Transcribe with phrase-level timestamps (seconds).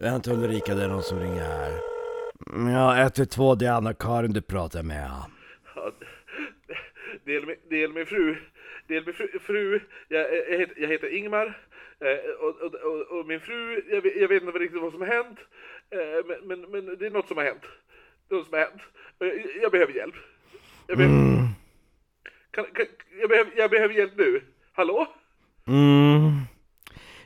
[0.00, 1.72] Vänta Ulrika, det är någon som ringer här.
[2.72, 5.10] Ja, 112, det är Anna-Karin du pratar med.
[5.74, 5.90] Ja,
[7.24, 8.36] det är min, det är min fru.
[8.86, 9.28] Det är min fru.
[9.40, 9.80] fru.
[10.08, 11.46] Jag, jag, heter, jag heter Ingmar.
[12.00, 15.00] Eh, och, och, och, och min fru, jag, vet- jag vet inte riktigt vad som
[15.00, 15.38] har hänt.
[15.90, 17.62] Eh, men, men, men det är något som har hänt.
[18.28, 18.82] Det är något som har hänt.
[19.18, 20.14] Jag, jag behöver hjälp.
[20.86, 21.16] Jag behöver,
[22.50, 22.86] kan, kan,
[23.20, 24.40] jag, behöver, jag behöver hjälp nu.
[24.72, 25.06] Hallå?
[25.66, 26.30] Mm.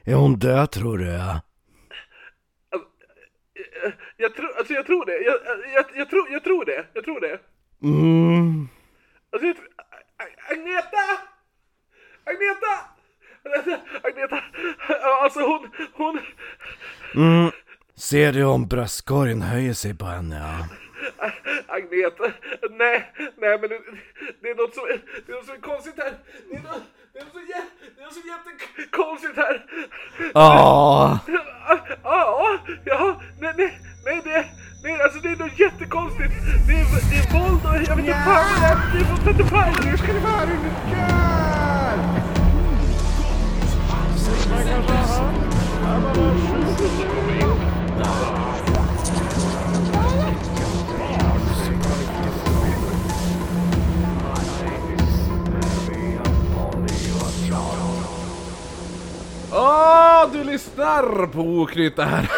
[0.04, 1.18] Är hon död tror du?
[3.84, 5.18] Alltså, jag, tror, alltså jag tror det.
[5.18, 5.38] Jag,
[5.74, 6.86] jag, jag, tror, jag tror det.
[6.92, 7.38] Jag tror det.
[7.82, 8.68] Mm.
[9.32, 9.56] Alltså jag
[10.50, 11.04] Agneta!
[12.24, 12.74] Agneta!
[14.02, 14.42] Agneta!
[15.22, 16.20] Alltså hon, hon...
[17.14, 17.50] Mm.
[17.94, 20.36] Ser du om bröstkorgen höjer sig på henne?
[20.36, 20.68] Ja.
[21.66, 22.32] Agneta,
[22.70, 23.80] nej, nej men det,
[24.40, 24.84] det är något som,
[25.26, 26.14] det är något som är konstigt här.
[26.50, 26.82] Det är något,
[27.22, 27.62] är så, jä,
[27.96, 29.64] det är så jättekonstigt här.
[30.34, 31.16] Åh!
[32.02, 34.44] Ja, ja, nej, nej, nej, det,
[34.82, 36.32] nej, alltså det är något jättekonstigt.
[36.66, 38.76] Det är, det är våld och jag vet inte fan vad det är.
[39.24, 39.72] Det är inte fan.
[39.84, 40.46] Nu ska det vara
[59.54, 62.30] Åh, du lyssnar på Oknytt, det här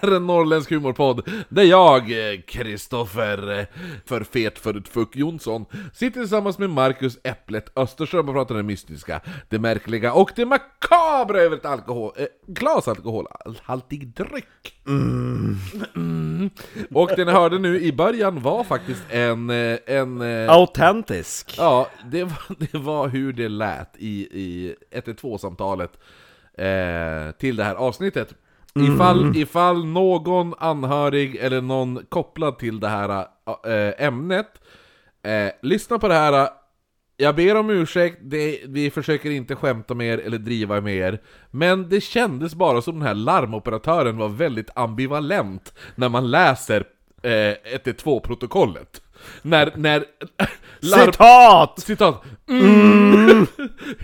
[0.00, 2.12] är en norrländsk humorpodd där jag,
[2.46, 3.66] Kristoffer
[4.06, 9.20] för fet för Fuck Jonsson, sitter tillsammans med Marcus Äpplet Österström och pratar det mystiska,
[9.48, 14.82] det märkliga och det makabra över ett alkohol, eh, glas alkoholhaltig dryck.
[14.86, 16.50] Mm.
[16.94, 19.50] Och det ni hörde nu i början var faktiskt en...
[19.50, 21.54] eh, en eh, Autentisk.
[21.58, 25.90] Ja, det var, det var hur det lät i, i 112-samtalet
[26.58, 28.34] eh, till det här avsnittet.
[28.74, 33.26] Ifall, ifall någon anhörig eller någon kopplad till det här
[33.66, 34.46] eh, ämnet
[35.22, 36.48] eh, lyssna på det här.
[37.16, 41.20] Jag ber om ursäkt, det, vi försöker inte skämta med er eller driva med er
[41.50, 46.84] Men det kändes bara som den här larmoperatören var väldigt ambivalent när man läser
[47.22, 47.54] eh,
[47.84, 49.02] 112-protokollet
[49.42, 50.04] När, när...
[50.80, 51.80] larm- Citat!
[51.80, 52.22] Citat.
[52.48, 53.46] Mm.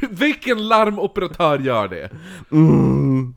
[0.11, 2.11] Vilken larmoperatör gör det?
[2.53, 3.35] Mm.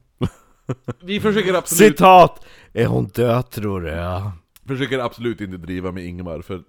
[1.03, 2.45] Vi försöker absolut, Citat!
[2.73, 3.89] Är hon död tror du?
[3.89, 4.31] Ja.
[4.67, 6.61] försöker absolut inte driva med Ingemar, för eh,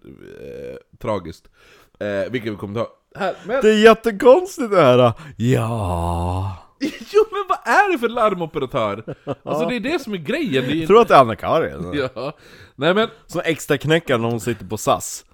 [1.02, 1.48] tragiskt.
[2.00, 3.34] Eh, vilket vi kommer ta här.
[3.46, 5.12] Men, Det är jättekonstigt det här.
[5.36, 6.56] Ja.
[7.12, 9.04] jo men vad är det för larmoperatör?
[9.44, 10.64] Alltså det är det som är grejen.
[10.64, 12.08] Det är, Jag tror att det är Anna-Karin.
[12.14, 12.32] Ja.
[12.76, 15.24] Nej men, Som extra knäckare när hon sitter på SAS.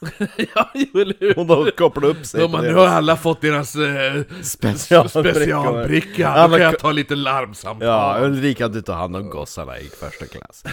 [0.54, 1.34] ja jo, eller hur?
[1.34, 5.34] Hon har kopplat upp sig men nu har alla fått deras eh, specialbricka.
[5.34, 7.88] specialbricka, Anna- då kan jag ta lite larmsamtal.
[7.88, 10.64] Ja, Ulrika du tar hand om gossarna i första klass.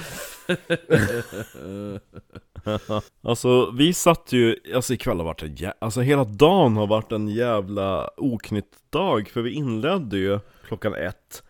[3.22, 7.12] alltså vi satt ju, alltså ikväll har varit en jä- alltså hela dagen har varit
[7.12, 11.44] en jävla oknytt dag För vi inledde ju klockan ett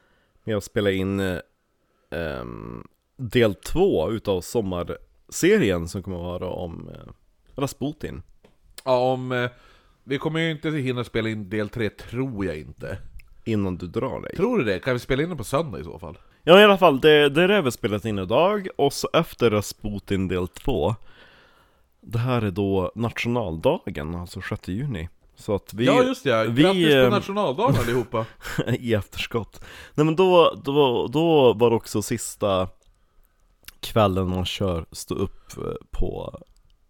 [0.44, 2.46] med att spela in eh,
[3.18, 7.12] del två utav sommarserien som kommer att vara om eh,
[7.62, 8.22] Rasputin
[8.86, 9.32] Ja, om...
[9.32, 9.50] Eh,
[10.04, 12.98] vi kommer ju inte hinna spela in del 3, tror jag inte.
[13.44, 14.80] Innan du drar dig Tror du det?
[14.80, 16.18] Kan vi spela in den på söndag i så fall?
[16.44, 19.52] Ja i alla fall, det, det är det vi spelat in idag, och så efter
[19.52, 20.96] Rasputin del 2
[22.02, 25.10] Det här är då nationaldagen, alltså 6 juni.
[25.36, 28.26] Så att vi, ja just det, vi, grattis på eh, nationaldagen allihopa!
[28.80, 29.62] i efterskott.
[29.94, 32.68] Nej men då, då, då var det också sista
[33.80, 36.40] kvällen man kör stå upp eh, på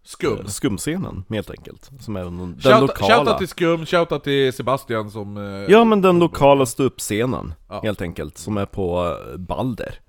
[0.03, 0.39] Skum!
[0.39, 5.11] eh, skumscenen helt enkelt Som är den, den lokala Shoutout till Skum, shoutout till Sebastian
[5.11, 5.37] som...
[5.37, 7.81] Eh, Ja men den lokala ståuppscenen Ja.
[7.83, 9.99] helt enkelt, som är på eh, Balder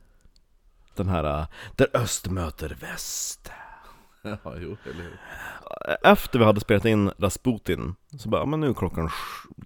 [0.97, 3.51] Den här, där öst möter väst
[4.23, 5.19] ja, jo, eller hur?
[6.03, 9.11] Efter vi hade spelat in Rasputin Så bara, men nu är klockan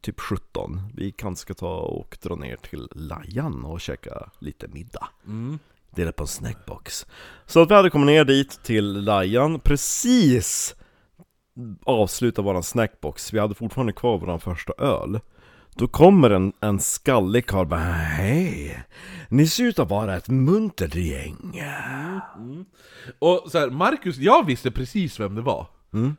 [0.02, 5.08] typ 17 Vi kanske ska ta och dra ner till Lajan och käka lite middag
[5.26, 5.58] Mm
[5.96, 7.06] delat på en snackbox.
[7.46, 10.74] Så att vi hade kommit ner dit till Lajan precis
[11.84, 13.32] Avsluta våran snackbox.
[13.32, 15.20] Vi hade fortfarande kvar våran första öl.
[15.74, 18.82] Då kommer en, en skallig karl bara Hej!
[19.28, 21.36] Ni ser ut att vara ett muntert gäng.
[21.54, 22.20] Mm.
[22.36, 22.64] Mm.
[23.18, 25.66] Och så här, Marcus, jag visste precis vem det var.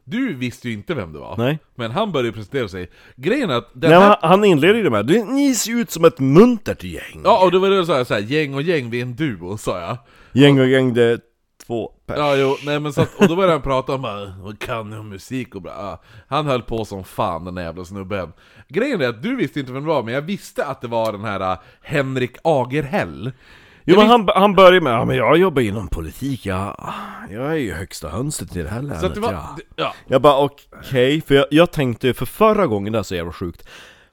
[0.03, 1.33] Du visste ju inte vem det var.
[1.33, 1.45] Mm.
[1.45, 1.59] Nej.
[1.75, 2.89] Men han började presentera sig.
[3.15, 4.07] Grejen är att den Nej, här...
[4.21, 7.43] han- han inleder ju det med "Du- Ni ser ut som ett muntert gäng Ja,
[7.45, 9.57] och då var det så här, så här, gäng och gäng, vi är en duo,
[9.57, 9.97] sa jag.
[10.33, 11.19] Gäng och gäng, det är
[11.67, 14.33] två pers Ja, jo, nej men så att, och då började han prata om bara,
[14.41, 15.71] vad kan ni om musik och bra.
[15.77, 18.33] Ja, han höll på som fan den jävla snubben.
[18.69, 21.11] Grejen är att du visste inte vem det var, men jag visste att det var
[21.11, 23.31] den här äh, Henrik Agerhäll.
[23.89, 26.93] Jo men han, han börjar med, ja men jag jobbar inom politik, jag,
[27.31, 29.57] jag är ju högsta hönset i det här länet Så att det var, ja.
[29.75, 29.93] ja.
[30.07, 33.67] Jag bara okej, för jag, jag tänkte för förra gången, det är så jävla sjukt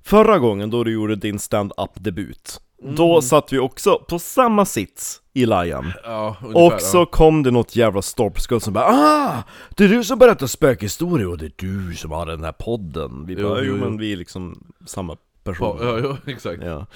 [0.05, 2.95] Förra gången då du gjorde din stand-up debut Mm.
[2.97, 7.51] Då satt vi också på samma sits i Lion ja ungefär, Och så kom det
[7.51, 9.43] något jävla stolpskudd som bara Ah!
[9.71, 13.27] Det är du som berättar spökhistorier och det är du som har den här podden
[13.27, 13.85] Vi bara, jo, jo, jo.
[13.85, 15.19] men vi är liksom samma ja.
[15.45, 16.63] Person Ja, ja, exakt.
[16.63, 16.87] Ja.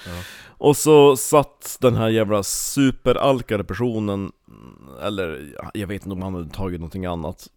[0.47, 4.31] Och så satt den här jävla superalkade personen,
[5.03, 7.47] eller ja, jag vet inte om han hade tagit någonting annat,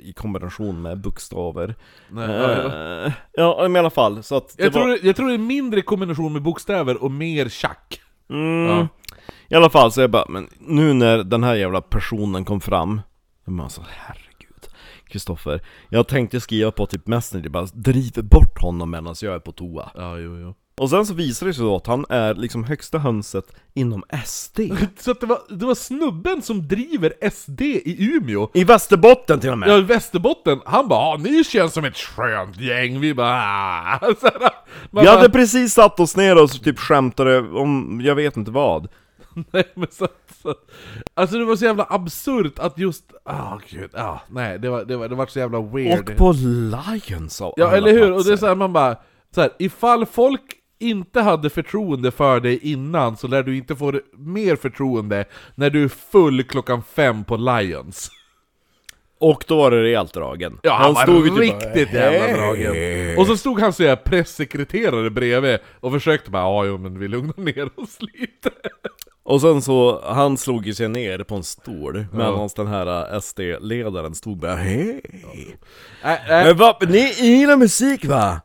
[0.00, 1.74] i kombination med bokstäver.
[2.08, 3.06] Nej, ja, ja.
[3.06, 4.90] Eh, ja, men i alla fall, så att Jag, tror var...
[4.90, 8.00] det, jag tror det är mindre kombination med bokstäver och mer tjack.
[8.30, 8.88] Mm, Ja.
[9.48, 13.00] I alla fall, så jag bara, men nu när den här jävla personen kom fram,
[13.44, 14.23] jag bara så herregud,
[15.14, 19.52] Kristoffer, jag tänkte skriva på typ Messenger, bara driv bort honom medan jag är på
[19.52, 19.90] toa.
[19.94, 20.54] Ja, jo, jo.
[20.76, 23.44] Och sen så visar det sig då att han är liksom högsta hönset
[23.74, 24.60] inom SD.
[24.98, 28.50] Så att det var, det var snubben som driver SD i Umeå.
[28.54, 29.68] I Västerbotten till och med!
[29.68, 33.98] Ja, i Västerbotten, han bara ah, 'Ni känns som ett skönt gäng' Vi bara ah.
[34.20, 34.50] Så här, man
[34.90, 38.88] Vi bara, hade precis satt oss ner och typ skämtade om, jag vet inte vad
[39.52, 40.08] nej, men så,
[40.44, 40.54] så,
[41.14, 44.96] Alltså det var så jävla absurt att just, ah gud, ah, nej det var, det
[44.96, 48.14] var, det var så jävla weird Och på Lions av Ja eller hur, och det
[48.14, 48.36] är platser.
[48.36, 48.96] såhär man bara,
[49.34, 50.42] så här, ifall folk
[50.78, 55.24] inte hade förtroende för dig innan så lär du inte få mer förtroende
[55.54, 58.10] när du är full klockan fem på Lions
[59.20, 63.18] Och då var det rejält dragen Ja, han, var ju typ riktigt bara, jävla dragen.
[63.18, 67.40] Och så stod han såhär pressekreterare bredvid och försökte bara ja, jo men vi lugnar
[67.44, 68.50] ner oss lite.
[69.24, 74.14] Och sen så, han slog ju sig ner på en stol Medan den här SD-ledaren
[74.14, 75.00] stod bara hej
[76.04, 78.40] Äh, äh, Men vad, ni gillar musik va?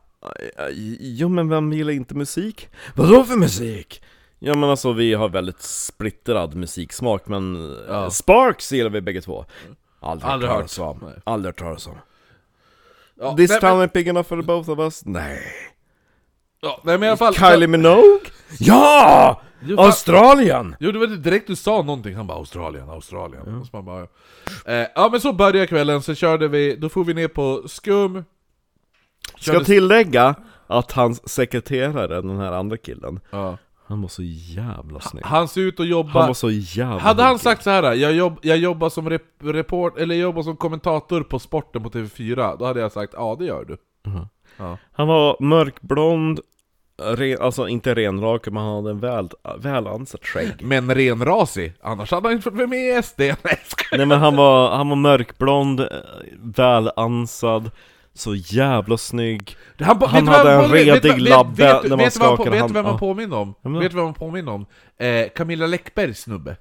[1.00, 2.68] Jo men vem gillar inte musik?
[2.94, 4.02] Vadå för musik?
[4.38, 8.10] Ja men alltså vi har väldigt splittrad musiksmak men Ja.
[8.10, 9.44] Sparks gillar vi bägge två
[10.00, 11.98] Aldrig, Aldrig hört om, aldrig hört talas om
[13.20, 15.04] ja, This nej, town is big enough for both of us?
[15.04, 15.40] Nej
[16.62, 18.20] ja, nej men i alla fall Kylie Minogue?
[18.58, 19.40] Ja!
[19.60, 20.76] Fan- Australien!
[20.80, 23.54] Jo det var direkt du sa någonting, han bara Australien, Australien.
[23.60, 24.02] Och så man bara,
[24.66, 28.24] eh, Ja men så började kvällen, så körde vi, då får vi ner på skum.
[29.38, 30.34] Ska Körde- tillägga
[30.66, 33.58] att hans sekreterare, den här andra killen ja.
[33.86, 35.24] Han var så jävla snygg.
[35.24, 38.12] Han ser ut att jobba Han var så jävla Hade han sagt så här, jag,
[38.12, 42.56] jobb, jag jobbar som rep, report, eller jag jobbar som kommentator på sporten på TV4
[42.58, 43.76] Då hade jag sagt ja det gör du.
[44.58, 44.78] Ja.
[44.92, 46.40] Han var mörkblond,
[47.00, 52.10] ren, alltså inte renrakad men han hade en väl, väl ansett skägg Men renrasig, annars
[52.10, 53.20] hade han inte vara med i SD
[53.92, 55.86] Nej, men han var, han var mörkblond, eh,
[56.38, 57.70] väl ansad,
[58.14, 62.06] så jävla snygg Han, Han du hade en redig vet- labbe vet, när man han
[62.06, 62.98] på- skakade Vet du vem han ja.
[62.98, 63.54] påminner om?
[63.62, 63.70] Då?
[63.78, 64.66] Vet du vem han påminner om?
[64.98, 66.56] Eh, Camilla Läckbergs snubbe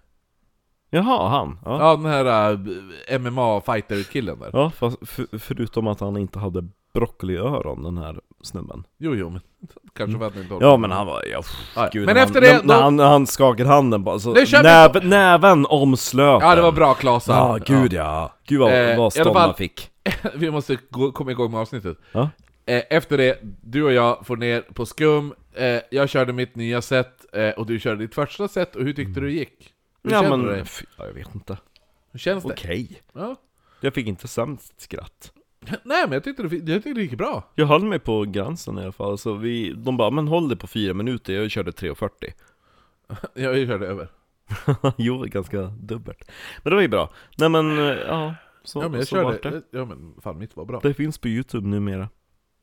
[0.92, 1.60] Jaha, han?
[1.66, 6.68] Ja, Ja den här uh, MMA-fighter-killen där ja fast för, förutom att han inte hade
[6.94, 9.42] broccoliöron den här snubben Jo jo men
[9.96, 12.24] kanske för att ni inte Ja men han var, ja, pff, Ja, gud, men när
[12.24, 14.64] efter han, det, när, då- han, när han skakade handen bara, så Det kör vi
[14.64, 18.34] näv, näven omslöt Ja det var bra Klasa Ja, gud ja.
[18.48, 19.90] Gud vad, Eh, i alla vad stånd fall- man fick.
[20.36, 22.30] Vi måste gå, komma igång med avsnittet Ja.
[22.66, 26.82] Eh, Efter det, du och jag får ner på skum, eh, jag körde mitt nya
[26.82, 29.74] set eh, och du körde ditt första set, och hur tyckte du det gick?
[30.04, 30.62] Hur Ja kände men, du dig?
[30.62, 31.58] f- ja, jag vet inte.
[32.12, 32.54] Hur känns det?
[32.54, 33.02] Okej.
[33.14, 33.36] Ja.
[33.82, 35.32] Jag fick inte sämst skratt.
[35.84, 37.44] Nej men jag tyckte, det, jag tyckte det gick bra.
[37.56, 40.56] Jag höll mig på gränsen i alla fall, så vi, de bara 'Men håll det
[40.56, 42.10] på fyra minuter' jag körde 3.40
[43.34, 44.08] Jag körde över.
[44.98, 46.32] Jo, ganska dubbelt.
[46.64, 47.10] Men det var ju bra.
[47.38, 49.78] Nej men, eh, ja, så, Ja men jag så körde, det.
[49.78, 50.80] ja men fan mitt var bra.
[50.84, 52.10] Det finns på youtube numera.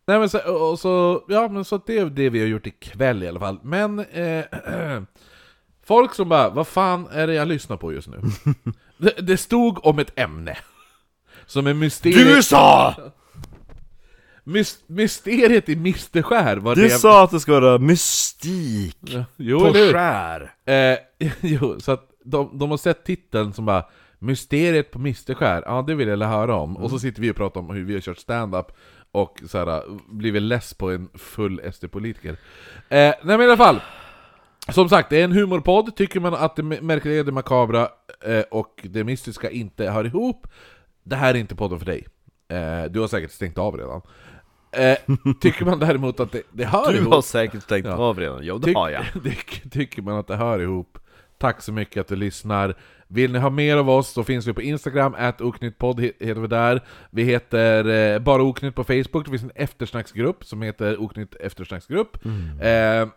[0.06, 3.22] Nej men så, och så, ja men så det är det vi har gjort ikväll
[3.22, 3.58] i alla fall.
[3.62, 4.44] Men, eh,
[5.84, 8.20] folk som bara, vad fan är det jag lyssnar på just nu?
[8.98, 10.56] det, det stod om ett ämne
[11.46, 12.94] Som är mysteriet sa!
[14.44, 19.58] mys, Mysteriet i Misterskär var Du det sa att det ska vara mystik Ja, Jo,
[19.60, 20.98] på skär Eh,
[21.40, 23.84] jo, så att de, de har sett titeln som bara
[24.18, 26.76] Mysteriet på Misterskär, ja det vill jag höra om.
[26.76, 28.66] Och så sitter vi och pratar om hur vi har kört stand-up
[29.12, 32.36] och så här, blivit less på en full SD-politiker.
[32.88, 33.80] Eh, nej men i alla fall,
[34.68, 35.96] som sagt, det är en humorpodd.
[35.96, 37.88] Tycker man att det märkliga, det makabra
[38.24, 40.46] eh, och det mystiska inte hör ihop,
[41.06, 42.06] det här är inte podden för dig.
[42.48, 44.02] Eh, du har säkert stängt av redan.
[44.72, 44.96] Eh,
[45.40, 47.12] tycker man däremot att det, det hör Du ihop...
[47.14, 47.92] har säkert stängt Ja.
[47.96, 50.98] av redan, jo det Tyck- har jag tyck- tycker man att det hör ihop
[51.38, 52.74] Tack så mycket att du lyssnar
[53.08, 56.46] Vill ni ha mer av oss så finns vi på Instagram, oknyttpodd he- heter vi
[56.46, 57.84] där Vi heter
[58.14, 62.60] eh, bara oknytt på Facebook, det finns en eftersnacksgrupp som heter oknytt eftersnacksgrupp Mm.
[63.02, 63.08] eh,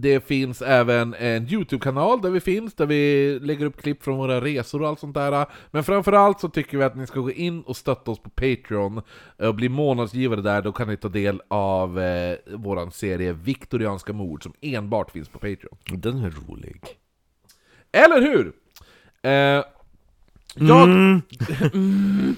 [0.00, 4.40] Det finns även en YouTube-kanal där vi finns, där vi lägger upp klipp från våra
[4.40, 5.46] resor och allt sånt där.
[5.70, 9.02] Men framförallt så tycker vi att ni ska gå in och stötta oss på Patreon
[9.36, 14.42] och bli månadsgivare där, då kan ni ta del av eh, våran serie Viktorianska mord
[14.42, 15.78] som enbart finns på Patreon.
[15.84, 16.82] Den är rolig.
[17.92, 18.52] Eller hur?
[19.22, 19.64] Eh,
[20.54, 21.22] jag, Mm.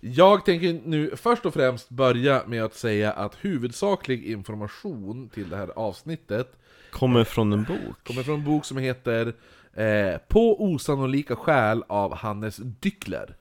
[0.00, 5.56] jag tänker nu först och främst börja med att säga att huvudsaklig information till det
[5.56, 6.54] här avsnittet
[6.92, 8.06] Kommer från en bok.
[8.06, 9.34] kommer från en bok som heter
[9.72, 13.36] eh, På osannolika skäl av Hannes Dyckler.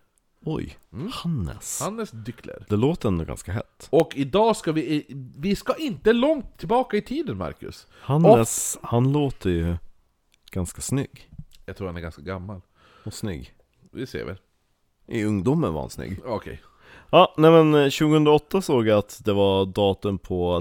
[0.45, 0.77] Oj,
[1.11, 1.81] Hannes.
[1.81, 2.65] Hannes Dyckler.
[2.69, 3.87] Det låter ändå ganska hett.
[3.89, 5.05] Och idag ska vi,
[5.37, 7.87] vi ska inte långt tillbaka i tiden Marcus.
[8.01, 9.77] Hannes, han låter ju
[10.51, 11.29] ganska snygg.
[11.65, 12.61] Jag tror han är ganska gammal.
[13.03, 13.53] Och snygg.
[13.91, 14.37] Vi ser väl.
[15.07, 16.19] I ungdomen var han snygg.
[16.25, 16.61] Okej.
[17.09, 20.59] Ja, nej men eh, 2008 såg jag att det var datum på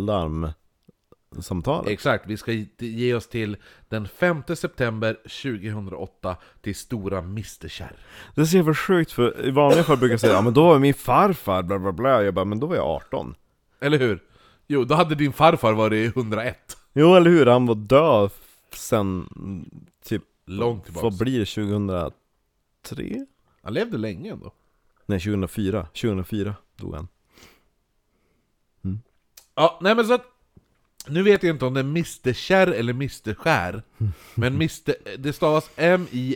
[1.37, 1.91] larmsamtalet.
[1.91, 3.57] Exakt, vi ska ge oss till
[3.89, 7.97] den 5 september 2008 till Stora Misterkärr.
[8.35, 10.65] Det är så jävla sjukt för i vanliga fall brukar jag säga ja men då
[10.65, 12.23] var min farfar bla bla bla.
[12.23, 13.35] Jag bara, men då var jag 18.
[13.81, 14.23] Eller hur?
[14.67, 16.77] Jo, då hade din farfar varit 101.
[16.93, 18.31] Jo eller hur, han var död
[18.73, 19.71] sen mm,
[20.05, 21.05] typ, Långt tillbaka.
[21.05, 23.27] vad blir det, 2003?
[23.63, 24.53] Han levde länge ändå.
[25.07, 27.09] Nej 2004, 2004 dog han.
[29.59, 30.36] Ja, nej men så att...
[31.07, 33.83] Nu vet jag inte om det är Misterkärr eller Misterskär.
[34.35, 36.31] Men Mister, det stavas M-I-S-T-E-K-Ä-R-R.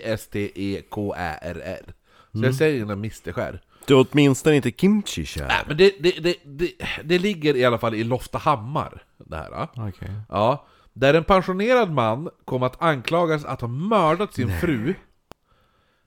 [2.33, 3.61] Så jag säger ändå Misterskär.
[3.87, 5.27] Det är åtminstone inte kimchi.
[5.37, 6.73] Nej, men det, det, det, det,
[7.05, 9.69] det ligger i alla fall i Loftahammar, det här.
[9.77, 10.11] Okej.
[10.29, 14.95] Ja, där en pensionerad man kom att anklagas att ha mördat sin fru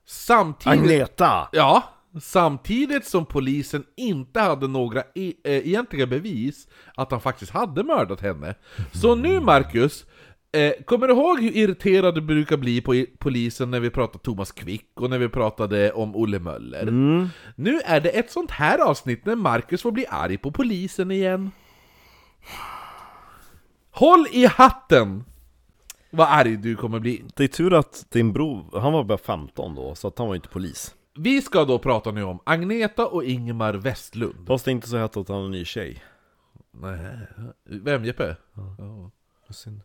[0.05, 1.49] Samtidigt, Agneta!
[1.51, 1.83] ja,
[2.21, 8.21] samtidigt som polisen inte hade några e eh, egentliga bevis att han faktiskt hade mördat
[8.21, 8.55] henne.
[8.91, 10.05] Så nu Marcus,
[10.51, 14.51] eh, kommer du ihåg hur irriterad du brukar bli på polisen när vi pratade Thomas
[14.51, 16.85] Quick och när vi pratade om Olle Möller?
[17.55, 21.51] Nu är det ett sånt här avsnitt när Marcus får bli arg på polisen igen.
[23.91, 25.23] Håll i hatten!
[26.09, 27.23] Vad arg du kommer bli.
[27.35, 30.35] Det är tur att din bror, han var bara 15 då, så att han var
[30.35, 30.95] inte polis.
[31.15, 34.47] Vi ska då prata nu om Agneta och Ingemar Westlund.
[34.47, 36.03] Fast det inte så hett att han har en ny tjej.
[36.71, 37.17] Nej,
[37.63, 38.35] vem Jeppe?
[39.49, 39.81] Synd.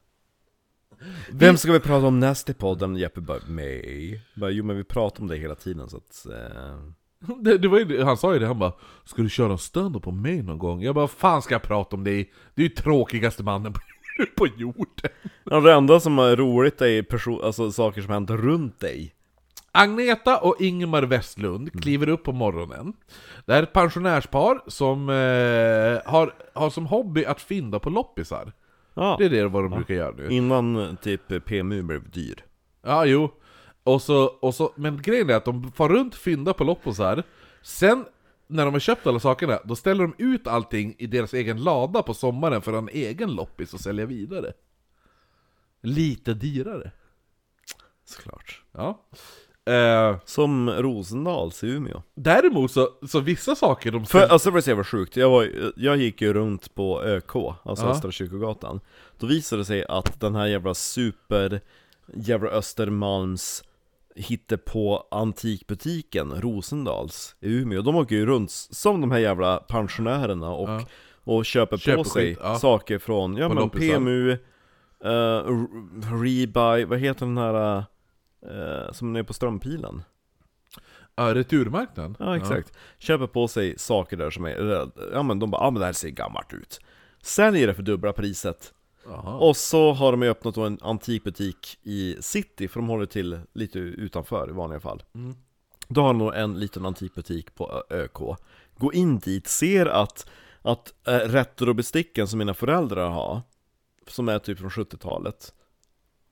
[1.33, 2.97] Vem ska vi prata om nästa i podden?
[2.97, 4.23] Jeppe bara, mig?
[4.35, 6.27] Bara, jo men vi pratar om det hela tiden så att...
[6.27, 6.79] Eh...
[7.41, 8.73] Det, det var ju, han sa ju det, han bara
[9.05, 11.97] 'Ska du köra en stand på mig någon gång?' Jag bara fan ska jag prata
[11.97, 12.33] om dig?
[12.55, 13.81] Du är ju tråkigaste mannen på,
[14.37, 15.09] på jorden'
[15.45, 19.15] Ja, det enda som är roligt är perso- alltså, saker som hänt runt dig.
[19.79, 22.93] Agneta och Ingemar Westlund kliver upp på morgonen.
[23.47, 28.53] Det här är ett pensionärspar som eh, har, har som hobby att fynda på loppisar.
[28.95, 30.29] Ja, Det är det vad de brukar göra nu.
[30.29, 32.45] innan typ PMU blev dyr.
[32.83, 33.31] Ja, jo.
[33.85, 37.23] Och så, och så, men grejen är att de far runt, fyndar på loppisar,
[37.63, 38.05] sen
[38.47, 42.03] när de har köpt alla sakerna, då ställer de ut allting i deras egen lada
[42.03, 44.53] på sommaren för en egen loppis och sälja vidare.
[45.83, 46.91] Lite dyrare.
[48.05, 48.63] Såklart.
[48.73, 49.07] Ja.
[49.69, 52.03] Eh, Som Rosendals i Umeå.
[52.15, 55.49] däremot så, så vissa saker de För, alltså det var så jävla sjukt, jag, var,
[55.77, 57.91] jag gick ju runt på ÖK, alltså Ja.
[57.91, 58.81] Östra Kyrkogatan
[59.19, 61.61] Då visade det sig att den här jävla super,
[62.15, 63.65] jävla Östermalms
[64.67, 70.69] på antikbutiken Rosendals i Umeå De åker ju runt som de här jävla pensionärerna och,
[70.69, 70.81] Ja.
[71.25, 72.59] och köper, Köper på sig skit, ja.
[72.59, 73.95] saker från, ja På men loppisar.
[73.95, 74.31] PMU,
[75.05, 75.67] uh,
[76.23, 77.85] Rebuy, vad heter den här eh,
[78.92, 80.02] som är på Strömpilen?
[81.14, 82.16] Ja, returmarknaden?
[82.18, 85.80] Ja exakt, köper på sig saker där som är, ja men de bara, ja men
[85.80, 86.80] det här ser gammalt ut
[87.23, 89.38] Säljer det för dubbla priset Jaha.
[89.38, 93.40] Och så har de ju öppnat då en antikbutik i city, för de håller till
[93.52, 95.35] lite utanför i vanliga fall Mm.
[95.88, 98.18] Då har de en liten antikbutik på ÖK
[98.78, 100.30] Gå in dit, ser att,
[100.62, 103.40] att äh, retrobesticken som mina föräldrar har
[104.07, 105.54] Som är typ från 70-talet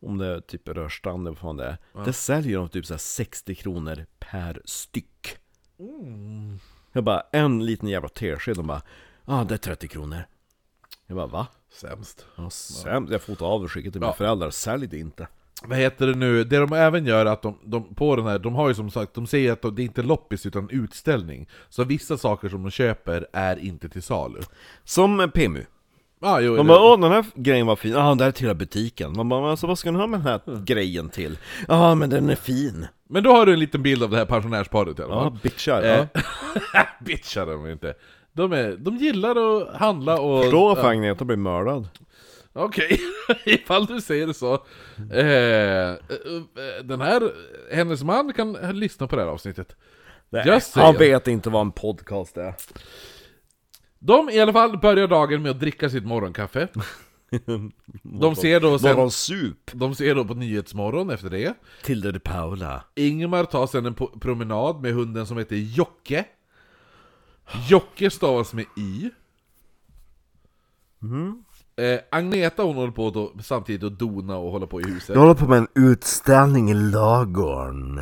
[0.01, 2.95] Om det är typ rörstrand eller vad fan det är Det säljer de typ så
[2.95, 5.37] här 60 kronor per styck
[5.79, 6.59] Mm.
[6.93, 8.83] Jag bara, en liten jävla tesked, de bara
[9.27, 10.23] Ja, ah, det är 30 kronor
[11.07, 11.47] Jag bara, va?
[11.73, 12.27] Sämst.
[12.37, 13.13] Ja, sämst.
[13.13, 14.17] Jag fotar av och skickar till mina Ja.
[14.17, 15.29] föräldrar, sälj det inte
[15.65, 16.45] Vad heter det nu?
[16.45, 18.91] Det de även gör är att de, de på den här, de har ju som
[18.91, 21.49] sagt, de säger att de, det är inte loppis utan utställning.
[21.69, 24.41] Så vissa saker som de köper är inte till salu.
[24.85, 25.65] Som PMU
[26.21, 28.55] Ah, jo, det- bara, åh den här grejen var fin, ja ah, det här tillhör
[28.55, 31.39] butiken Man bara, alltså vad ska ni ha med den här grejen till?
[31.69, 34.17] Ja ah, men den är fin Men då har du en liten bild av det
[34.17, 35.39] här pensionärsparet i alla Ja, fall.
[35.43, 36.07] bitchar, Eh,
[36.73, 37.95] ja Bitchar de inte.
[38.33, 40.43] De, är, de gillar att handla och...
[40.43, 40.89] Förstå varför ja.
[40.91, 41.89] Agneta blir mördad
[42.53, 43.01] Okej,
[43.45, 44.55] ifall du säger så.
[45.13, 45.95] Eh, eh,
[46.85, 47.31] den här,
[47.73, 49.77] hennes man kan lyssna på det här avsnittet.
[50.31, 52.55] Nej, han vet inte vad en podcast är.
[54.07, 56.69] De i alla fall börjar dagen med att dricka sitt morgonkaffe.
[58.03, 59.71] De ser då sen, Morgonsup.
[59.73, 61.55] de ser då på Nyhetsmorgon efter det.
[61.83, 62.85] Tilde de Paula.
[62.95, 66.25] Ingemar tar sen en po- promenad med hunden som heter Jocke.
[67.69, 69.11] Jocke stavas med I.
[71.79, 75.09] Eh, Agneta hon håller på då, samtidigt att dona och hålla på i huset.
[75.15, 78.01] Jag håller på med en utställning i lagorn.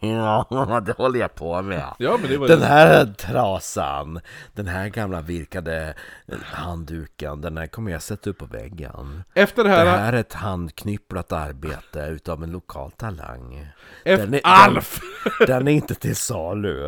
[0.00, 1.94] ja, det håller jag på med.
[1.98, 4.20] Ja men det var Den här trasan,
[4.54, 5.94] den här gamla virkade
[6.42, 9.24] handduken, den här kommer jag sätta upp på väggen.
[9.34, 9.86] Efter det Det här...
[9.98, 13.66] här är ett handknypplat arbete utav en lokal talang.
[14.04, 15.00] efter, Den är, Alf!
[15.38, 16.82] Den, den är inte till salu.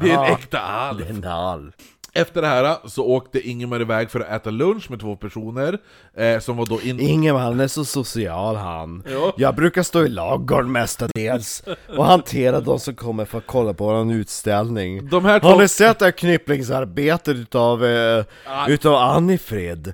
[0.00, 0.98] Det är en äkta Alf!
[0.98, 1.74] Det är en Alf.
[2.14, 5.78] Efter det här så åkte Ingemar iväg för att äta lunch med två personer
[6.16, 7.00] eh, Som var då in...
[7.00, 9.02] Ingemar han är så social han.
[9.10, 9.34] Ja.
[9.36, 11.62] Jag brukar stå i ladugården mestadels
[11.96, 15.08] och hantera de som kommer för att kolla på våran utställning.
[15.08, 18.24] De här Har ni sett det här knypplingsarbetet utav, eh,
[18.68, 19.92] utav Annifrid?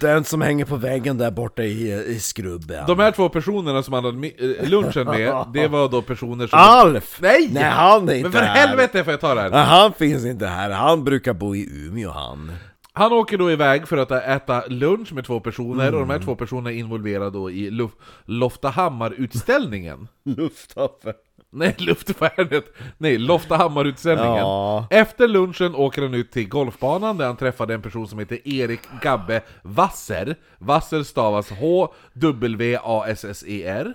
[0.00, 2.84] Den som hänger på väggen där borta i, i skrubben.
[2.86, 6.46] De här två personerna som han hade mi- eh, lunchen med, det var då personer
[6.46, 6.58] som...
[6.58, 7.18] Alf!
[7.22, 7.50] Nej!
[7.52, 8.66] Nej han är inte Men för här.
[8.66, 9.50] helvete får jag ta det här!
[9.50, 12.52] Nej, han finns inte här, han brukar bo i Umeå han.
[12.92, 16.34] Han åker då iväg för att äta lunch med två personer, och de här två
[16.36, 17.90] personerna är involverade då i Luf-
[18.24, 20.08] Loftahammar-utställningen.
[20.24, 21.14] Lufthaffar.
[21.54, 22.64] Nej, luftvärnet!
[22.98, 24.36] Nej, Loftahammar-utställningen.
[24.36, 24.86] Ja.
[24.90, 28.80] Efter lunchen åker han ut till golfbanan där han träffade en person som heter Erik
[29.02, 30.36] Gabbe Wasser.
[30.58, 32.74] Wasser stavas H-W-A-S-S-E-R.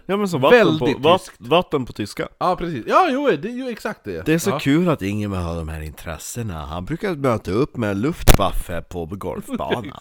[0.05, 1.35] Ja men så vatten Väldigt på, tyskt.
[1.37, 2.27] vatten på tyska.
[2.37, 2.85] Ja, precis.
[2.87, 4.25] Ja, jo, det är ju exakt det.
[4.25, 4.59] Det är så ja.
[4.59, 6.65] kul att Ingemar har de här intressena.
[6.65, 9.91] Han brukar möta upp med luftwaffe på golfbanan.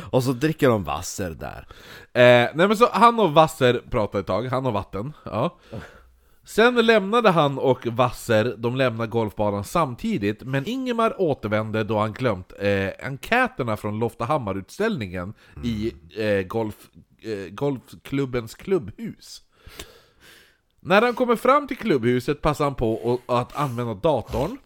[0.10, 1.66] och så dricker de Wasser där.
[2.12, 5.12] Eh, nej men så han och Wasser pratade ett tag, han och vatten.
[5.24, 5.58] Ja.
[6.48, 12.52] Sen lämnade han och Wasser, de lämnade golfbanan samtidigt, men Ingemar återvände då han glömt
[12.58, 15.68] eh, enkäterna från Loftahammarutställningen mm.
[15.68, 16.90] i eh, golf,
[17.22, 19.42] eh, golfklubbens klubbhus.
[20.80, 24.58] När han kommer fram till klubbhuset passar han på att använda datorn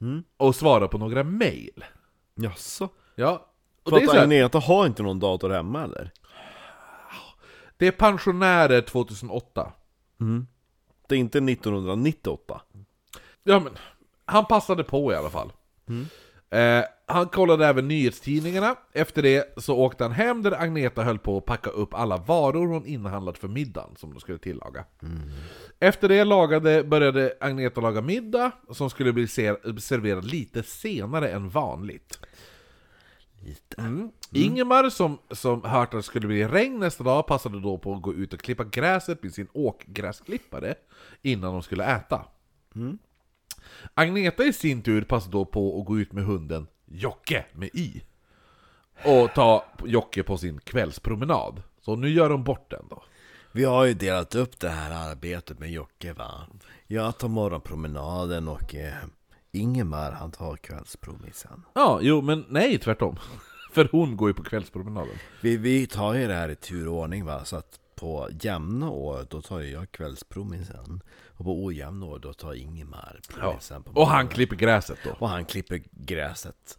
[0.00, 0.22] mm.
[0.36, 1.84] och svara på några mail.
[2.34, 2.88] Jaså?
[3.14, 3.50] Ja.
[3.82, 4.16] Och För det att.
[4.16, 6.10] Agneta har inte någon dator hemma eller?
[7.76, 9.72] Det är pensionärer 2008.
[10.20, 10.46] Mm.
[11.14, 12.60] 98, inte 1998.
[13.42, 13.72] Ja men,
[14.24, 15.52] han passade på i alla fall.
[15.88, 16.06] Mm.
[16.50, 18.76] Eh, han kollade även nyhetstidningarna.
[18.92, 22.66] Efter det så åkte han hem där Agneta höll på att packa upp alla varor
[22.66, 24.84] hon inhandlat för middagen som de skulle tillaga.
[25.02, 25.20] Mm.
[25.80, 31.48] Efter det lagade, började Agneta laga middag som skulle bli ser serverad lite senare än
[31.48, 32.18] vanligt.
[33.78, 34.10] Mm.
[34.32, 38.02] Ingemar som, som hört att det skulle bli regn nästa dag passade då på att
[38.02, 40.74] gå ut och klippa gräset med sin åkgräsklippare
[41.22, 42.24] innan de skulle äta.
[43.94, 48.02] Agneta i sin tur passade då på att gå ut med hunden Jocke med i.
[49.04, 51.62] Och ta Jocke på sin kvällspromenad.
[51.80, 53.02] Så nu gör de bort den då.
[53.52, 56.46] Vi har ju delat upp det här arbetet med Jocke va?
[56.86, 58.94] Jag tar morgonpromenaden och eh,
[59.52, 61.62] Ingemar han tar kvällspromisen.
[61.74, 63.16] Ja, jo men nej tvärtom.
[63.72, 65.14] För hon går ju på kvällspromenaden.
[65.40, 67.44] Vi, vi tar ju det här i tur och ordning va?
[67.44, 71.02] Så att på jämna år då tar jag kvällspromisen.
[71.26, 73.34] Och på ojämna år då tar Ingemar Ja.
[73.40, 73.82] promisen.
[73.82, 75.10] på Och han klipper gräset då.
[75.18, 76.78] och han klipper gräset.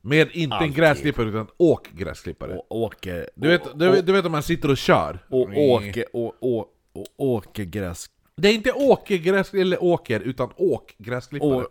[0.00, 0.74] Med inte en Alltid.
[0.76, 2.54] gräsklippare utan åkgräsklippare.
[2.56, 3.30] Och åker...
[3.34, 5.18] Du vet, du, vet- du vet om man sitter och kör?
[5.28, 6.58] Och åker, och, och,
[6.92, 8.06] och åker gräs...
[8.36, 11.66] Det är inte åkergräs eller åker, utan åkgräsklippare.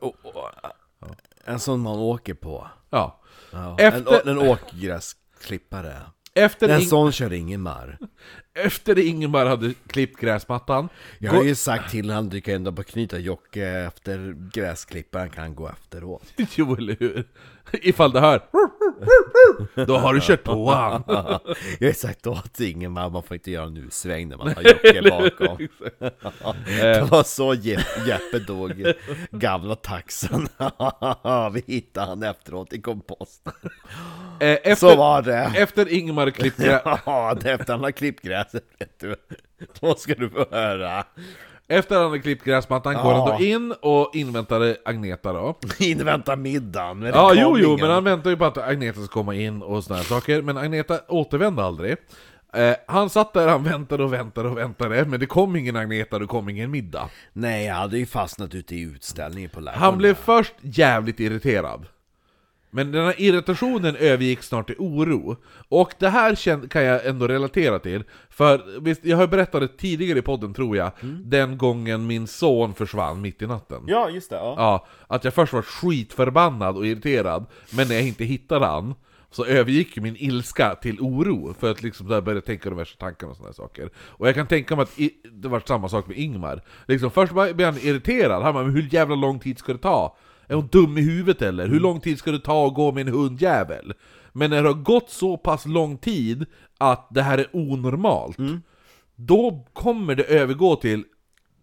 [1.45, 2.67] En sån man åker på.
[2.89, 3.21] Ja.
[3.51, 3.77] Ja.
[3.79, 5.95] Efter- En, en åkgräsklippare.
[6.33, 7.97] Efter, En sån kör Ingemar.
[8.53, 12.83] efter Ingemar hade klippt gräsmattan Jag har ju sagt till honom, du kan ändå bara
[12.83, 16.23] knyta Jocke efter gräsklipparen kan gå efteråt.
[16.55, 17.27] Jo, eller hur?
[17.71, 18.41] Ifall det hör
[19.87, 21.03] Då har du kört på han
[21.79, 25.01] Jag har sagt åt Ingemar, man får inte göra en U-sväng när man har Jocke
[25.09, 25.67] bakom.
[26.81, 28.93] Det var så Je- Jeppe dog,
[29.31, 30.47] gamla taxen.
[31.53, 33.53] Vi hittade han efteråt i komposten.
[34.39, 35.51] Eh, efter, Så var det.
[35.57, 39.15] Efter Ingemar klippt grä- Ja, det är efter han har klippt gräset, vet du.
[39.79, 41.03] Då ska du få höra.
[41.67, 46.99] Efter han hade klippt gräsmattan går han då in och inväntade Agneta då Invänta middagen.
[46.99, 47.79] men det Ja, kom jo, jo, ingen.
[47.79, 50.57] men han väntar ju på att Agneta ska komma in och såna här saker Men
[50.57, 51.95] Agneta återvände aldrig
[52.53, 56.19] eh, Han satt där, han väntade och väntade och väntade Men det kom ingen Agneta,
[56.19, 59.81] det kom ingen middag Nej, jag hade ju fastnat ute i utställningen på lägren.
[59.81, 61.85] Han blev först jävligt irriterad
[62.75, 65.37] Men den här irritationen övergick snart till oro.
[65.69, 68.03] Och det här kan jag ändå relatera till.
[68.29, 70.91] För visst, jag har berättat det tidigare i podden tror jag,
[71.23, 73.83] den gången min son försvann mitt i natten.
[73.87, 74.35] Ja, just det.
[74.35, 74.55] Ja.
[74.57, 78.95] Ja, att jag först var skitförbannad och irriterad, men när jag inte hittade han
[79.31, 83.31] så övergick min ilska till oro, för att liksom där började tänka de värsta tankarna
[83.31, 83.89] och sådana saker.
[83.97, 86.61] Och jag kan tänka mig att i, det var samma sak med Ingmar.
[86.87, 90.17] Liksom först blev han irriterad, han bara 'Hur jävla lång tid ska det ta?
[90.47, 91.67] Är hon dum i huvudet eller?
[91.67, 93.93] Hur lång tid ska det ta att gå med en hundjävel?'
[94.33, 96.45] Men när det har gått så pass lång tid
[96.77, 98.37] att det här är onormalt,
[99.15, 101.03] då kommer det övergå till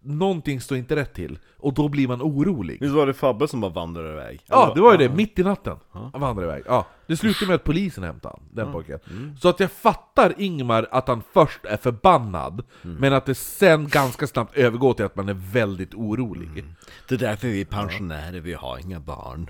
[0.03, 2.77] någonting står inte rätt till, och då blir man orolig.
[2.81, 4.41] Visst var det Fabbe som bara vandrade iväg?
[4.45, 5.77] Ja, det var ju det, mitt i natten.
[5.91, 6.63] Han vandrade iväg.
[6.67, 8.99] Ja, det slutade med att polisen hämtade han, den pojken.
[9.41, 14.27] Så att jag fattar Ingmar att han först är förbannad, men att det sen ganska
[14.27, 16.63] snabbt övergår till att man är väldigt orolig.
[17.07, 19.49] Det är därför vi är pensionärer, vi har inga barn.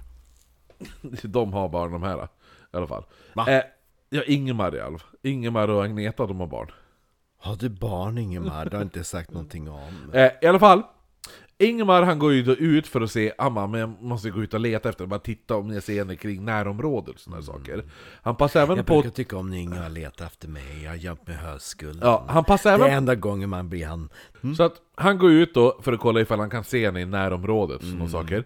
[1.24, 3.04] De har barn de här, i alla fall.
[3.34, 3.46] Va?
[3.48, 3.62] Eh,
[4.10, 5.10] ja, Ingmar i alla fall.
[5.22, 6.72] Ingmar och Agneta, de har barn.
[7.43, 8.65] Har du barn Ingemar?
[8.65, 9.93] Det har jag inte sagt någonting om.
[10.13, 10.84] Eh, I alla fall,
[11.58, 14.43] Ingmar han går ju då ut för att se, han bara, men jag måste gå
[14.43, 17.84] ut och leta efter, bara titta om jag ser henne kring närområdet och sådana saker.
[18.21, 18.93] Han passar även Jag på...
[18.93, 22.01] brukar tycka om när Ingemar letar efter mig, jag har gömt mig höskulden.
[22.01, 24.10] Ja, han passar Det även är enda gången man blir han...
[24.58, 27.06] Så att han går ut då för att kolla ifall han kan se henne i
[27.06, 28.43] närområdet och sådana saker.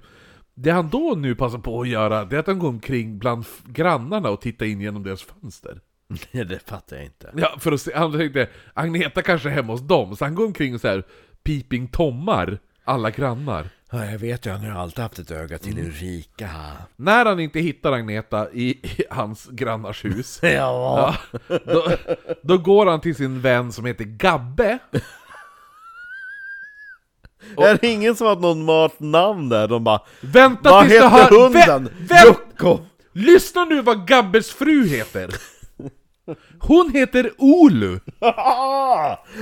[0.53, 3.45] Det han då nu passar på att göra, det är att han går omkring bland
[3.65, 5.81] grannarna och tittar in genom deras fönster.
[6.32, 7.32] det fattar jag inte.
[7.38, 10.46] Ja, för att se, han tänkte, Agneta kanske är hemma hos dem, så han går
[10.46, 11.04] omkring och så här
[11.43, 13.70] peeping tommar alla grannar.
[13.91, 16.50] Ja, jag vet ju, han har alltid haft ett öga till Ulrika.
[16.96, 21.15] När han inte hittar Agneta i, i hans grannars hus, Ja.
[21.65, 21.88] då,
[22.43, 24.80] då går han till sin vän som heter Gabbe,
[27.58, 29.67] Är det ingen som har ett normalt namn där?
[29.67, 31.43] De bara Vänta Vad tills du heter hör...
[31.43, 31.89] hunden?
[32.08, 32.80] Vä- Jocko!
[33.13, 35.30] Lyssna nu vad Gabbes fru heter!
[36.60, 38.00] Hon heter Olu!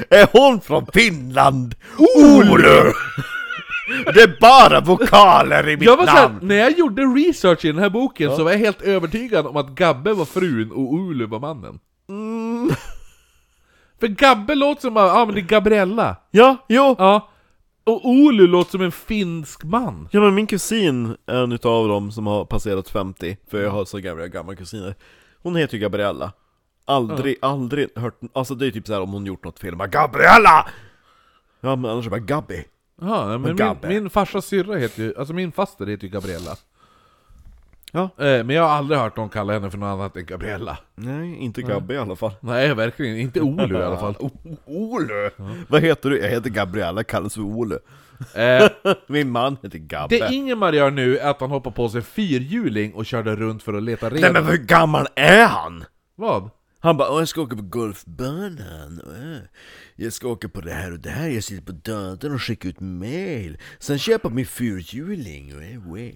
[0.09, 1.75] är hon från Finland?
[1.97, 2.93] Olu!
[3.87, 6.39] Det är bara vokaler i mitt Jag var såhär, namn!
[6.41, 9.69] när jag gjorde research i den här boken så var jag helt övertygad om att
[9.69, 11.79] Gabbe var frun och Olu var mannen.
[12.09, 12.69] Mm.
[13.99, 16.15] För Gabbe låter som, ja ah, men det är Gabriella.
[16.31, 16.95] Ja, jo!
[16.97, 17.29] Ja.
[17.83, 20.09] Och Olu låter som en finsk man.
[20.11, 23.85] Ja men min kusin är en utav dem som har passerat 50, för jag har
[23.85, 24.95] så gamla, gamla kusiner
[25.43, 26.31] Hon heter ju Gabriella
[26.85, 30.67] Aldrig, aldrig hört, alltså det är typ såhär om hon gjort något fel, bara Gabriella!
[31.61, 32.63] Ja men annars är det bara Gabby
[33.01, 33.87] Ja, men min, Gabbe.
[33.87, 36.55] min farsas syrra heter ju, alltså min faster heter ju Gabriella.
[37.91, 38.03] Ja.
[38.03, 40.77] Eh, men jag har aldrig hört någon kalla henne för något annat än Gabriella.
[40.95, 44.15] Nej, inte Gabby i alla fall Nej, verkligen inte Olu i alla fall.
[44.65, 45.29] Olu!
[45.67, 46.19] Vad heter du?
[46.19, 47.79] Jag heter Gabriella, kallas för Olu
[48.35, 48.69] Eh,
[49.07, 52.93] Min man heter Gabbe Det Ingemar gör nu är att han hoppar på sig fyrhjuling
[52.93, 55.83] och körde runt för att leta Nej reda men hur gammal är han?
[56.15, 56.49] Vad?
[56.85, 59.01] Han bara, "Åh, jag ska åka på golfbanan,
[59.95, 62.69] jag ska åka på det här och det här, jag sitter på datorn och skickar
[62.69, 66.09] ut mail, sen köper jag min fyrhjuling, Åh, åh."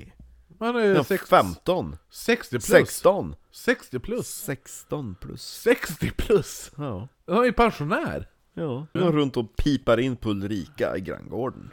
[0.60, 2.66] Han är Ja, sex, 15, 60 plus.
[2.66, 4.28] 16, 60 plus.
[4.28, 5.42] 16 plus.
[5.44, 6.72] 60 plus!
[6.78, 8.28] Ja, Han är pensionär!
[8.54, 11.72] ja, jag går runt och pipar in på Ulrika i granngården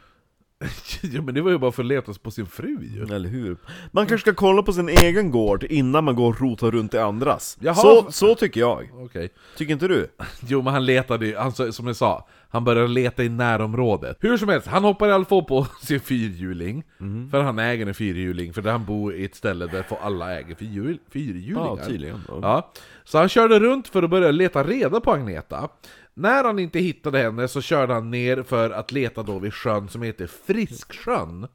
[1.01, 3.15] ja men det var ju bara för att leta på sin fru ju.
[3.15, 3.57] Eller hur?
[3.91, 6.97] Man kanske ska kolla på sin egen gård innan man går och rotar runt i
[6.97, 7.57] andras.
[7.59, 7.75] Jaha.
[7.75, 9.29] så, så tycker jag, Okej.
[9.57, 10.07] Tycker inte du?
[10.47, 14.17] Jo men han letade ju, han, som jag sa, han började leta i närområdet.
[14.19, 16.83] Hur som helst, han hoppar i alla fall på sin fyrhjuling.
[17.31, 20.39] För han äger en fyrhjuling, för där han bor i ett ställe där får alla
[20.39, 21.77] äger fyrhjul, fyrhjulingar.
[21.77, 22.71] Ja, tydligen Ja,
[23.03, 25.69] så han körde runt för att börja leta reda på Agneta.
[26.19, 29.89] När han inte hittade henne så körde han ner för att leta då vid sjön
[29.89, 31.47] som heter Frisksjön.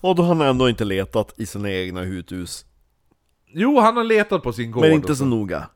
[0.00, 2.64] Och då har han ändå inte letat i sina egna uthus
[3.46, 4.82] Jo, han har letat på sin gård.
[4.82, 5.68] Men inte så noga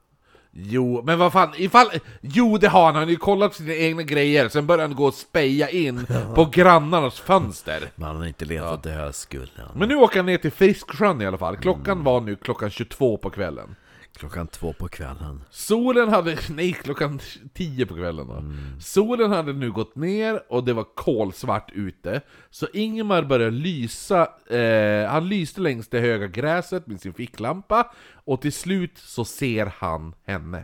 [0.50, 1.86] Jo, men vad fan, ifall...
[2.20, 2.94] Jo, det har han.
[2.94, 6.06] Han har ju kollat på sina egna grejer, sen började han gå och speja in
[6.34, 7.90] på grannarnas fönster.
[7.94, 11.26] Men han har inte letat i höskullen Men nu åker han ner till Frisksjön i
[11.26, 11.56] alla fall.
[11.56, 13.74] Klockan var nu klockan 22 på kvällen.
[14.22, 17.20] Klockan två på kvällen Solen hade, nej klockan
[17.54, 18.44] 10 på kvällen då.
[18.80, 22.20] Solen hade nu gått ner och det var kolsvart ute.
[22.50, 27.92] Så Ingemar började lysa, eh, han lyste längs det höga gräset med sin ficklampa.
[28.24, 30.58] Och till slut så ser han henne.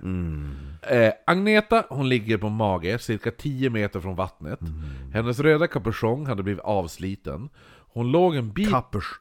[0.82, 4.60] Eh, Agneta, hon ligger på mage, cirka 10 meter från vattnet.
[5.12, 7.48] Hennes röda kapuschong hade blivit avsliten.
[7.92, 8.70] Hon låg en bit...
[8.70, 9.20] Kappers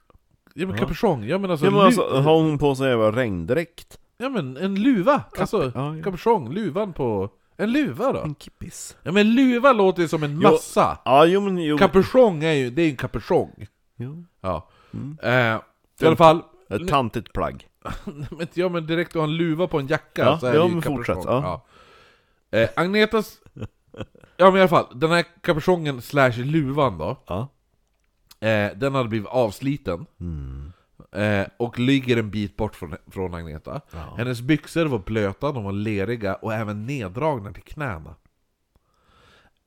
[0.54, 1.65] ja men kapuschong, ja men alltså...
[1.65, 4.00] Ja men alltså, har hon på sig en regndräkt?
[4.17, 5.23] Ja men en luva!
[5.39, 6.03] alltså, ja, ja.
[6.03, 7.30] kapuschong, luvan på...
[7.58, 8.19] En luva då?
[8.21, 10.51] En kippis Ja men luva låter ju som en Jo.
[10.51, 10.97] massa!
[11.06, 13.67] Ja jo men jo Kapuschong är ju, det är ju en kapuschong.
[13.95, 14.25] jo.
[14.41, 14.69] Ja.
[15.21, 15.32] Eh,
[16.01, 17.67] I alla fall, Ett tantigt plagg.
[18.53, 20.67] ja men direkt du har en luva på en jacka Ja, så är ja, det
[20.67, 21.15] ju men kapuschong.
[21.15, 21.65] fortsätt, ja.
[22.51, 22.58] Ja.
[22.60, 23.39] Eh, Agnetas...
[24.38, 27.47] Ja men i alla fall, den här kapuschongen slash luvan då Ja.
[28.47, 30.73] eh, Den hade blivit avsliten Mm.
[31.17, 34.13] Eh, Och ligger en bit bort från, från Agneta Ja.
[34.17, 38.15] Hennes byxor var blöta, de var leriga och även neddragna till knäna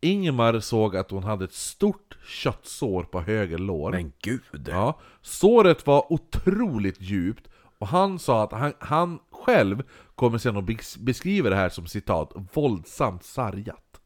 [0.03, 4.69] Ingemar såg att hon hade ett stort köttsår på höger lår Men gud!
[4.69, 9.83] Ja, såret var otroligt djupt och han sa att han, han själv
[10.15, 14.01] kommer sen att bes- beskriva det här som citat ”våldsamt sargat”.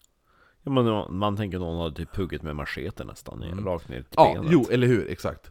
[0.63, 4.09] Ja, man, man tänker någon hade typ huggit med machete nästan, ner, rakt ner till
[4.17, 4.51] Ja, benet.
[4.53, 5.51] jo, eller hur, exakt.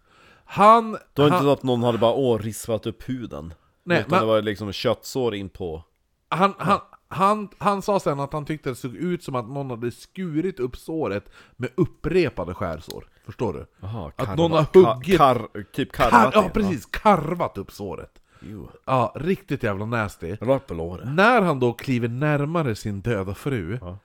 [0.53, 0.91] Han...
[0.91, 3.53] Det var inte så att någon hade bara åh, risvat upp huden.
[3.83, 5.83] Nej, Utan men- det var liksom köttsår in på...
[6.29, 9.69] han, han, han, han sa sen att han tyckte det såg ut som att någon
[9.69, 13.07] hade skurit upp såret med upprepade skärsår.
[13.25, 13.65] Förstår du?
[13.87, 16.85] Aha, Att någon har huggit- Kar, typ Kar, karvat ja, det, precis!
[16.85, 18.19] Karvat upp såret.
[18.39, 18.69] Jo.
[18.85, 20.35] Ja, riktigt jävla nasty.
[20.41, 21.07] Rakt på låret.
[21.13, 23.97] När han då kliver närmare sin döda fru, Ja.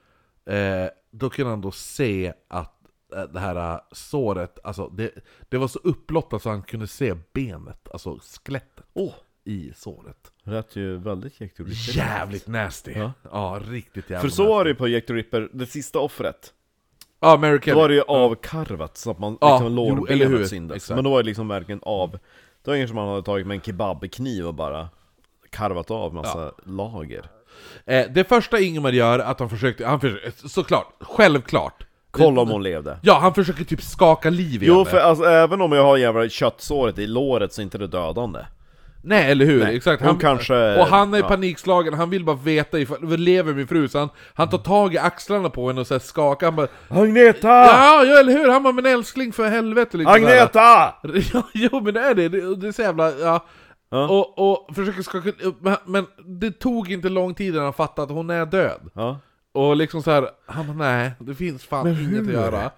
[0.55, 2.78] eh, då kunde han då se att
[3.33, 5.11] det här eh, såret, alltså det,
[5.49, 9.15] det var så upplottat så han kunde se benet, alltså skelettet Åh!
[9.45, 10.33] i såret.
[10.45, 11.97] Det lät ju väldigt Jack the Ripper.
[11.97, 12.93] Jävligt nasty!
[12.93, 13.61] Ja, Ja.
[13.69, 16.53] riktigt jävla För så var det ju på Jack the Ripper, det sista offret.
[17.21, 17.77] Ja, Mary Då Kelly.
[17.77, 20.53] var det ju avkarvat så att man Ja, liksom lårbenet.
[20.77, 20.95] Exakt.
[20.97, 22.11] Men då var det liksom verkligen av.
[22.63, 24.89] Det var ingen som man hade tagit med en kebabkniv och bara
[25.51, 27.31] karvat av massa lager.
[27.85, 32.63] Eh, det första Ingemar gör, att han försökte, han försökte, såklart, självklart Kolla om hon
[32.63, 32.99] levde.
[33.03, 34.91] Ja, han försöker typ skaka liv i Jo, henne.
[34.91, 38.39] för alltså, även om jag har jävla köttsåret i låret så är inte det dödande.
[39.03, 39.65] Nej, eller hur?
[39.65, 40.03] Nej, Exakt.
[40.03, 41.29] hon kanske- och han är ja.
[41.29, 43.89] panikslagen, han vill bara veta ifall, lever min fru?
[43.89, 46.69] Så han, han tar tag i axlarna på henne och så här skakar, han bara
[46.89, 47.49] Agneta!
[47.49, 48.49] Ja, ja eller hur?
[48.49, 50.95] Han bara 'Men älskling för helvete' liksom Agneta!
[51.33, 53.45] Ja, jo men det är det, det, det är så jävla, ja.
[53.91, 54.09] Ja.
[54.09, 56.07] Och, och försöker skaka upp, men, men
[56.41, 58.81] det tog inte lång tid innan han fattade att hon är död.
[58.95, 59.19] Ja.
[59.59, 62.71] Och liksom så här, han bara nej, det finns fan inget att göra.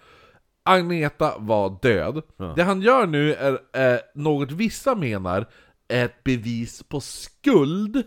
[0.62, 2.22] Agneta var död.
[2.36, 2.52] Ja.
[2.56, 5.46] Det han gör nu är eh, något vissa menar
[5.88, 8.02] är ett bevis på skuld.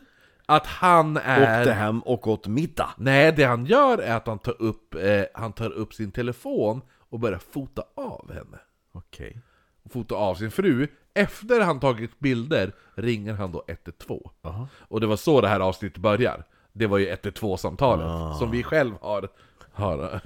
[0.45, 1.59] Att han är...
[1.59, 2.89] Åkte hem och åt middag.
[2.97, 6.81] Nej, det han gör är att han tar upp, eh, han tar upp sin telefon
[7.09, 8.57] och börjar fota av henne.
[8.93, 9.41] Okej.
[9.89, 10.87] Fota av sin fru.
[11.13, 14.19] Efter han tagit bilder ringer han då 112.
[14.41, 14.67] Jaha.
[14.77, 16.43] Och det var så det här avsnittet börjar.
[16.73, 18.33] Det var ju 112-samtalet, Ah.
[18.39, 19.29] som vi själv har,
[19.73, 20.21] har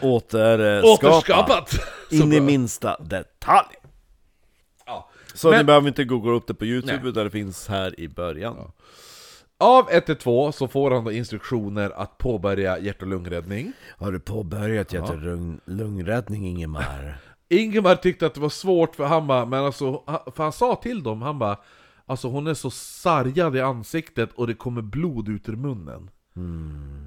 [0.00, 0.82] Återskapa.
[1.08, 1.70] återskapat!
[2.10, 3.74] In i minsta detalj.
[4.86, 5.08] Ja.
[5.34, 7.08] Så Men- ni behöver inte googla upp det på youtube Nej.
[7.10, 8.56] utan det finns här i början.
[9.58, 13.72] Av 112 så får han då instruktioner att påbörja hjärt och lungräddning.
[13.98, 17.16] Har du påbörjat hjärt-lung- lungräddning Ingemar?
[17.48, 21.02] Ingemar tyckte att det var svårt för han bara, men alltså, för han sa till
[21.02, 21.56] dem, han bara
[22.06, 26.10] Alltså hon är så sargad i ansiktet och det kommer blod ut ur munnen.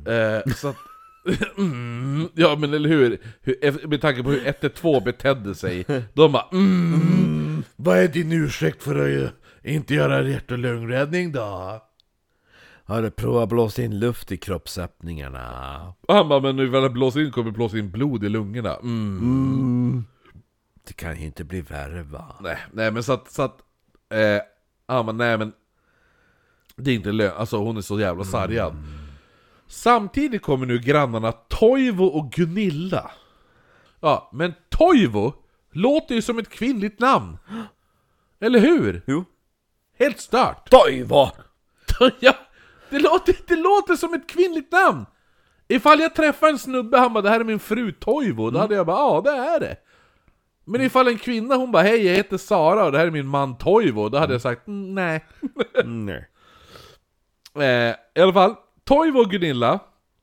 [0.07, 0.77] Eh, så att,
[1.57, 3.17] mm, ja men eller hur?
[3.41, 3.88] hur?
[3.88, 5.86] Med tanke på hur 112 betedde sig.
[6.13, 9.33] De bara mm, Vad är din ursäkt för att
[9.63, 11.81] inte göra hjärt och lungräddning då?
[12.83, 15.93] Har du provat blåsa in luft i kroppsöppningarna?
[16.01, 18.75] Och han bara, men nu väl blåser in kommer blåsa in blod i lungorna.
[18.75, 19.17] Mm.
[19.17, 20.05] Mm.
[20.88, 22.36] Det kan ju inte bli värre va?
[22.41, 23.57] Nej, nej men så att, så att
[24.10, 24.41] eh,
[24.88, 25.54] ja men nej men
[26.76, 28.76] Det är inte lön, alltså hon är så jävla sargad
[29.67, 33.12] Samtidigt kommer nu grannarna Toivo och Gunilla
[34.00, 35.34] Ja, men Toivo
[35.71, 37.38] låter ju som ett kvinnligt namn
[38.39, 39.02] Eller hur?
[39.08, 39.26] Jo.
[40.00, 40.69] Helt stört!
[40.69, 41.30] Toivo!
[42.19, 42.34] ja,
[42.89, 45.06] det låter, det låter som ett kvinnligt namn!
[45.67, 48.76] Ifall jag träffar en snubbe, han bara 'Det här är min fru Toivo' Då hade
[48.76, 49.78] jag bara 'Ja, det är det'
[50.67, 53.27] Men ifall en kvinna hon bara 'Hej, jag heter Sara och det här är min
[53.27, 55.21] man Toivo' Då hade jag sagt mm, 'Nej'
[55.86, 56.27] Nej.
[57.89, 59.80] eh, I alla fall, Toivo och Gunilla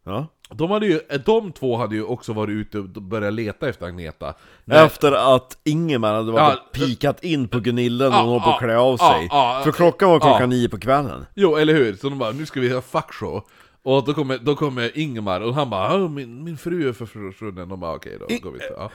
[0.06, 0.26] Ja.
[0.50, 4.34] de, hade ju, de två hade ju också varit ute och börjat leta efter Agneta
[4.66, 8.50] Efter att Ingemar hade varit Ja, pikat in på Gunilla när Ja, hon var på
[8.50, 9.28] att klä av sig.
[9.64, 11.26] För klockan var klockan nio på kvällen.
[11.34, 11.94] Jo, eller hur?
[11.96, 13.42] Så de bara 'Nu ska vi ha fuckshow'
[13.84, 17.68] Och då kommer, då kommer Ingemar och han bara "Åh, min, 'Min fru är försvunnen'
[17.68, 18.90] De bara 'Okej, då går vi inte' ja.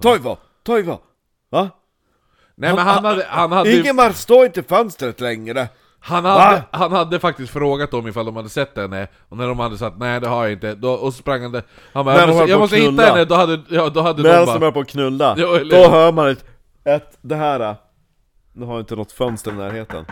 [0.00, 0.36] Toivo!
[0.62, 0.98] Toivo!
[1.50, 1.70] Va?
[2.54, 5.68] Nej men han hade, han hade, Ingemar, stå inte i fönstret längre!
[6.00, 6.62] han, hade, Va?
[6.70, 9.96] han hade faktiskt frågat dem ifall de hade sett henne Och när de hade sagt
[9.98, 12.50] 'Nej det har jag inte' då, Och så sprang han där Han bara 'Jag måste,
[12.50, 14.80] jag måste hitta henne' Då hade, ja, då hade de Medan de bara är på
[14.80, 16.44] att knulla, Jo, eller då hör man ett,
[16.84, 17.76] ett, det här
[18.52, 20.04] Nu har inte något fönster i närheten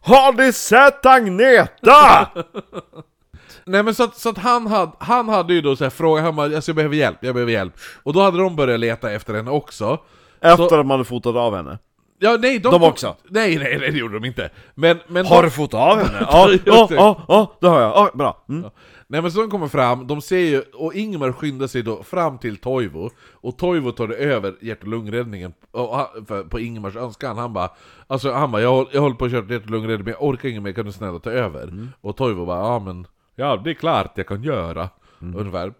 [0.00, 2.28] Har ni sett Agneta?
[3.64, 6.24] Nej men så att, så att han, hade, han hade ju då så här frågat,
[6.24, 9.10] han bara alltså, 'Jag behöver hjälp, jag behöver hjälp' Och då hade de börjat leta
[9.10, 9.98] efter henne också
[10.40, 11.78] Efter att man hade fotat av henne
[12.22, 13.16] Ja, nej, de, De också?
[13.28, 14.50] Nej, nej, nej, det gjorde de inte.
[14.74, 16.18] Men, men Har de, du fått av henne?
[16.30, 16.94] Ja, ja, det.
[16.94, 17.90] ja, ja, det har jag.
[17.90, 18.44] Ja, bra.
[18.48, 18.70] Mm.
[19.10, 22.38] Nej, men så de kommer fram, de ser ju, och Ingmar skyndar sig då fram
[22.38, 27.38] till Toivo, och Toivo tar det över hjärt och lungräddningen han, på Ingmars önskan.
[27.38, 27.70] Han bara,
[28.06, 30.48] alltså han bara, jag, jag håller på att köra hjärt och lungräddning, men jag orkar
[30.48, 31.88] inget mer, kan du snälla ta över?
[32.00, 34.88] Och Toivo bara, ja men, ja det är klart jag kan göra,
[35.20, 35.72] ungefär.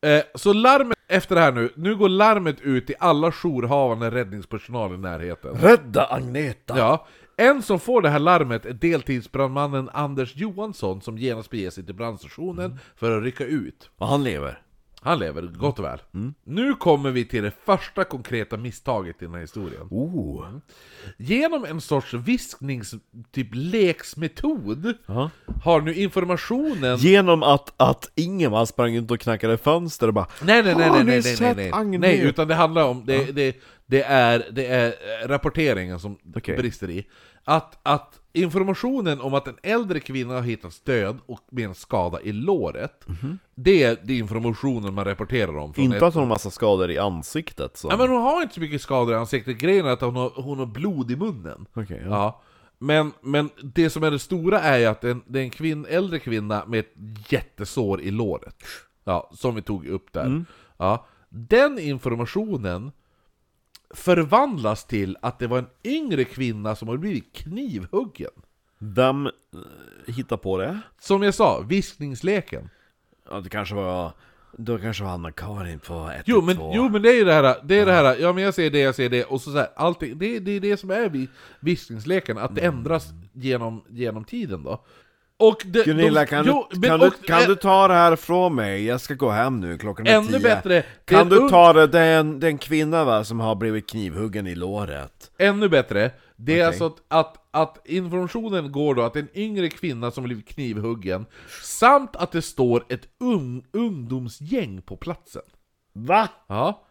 [0.00, 4.94] Eh, så larmet, efter det här nu, nu går larmet ut till alla jourhavande räddningspersonal
[4.94, 5.54] i närheten.
[5.54, 6.78] Rädda Agneta!
[6.78, 11.86] Ja, en som får det här larmet är deltidsbrandmannen Anders Johansson som genast beger sig
[11.86, 13.90] till brandstationen för att rycka ut.
[13.96, 14.62] Och han lever.
[15.00, 15.98] Han lever gott och väl.
[16.44, 19.86] Nu kommer vi till det första konkreta misstaget i den här historien.
[19.90, 20.46] Oh.
[21.16, 22.94] Genom en sorts visknings...
[23.32, 25.30] typ leksmetod Ja.
[25.62, 26.96] har nu informationen...
[26.96, 31.04] Genom att, att Ingemar sprang ut och knackade fönster och bara Nej nej nej nej
[31.04, 32.00] nej nej nej, Agneta?
[32.00, 34.86] nej utan det handlar om, det, det, det, är, det är
[35.22, 36.56] eh, rapporteringen som Okej.
[36.56, 37.06] brister i.
[37.44, 42.20] Att, att informationen om att en äldre kvinna har hittats död och med en skada
[42.20, 43.04] i låret,
[43.54, 45.72] det är det informationen man rapporterar om.
[45.76, 47.88] Inte ett- att hon har massa skador i ansiktet så.
[47.90, 50.30] Ja, men hon har inte så mycket skador i ansiktet, grejen är att hon har,
[50.34, 51.66] hon har blod i munnen.
[51.74, 52.08] Okej, ja.
[52.10, 52.42] Ja.
[52.78, 55.42] Men, men det som är det stora är ju att det är en, det är
[55.42, 56.92] en kvinn, äldre kvinna med ett
[57.28, 58.56] jättesår i låret.
[59.04, 60.44] Ja, som vi tog upp där.
[60.76, 61.06] Ja.
[61.28, 62.92] Den informationen
[63.94, 68.30] förvandlas till att det var en yngre kvinna som har blivit knivhuggen.
[68.78, 69.32] Vem eh,
[70.06, 70.80] hittar på det?
[71.00, 72.70] Som jag sa, viskningsleken.
[73.30, 74.12] Ja, det kanske var...
[74.58, 77.56] Då kanske var Anna-Karin på 1 Jo men, jo men det är ju det här,
[77.64, 79.56] det är det här, ja men jag ser det, jag ser det, och så, så
[79.56, 81.28] här, allting, det, det är det som är vi-
[81.60, 84.84] viskningsleken, att det ändras genom, genom tiden då.
[85.38, 87.88] Och det, Gunilla, de- kan, jo, du, men- kan, du, och- kan eh, du ta
[87.88, 88.84] det här från mig?
[88.84, 90.38] Jag ska gå hem nu, klockan är Ännu tio.
[90.40, 93.54] bättre, Kan du ta det, det är en, det är en kvinna va, som har
[93.54, 95.30] blivit knivhuggen i låret?
[95.38, 96.62] Ännu bättre, det är Okej.
[96.62, 101.26] alltså att, att, att informationen går då att en yngre kvinna som blivit knivhuggen,
[101.62, 105.42] samt att det står ett ung, ungdomsgäng på platsen.
[105.92, 106.28] Va?
[106.46, 106.82] Ja.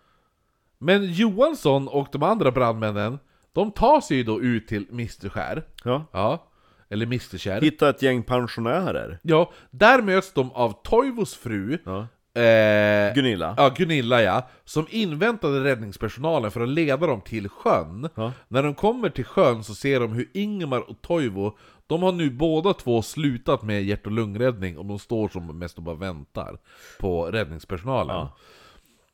[0.79, 3.19] Men Johansson och de andra brandmännen,
[3.53, 5.63] de tar sig ju då ut till Mr Skär.
[5.83, 6.05] Ja.
[6.11, 6.47] Ja.
[6.89, 7.61] Eller Mr Kärr.
[7.61, 9.19] Hitta ett gäng pensionärer.
[9.21, 12.07] Ja, där möts de av Toivos fru, Ja.
[12.41, 13.53] eh, Gunilla.
[13.57, 18.09] ja, Gunilla ja, som inväntade räddningspersonalen för att leda dem till sjön.
[18.15, 18.31] Ja.
[18.47, 22.29] När de kommer till sjön så ser de hur Ingmar och Toivo, de har nu
[22.29, 26.57] båda två slutat med hjärt och lungräddning och de står som mest och bara väntar
[26.99, 28.15] på räddningspersonalen.
[28.15, 28.35] Ja.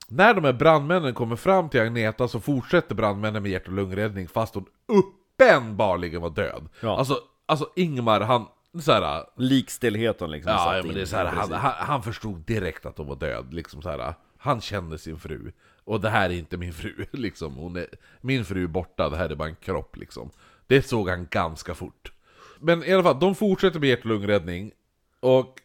[0.07, 4.27] När de här brandmännen kommer fram till Agneta så fortsätter brandmännen med hjärt och lungräddning
[4.27, 6.69] fast hon uppenbarligen var död.
[6.81, 6.97] Ja.
[6.97, 7.17] Alltså,
[7.51, 8.45] alltså Ingmar, han...
[8.81, 10.51] Såhär, Likstillheten liksom.
[10.51, 13.15] Ja, ja men det är så här, han, han, han förstod direkt att hon var
[13.15, 14.13] död, liksom så här.
[14.37, 15.51] Han kände sin fru.
[15.83, 17.55] Och det här är inte min fru, liksom.
[17.55, 17.87] Hon är,
[18.21, 20.31] min fru är borta, det här är bara en kropp, liksom.
[20.67, 22.11] Det såg han ganska fort.
[22.59, 24.71] Men i alla fall, de fortsätter med hjärt och lungräddning.
[25.19, 25.61] Och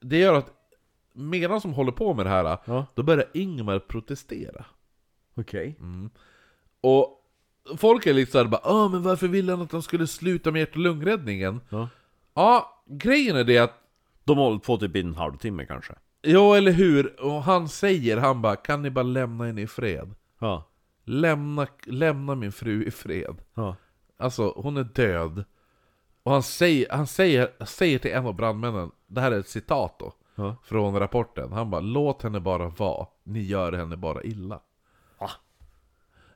[0.00, 0.52] det gör att
[1.12, 2.86] medan de håller på med det här, Ja.
[2.94, 4.64] då börjar Ingmar protestera.
[5.34, 5.76] Okej.
[5.80, 6.10] Mm.
[6.80, 7.19] Och
[7.78, 10.60] folk är lite såhär bara Åh, men varför ville han att de skulle sluta med
[10.60, 11.60] hjärt och lungräddningen?
[11.68, 11.88] Ja.
[12.34, 13.74] Ja, grejen är det att
[14.24, 15.94] De har hållit på typ i en halvtimme kanske.
[16.22, 17.20] Ja, eller hur?
[17.20, 20.14] Och han säger, han bara, kan ni bara lämna henne i fred?
[20.38, 20.64] Ja.
[21.04, 23.36] Lämna, lämna min fru i fred.
[23.54, 23.76] Ja.
[24.18, 25.44] Alltså, hon är död.
[26.22, 29.98] Och han säger, han säger, säger till en av brandmännen, det här är ett citat
[29.98, 30.56] då, Ja.
[30.64, 31.52] från rapporten.
[31.52, 34.60] Han bara, låt henne bara vara, ni gör henne bara illa.
[35.20, 35.30] Va?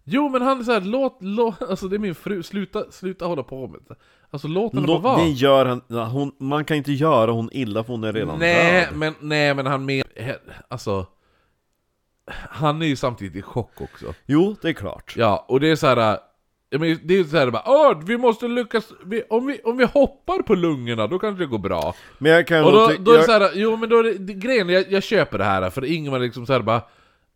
[0.05, 3.43] Jo men han är såhär, låt, låt, alltså det är min fru, sluta, sluta hålla
[3.43, 3.95] på med det.
[4.31, 5.25] Alltså låt henne Lå, bara vara.
[5.25, 8.81] det gör han, hon, man kan inte göra hon illa för hon är redan Nej,
[8.87, 8.97] död.
[8.97, 10.03] men, nej men han men,
[10.69, 11.07] alltså
[12.51, 15.15] Han är ju samtidigt i chock också Jo, det är klart.
[15.17, 16.19] Ja, och det är så här.
[16.71, 19.61] jag menar, Det är ju så här bara, Åh, vi måste lyckas, vi, om, vi,
[19.65, 22.79] om vi hoppar på lungorna då kanske det går bra Men jag kan Och då,
[22.79, 25.39] då är det jag- så här, jo men då är det, grejen, jag, jag köper
[25.39, 26.83] det här för Ingmar liksom så här bara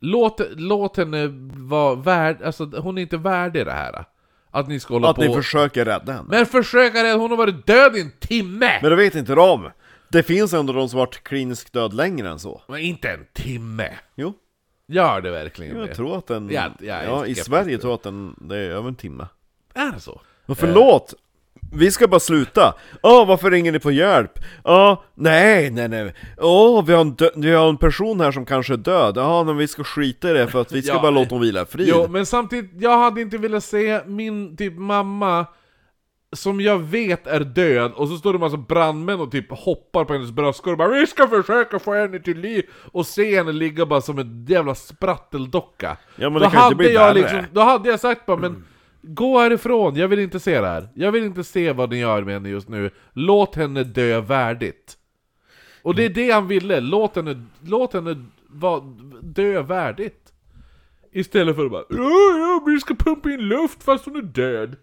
[0.01, 4.05] Låt, låt henne vara värd, alltså hon är inte värdig det här
[4.51, 6.29] Att ni ska hålla Att på ni försöker rädda henne.
[6.29, 8.79] Men försöka det, hon har varit död i en timme!
[8.83, 9.70] Men det vet inte de!
[10.09, 12.62] Det finns ändå de som varit kliniskt död längre än så.
[12.68, 13.91] Men inte en timme!
[14.14, 14.35] Jo,
[14.89, 15.87] Gör det verkligen det?
[15.87, 16.51] jag tror att den...
[16.51, 19.27] Ja, jag är ja, i Sverige tror jag att den, det är över en timme.
[19.75, 20.20] Är det så?
[20.47, 21.14] Men förlåt!
[21.73, 22.75] Vi ska bara sluta!
[23.03, 24.33] Åh, varför ringer ni på hjälp?
[24.65, 26.15] Åh, nej, nej, nej.
[26.39, 29.17] Åh, vi har, en dö- vi har en person här som kanske är död.
[29.17, 31.41] Ja, men vi ska skita i det för att vi ska Ja, bara låta hon
[31.43, 31.89] vila i frid.
[31.89, 35.47] Jo, men samtidigt, jag hade inte velat se min typ mamma
[36.37, 40.05] som jag vet är död, och så står det en massa brandmän och typ hoppar
[40.05, 43.53] på hennes bröstkorg och bara 'Vi ska försöka få henne till liv' och se henne
[43.53, 45.97] ligga bara som en jävla spratteldocka.
[46.17, 47.15] Ja, men det kan inte hade bli jag värre.
[47.15, 48.65] liksom, då hade jag sagt bara men
[49.03, 50.88] Gå härifrån, jag vill inte se det här.
[50.94, 52.90] Jag vill inte se vad ni gör med henne just nu.
[53.12, 54.96] Låt henne dö värdigt.
[55.82, 58.80] Och det är det han ville, låt henne, låt henne va,
[59.22, 60.32] dö värdigt.
[61.12, 64.76] Istället för att bara ja, vi ska pumpa in luft fast hon är död.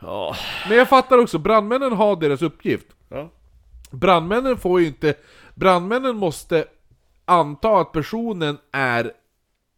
[0.00, 0.36] Ja.
[0.68, 2.86] Men jag fattar också, brandmännen har deras uppgift.
[3.08, 3.30] Ja.
[3.90, 5.14] Brandmännen får ju inte...
[5.54, 6.64] Brandmännen måste
[7.24, 9.12] anta att personen är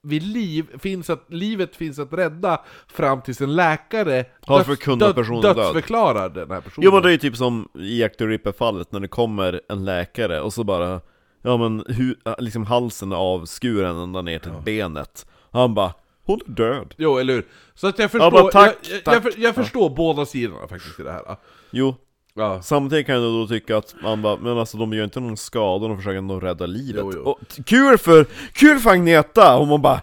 [0.02, 5.40] vid liv, finns att, livet finns att rädda fram tills en läkare Har förkunnat personen
[5.42, 5.56] död.
[5.56, 6.84] dödsförklarar den här personen.
[6.84, 10.40] Jo men det är ju typ som i Jack Ripper-fallet när det kommer en läkare
[10.40, 11.00] och så bara
[11.42, 15.94] Ja men hu, liksom halsen är avskuren ända ner till benet och Han bara
[16.24, 17.46] Hon är död Jo, eller hur?
[17.74, 19.24] Så att jag förstår, bara, tack, jag, jag, tack.
[19.24, 21.36] jag, jag förstår båda sidorna faktiskt i det här.
[21.70, 21.94] Jo,
[22.34, 22.62] Ja.
[22.62, 25.88] samtidigt kan jag då tycka att man bara Men alltså de gör inte någon skada,
[25.88, 27.22] de försöker ändå rädda livet Jo, jo.
[27.22, 29.56] Och kul för, kul för Agneta!
[29.56, 30.00] Och man bara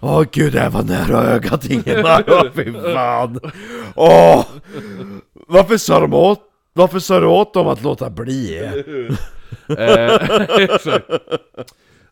[0.00, 3.40] Åh gud det här var nära ögat Ingemar, Åh, fy fan
[3.94, 4.44] Åh!
[5.48, 6.40] Varför sa de åt,
[6.72, 8.58] varför sa du åt dem att låta bli?
[9.68, 10.14] Eh,
[10.58, 11.10] exakt.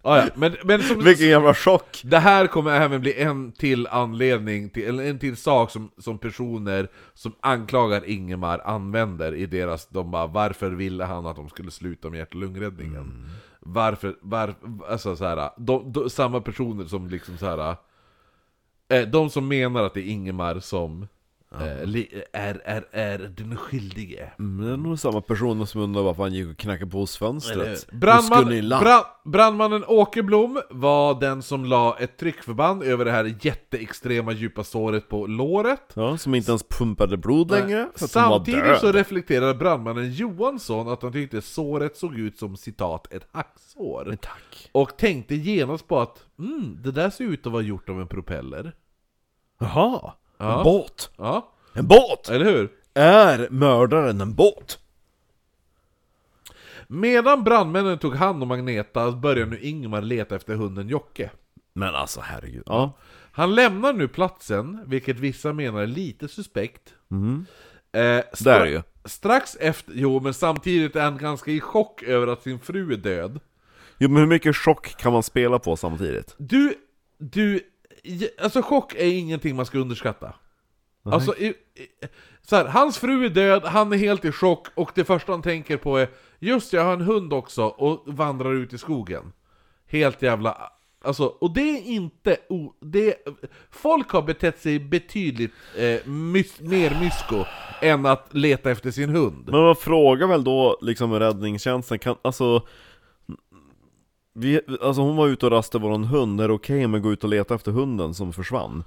[0.07, 0.29] Ah, ja.
[0.35, 2.01] Men, men som, Vilken jävla chock!
[2.05, 6.19] Det här kommer även bli en till anledning, till, eller en till sak som, som
[6.19, 11.71] personer som anklagar Ingemar använder i deras, de bara varför ville han att de skulle
[11.71, 13.31] sluta med hjärt och lungräddningen?
[13.61, 14.55] Varför, var,
[14.89, 17.77] alltså så här, de, de, samma personer som liksom så här.
[18.89, 21.07] Eh, de som menar att det är Ingemar som
[22.33, 24.31] är, är, är den skyldige.
[24.39, 27.17] Mm, det är nog samma personer som undrar varför han gick och knackade på hos
[27.17, 28.85] fönstret Brandman, Och skulle i land.
[28.85, 35.09] bra, brandmannen Åkerblom var den som la ett tryckförband över det här jätteextrema djupa såret
[35.09, 35.93] på låret.
[35.95, 41.43] Ja, som inte ens pumpade blod längre Samtidigt så reflekterade brandmannen Johansson att han tyckte
[41.43, 44.17] såret såg ut som citat ett hacksår.
[44.73, 48.09] Och tänkte genast på att mm, det där ser ut att vara gjort av en
[48.09, 48.75] propeller.
[49.59, 50.13] Jaha,
[50.45, 50.59] Ja.
[50.59, 51.11] en båt!
[51.17, 52.29] Ja, En båt!
[52.29, 52.71] eller hur?
[52.95, 54.79] Är mördaren en båt?
[56.89, 61.31] Medan brandmännen tog hand om Magneta började nu Ingmar leta efter hunden Jocke.
[61.73, 62.93] Men alltså herregud, ja
[63.33, 66.95] Han lämnar nu platsen, vilket vissa menar är lite suspekt.
[67.09, 67.47] Mhm.
[67.93, 68.83] Eh, Det är det ju.
[69.05, 72.97] Strax efter, jo men samtidigt är han ganska i chock över att sin fru är
[72.97, 73.41] död.
[73.99, 76.35] Jo men hur mycket chock kan man spela på samtidigt?
[76.39, 76.75] Du,
[77.19, 77.61] du,
[78.43, 80.35] alltså chock är ingenting man ska underskatta.
[81.05, 81.55] Alltså, i, i,
[82.43, 85.43] så här, hans fru är död, han är helt i chock och det första han
[85.43, 86.09] tänker på är
[86.45, 89.33] Just jag har en hund också och vandrar ut i skogen.
[89.87, 90.71] Helt jävla...
[91.05, 92.37] Alltså, och det är inte...
[92.49, 93.17] O, det,
[93.71, 97.45] folk har betett sig betydligt eh, mys, mer mysko
[97.83, 99.49] än att leta efter sin hund.
[99.51, 102.67] Men man frågar väl då liksom räddningstjänsten, kan, alltså
[104.35, 107.13] vi, alltså hon var ute och rastade våran hund, är det okej om jag går
[107.13, 108.85] ut och letar efter hunden som försvann?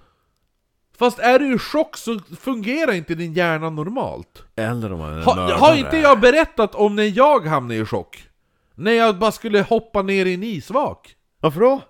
[0.97, 4.43] Fast är du i chock så fungerar inte din hjärna normalt.
[4.55, 8.27] Eller om man är Ha, har inte jag berättat om när jag hamnade i chock?
[8.75, 11.15] När jag bara skulle hoppa ner i en isvak.
[11.39, 11.81] Varför då?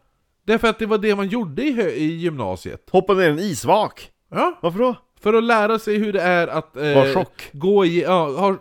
[0.45, 2.89] Därför att det var det man gjorde i, i gymnasiet.
[2.91, 4.11] Hoppa ner i en isvak?
[4.31, 4.59] Ja.
[4.61, 4.95] Varför då?
[5.19, 7.49] För att lära sig hur det är att eh, Vara chock.
[7.53, 8.57] gå i, ja, ha,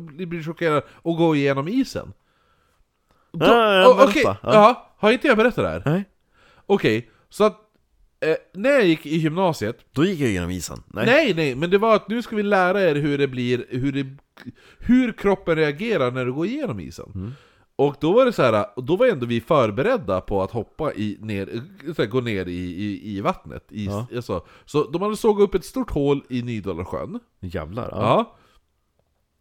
[0.00, 2.12] bli chockerad och gå igenom isen.
[3.38, 4.10] Då, Ja, ja, o- berätta.
[4.10, 4.38] Okej, Ja.
[4.42, 4.94] ja.
[4.98, 5.82] har inte jag berättat det här?
[5.86, 6.04] Nej.
[6.66, 7.60] Okej, så att
[8.20, 10.82] eh, när jag gick i gymnasiet Då gick jag genom isen.
[10.86, 11.06] Nej.
[11.06, 13.92] Nej, nej, men det var att nu ska vi lära er hur det blir, hur,
[13.92, 14.06] det,
[14.78, 17.12] hur kroppen reagerar när du går igenom isen.
[17.14, 17.32] Mm.
[17.78, 21.16] Och då var det så här, då var ändå vi förberedda på att hoppa i,
[21.20, 21.46] ner,
[21.98, 22.52] här, gå ner i,
[22.84, 23.66] i, i vattnet.
[23.70, 24.06] I, Ja.
[24.16, 27.20] alltså, så de hade sågat upp ett stort hål i Nydalarsjön.
[27.40, 27.88] Jävlar.
[27.92, 27.98] Ja.
[28.00, 28.36] Ja.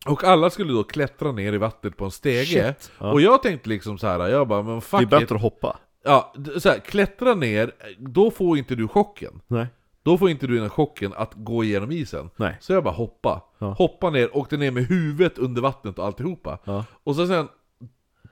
[0.06, 2.74] Och alla skulle då klättra ner i vattnet på en stege.
[2.78, 3.12] Shit, ja.
[3.12, 5.10] Och jag tänkte liksom så här, jag bara, men Det är fuck it.
[5.10, 5.78] bättre att hoppa.
[6.04, 9.42] Ja, så här, klättra ner, då får inte du chocken.
[9.48, 9.68] Nej.
[10.04, 12.30] Då får inte du den chocken att gå igenom isen.
[12.36, 12.58] Nej.
[12.62, 13.44] Så jag bara hoppa.
[13.58, 13.72] Ja.
[13.74, 16.60] Hoppa ner, åkte ner med huvudet under vattnet och alltihopa.
[16.64, 16.86] Ja.
[17.04, 17.48] Och så sen,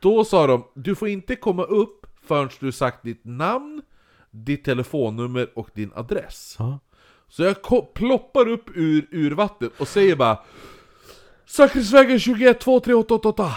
[0.01, 3.81] då sa de, du får inte komma upp förrän du sagt ditt namn,
[4.31, 6.55] ditt telefonnummer och din adress.
[6.59, 6.79] Ja.
[7.27, 7.55] Så jag
[7.93, 10.37] ploppar upp ur, ur vattnet och säger bara
[11.45, 13.51] Säkerhetsvägen 21 23888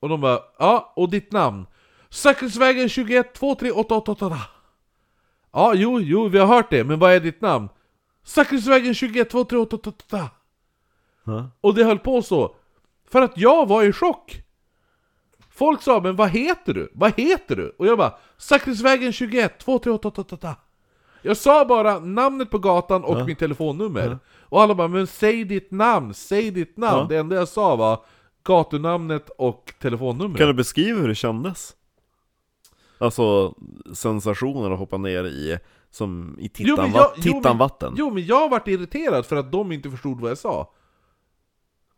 [0.00, 1.66] Och de bara, ja, och ditt namn?
[2.10, 4.36] Säkerhetsvägen 21 23888
[5.52, 7.68] Ja, jo, jo, vi har hört det, men vad är ditt namn?
[8.24, 10.30] Säkerhetsvägen 21 23888
[11.26, 11.50] Ja.
[11.60, 12.54] Och det höll på så
[13.10, 14.40] För att jag var i chock
[15.50, 16.90] Folk sa 'Men vad heter du?
[16.94, 20.56] Vad heter du?' Och jag bara 'Säkerhetsvägen 21 23888
[21.22, 24.18] Jag sa bara namnet på gatan och mitt telefonnummer
[24.54, 27.06] Och alla bara 'Men säg ditt namn, säg ditt namn' Ja.
[27.08, 28.00] Det enda jag sa var
[28.44, 31.74] gatunamnet och telefonnumret Kan du beskriva hur det kändes?
[32.98, 33.54] Alltså
[33.94, 35.58] sensationer att hoppa ner i,
[35.90, 37.94] som i Jo, tittan, jag- va- jo, men-.
[37.96, 40.70] Jo men jag vart irriterad för att de inte förstod vad jag sa.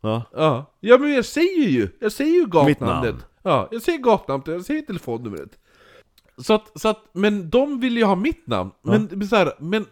[0.01, 0.23] Ja.
[0.33, 3.03] Ja, ja men jag säger ju, jag säger ju gatnamnet.
[3.13, 3.23] namn.
[3.43, 5.59] Ja, jag säger gatnamnet, jag säger telefonnumret.
[6.37, 8.71] Så att, så att, men de ville ju ha mitt namn.
[8.81, 9.85] Men, men, så här, men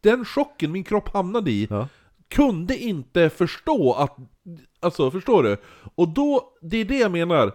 [0.00, 1.88] den chocken min kropp hamnade i, Ja.
[2.30, 4.16] Kunde inte förstå att,
[4.80, 5.56] alltså förstår du?
[5.94, 7.52] Och då, det är det jag menar.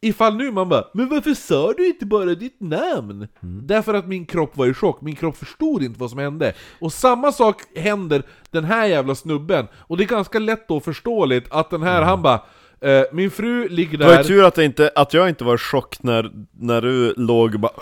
[0.00, 4.26] Ifall nu man bara 'Men varför sa du inte bara ditt namn?' Därför att min
[4.26, 6.52] kropp var i chock, min kropp förstod inte vad som hände.
[6.80, 9.66] Och samma sak händer den här jävla snubben.
[9.74, 12.40] Och det är ganska lätt och förståeligt att den här, han bara
[12.80, 15.44] eh, 'Min fru ligger Det var ju där' tur att, det inte, att jag inte
[15.44, 17.72] var i chock när, när du låg och bara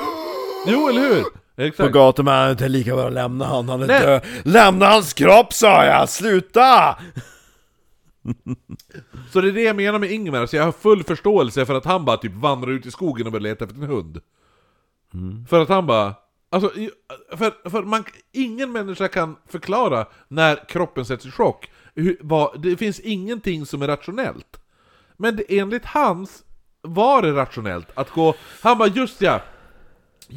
[0.67, 1.44] Jo, eller hur?
[1.57, 1.93] På Exakt.
[1.93, 4.01] gatan, men är lika bra att lämna han, han är Nej.
[4.01, 4.23] död.
[4.43, 6.97] Lämna hans kropp sa jag, sluta!
[9.33, 11.85] Så det är det jag menar med Ingmar, så jag har full förståelse för att
[11.85, 14.21] han bara typ vandrar ut i skogen och börjar leta efter en hund.
[15.49, 16.15] För att han bara...
[16.51, 16.73] Alltså,
[17.37, 21.71] för, för man, ingen människa kan förklara när kroppen sätts i chock.
[21.95, 24.61] Hur, vad, det finns ingenting som är rationellt.
[25.17, 26.45] Men det, enligt hans
[26.83, 28.35] var det rationellt att gå...
[28.63, 29.41] Han bara just ja,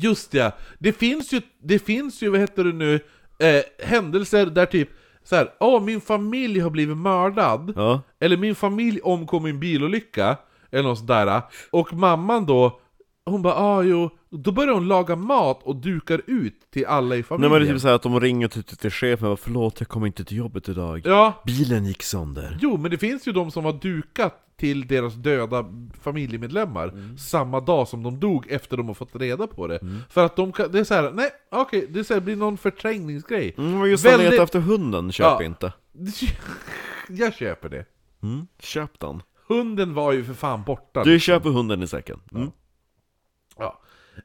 [0.02, 3.00] Just ja, det finns ju, det finns ju, vad heter det nu,
[3.40, 4.90] eh, händelser där typ
[5.24, 8.02] så här, åh min familj har blivit mördad, Ja.
[8.20, 10.38] eller min familj omkom i en bilolycka,
[10.72, 11.42] eller något sådär,
[11.72, 12.80] och mamman då,
[13.26, 14.10] hon bara ah jo,
[14.44, 17.52] då börjar hon laga mat och dukar ut till alla i Nej familjen.
[17.52, 20.08] men det är typ såhär att de ringer till, till chefen och förlåt jag kommer
[20.08, 21.02] inte till jobbet idag.
[21.06, 22.58] Ja, Bilen gick sönder.
[22.62, 25.66] jo men det finns ju de som har dukat till deras döda
[26.02, 27.18] familjemedlemmar Mm.
[27.18, 29.80] samma dag som de dog efter de har fått reda på det.
[30.10, 32.36] För att de kan, det är så här, nej okej, det är så här, blir
[32.36, 33.56] någon förträngningsgrej.
[33.58, 35.44] Mm, men just att Väldigt- leta efter hunden, köp Ja.
[35.44, 35.74] inte.
[37.10, 37.86] Jag köper det.
[38.24, 39.22] Mm, köp den.
[39.48, 41.04] Hunden var ju för fan borta.
[41.04, 42.20] Du köper hunden i säcken.
[42.36, 42.52] Mm.
[43.58, 43.80] Ja.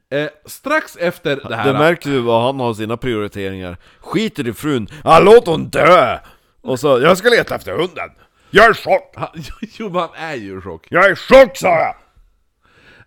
[0.09, 1.73] Eh, strax efter det här...
[1.73, 3.77] Det märker du vad han har sina prioriteringar.
[3.99, 6.19] Skiter i frun, ah, låt hon dö!
[6.61, 8.09] Och så, jag ska leta efter hunden.
[8.49, 9.15] Jag är i chock!
[9.61, 10.87] Jo, men han är ju i chock.
[10.89, 11.95] Jag är i chock sa jag!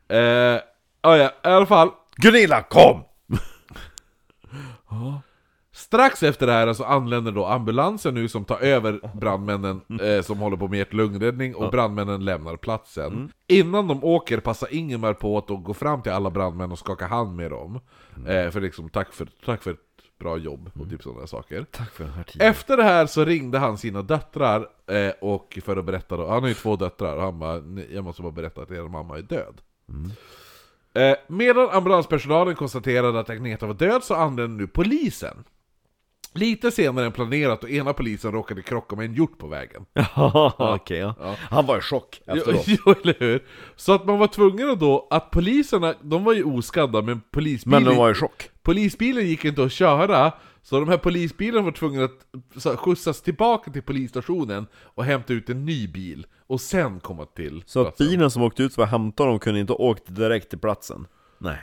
[0.08, 0.60] Eh,
[1.02, 1.90] ja, ja, i alla fall.
[2.16, 3.04] Gunilla, kom!
[5.86, 10.38] Strax efter det här så anländer då ambulansen nu som tar över brandmännen eh, som
[10.38, 13.32] håller på med hjärt-lungräddning och brandmännen lämnar platsen.
[13.46, 17.36] Innan de åker passar Ingemar på att gå fram till alla brandmän och skaka hand
[17.36, 17.80] med dem.
[18.26, 19.78] Eh, för liksom tack för, tack för ett
[20.18, 21.66] bra jobb och typ sådana saker.
[21.70, 22.48] Tack för den här tiden.
[22.48, 26.42] Efter det här så ringde han sina döttrar eh, och för att berätta då, han
[26.42, 29.18] har ju två döttrar och han bara "Ni- jag måste bara berätta att er mamma
[29.18, 29.60] är död.
[30.94, 35.44] Eh, medan ambulanspersonalen konstaterade att Agneta var död så anlände nu polisen.
[36.36, 39.86] Lite senare än planerat och ena polisen råkade krocka med en hjort på vägen.
[40.16, 41.36] Ja, okej ja.
[41.50, 42.64] Han var i chock efteråt.
[42.66, 43.44] jo, eller hur?
[43.76, 47.92] Så att man var tvungen då, att poliserna, de var ju oskadda men polisbilen, Men
[47.92, 48.50] de var i chock.
[48.62, 50.32] polisbilen gick inte att köra
[50.62, 52.26] Så de här polisbilarna var tvungna att
[52.56, 57.24] så, här, skjutsas tillbaka till polisstationen och hämta ut en ny bil och sen komma
[57.24, 58.06] till Så att platsen.
[58.06, 61.06] bilen som åkte ut för att hämta dem kunde inte åkt direkt till platsen?
[61.38, 61.58] Nej.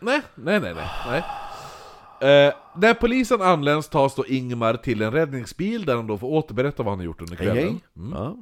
[0.00, 0.86] Nej, nej, nej, nej.
[1.06, 1.22] nej.
[2.22, 6.82] Eh, när polisen anläns tas då Ingmar till en räddningsbil där han då får återberätta
[6.82, 7.56] vad han har gjort under kvällen.
[7.56, 8.12] Hej, Mm.
[8.12, 8.36] Ja.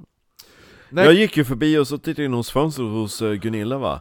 [0.89, 1.05] Nej.
[1.05, 4.01] Jag gick ju förbi och så tittade in hos fönstret hos eh, Gunilla va?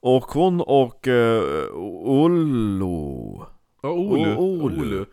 [0.00, 1.42] Och hon och uh,
[2.24, 3.46] Ollo
[3.82, 4.36] Ja, Olu.
[4.36, 5.04] Olu.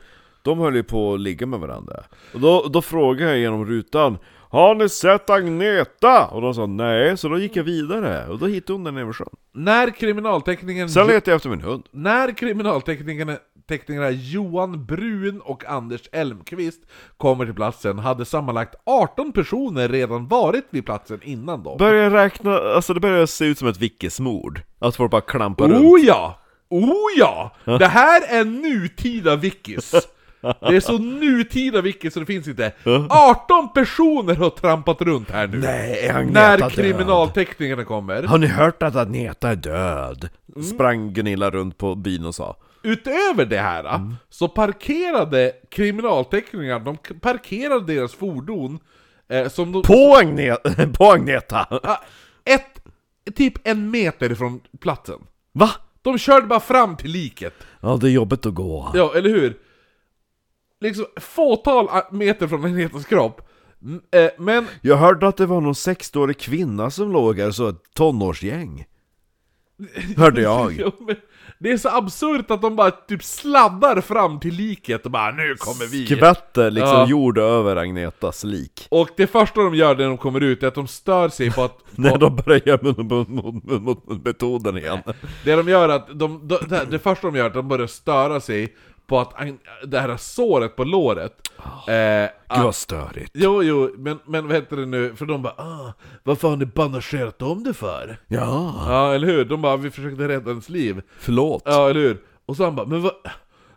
[0.44, 4.18] De höll ju på att ligga med varandra Och då, då frågade jag genom rutan
[4.50, 6.26] Har ni sett Agneta?
[6.28, 9.14] Och de sa nej, så då gick jag vidare och då hittade hon den över
[9.14, 10.90] sjön När kriminalteknikern...
[10.90, 13.38] Sen letade jag efter min hund När kriminalteknikerna
[13.72, 16.82] teknikerna Johan Brun och Anders Elmqvist
[17.18, 21.78] kommer till platsen hade sammanlagt 18 personer redan varit vid platsen innan dem.
[21.78, 25.86] Börjar räkna, alltså det börjar se ut som ett vickesmord Att folk bara klampar runt
[25.86, 26.40] Oh ja!
[26.70, 27.56] Oh ja!
[27.66, 29.92] Det här är nutida wikis.
[30.42, 32.72] Det är så nutida wikis så det finns inte.
[33.10, 35.58] 18 personer har trampat runt här nu.
[35.58, 36.72] Nej, är Agneta När död?
[36.72, 38.24] kriminalteknikerna kommer.
[38.24, 40.30] Har ni hört att Agneta är död?
[40.74, 47.94] Sprang Gunilla runt på byn och sa Utöver det här så parkerade kriminalteknikerna, de parkerade
[47.94, 48.80] deras fordon
[49.30, 50.56] eh, som de, På, Agne
[50.98, 51.68] på Agneta!
[51.84, 51.98] Ah,
[52.46, 52.84] ett,
[53.36, 55.20] typ en meter från platsen.
[55.52, 55.70] Va?
[56.02, 57.54] De körde bara fram till liket.
[57.82, 59.58] Ja, det är jobbigt att gå Ja, eller hur?
[60.80, 63.42] Liksom fåtal a- meter från Agnetas kropp.
[64.12, 67.82] Eh, Men Jag hörde att det var någon 60-årig kvinna som låg här, så ett
[67.96, 68.86] tonårsgäng
[70.18, 71.16] Hörde jag Jo, men,
[71.64, 75.56] Det är så absurt att de bara typ sladdar fram till liket och bara 'Nu
[75.58, 77.08] kommer vi' Skvätter liksom Ja.
[77.08, 78.88] jord över Agnetas lik.
[78.90, 81.64] Och det första de gör när de kommer ut är att de stör sig på
[81.64, 85.00] att När de börjar göra mun mot, mot, mot, mot metoden igen.
[85.46, 87.68] Det de gör är att de, de, det, det första de gör är att de
[87.68, 88.76] börjar störa sig
[89.08, 89.34] på att
[89.88, 91.52] det här såret på låret
[91.88, 93.32] eh, Gud vad störigt.
[93.34, 95.16] Jo, jo, men, men vad heter det nu?
[95.16, 95.94] För de bara ah,
[96.24, 98.18] Varför har ni bandagerat om det för?
[98.28, 99.46] Ja, Ja, eller hur?
[99.46, 101.64] De bara, vi försökte rädda ens liv förlåt.
[101.66, 102.22] Ja, eller hur?
[102.46, 103.14] Och så han bara, men vad?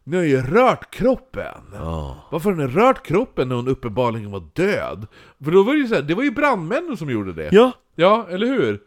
[0.07, 1.61] Ni har ju rört kroppen!
[1.73, 2.17] Ja.
[2.31, 5.07] Varför har ni rört kroppen när hon uppenbarligen var död?
[5.45, 7.73] För då var det ju så här, det var ju brandmännen som gjorde det Ja,
[7.95, 8.81] Ja, eller hur?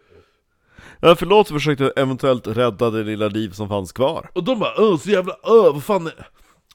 [1.01, 4.29] Ja förlåt försökte eventuellt rädda det lilla liv som fanns kvar.
[4.33, 6.13] Och de bara öh, så jävla öh, vad fan är...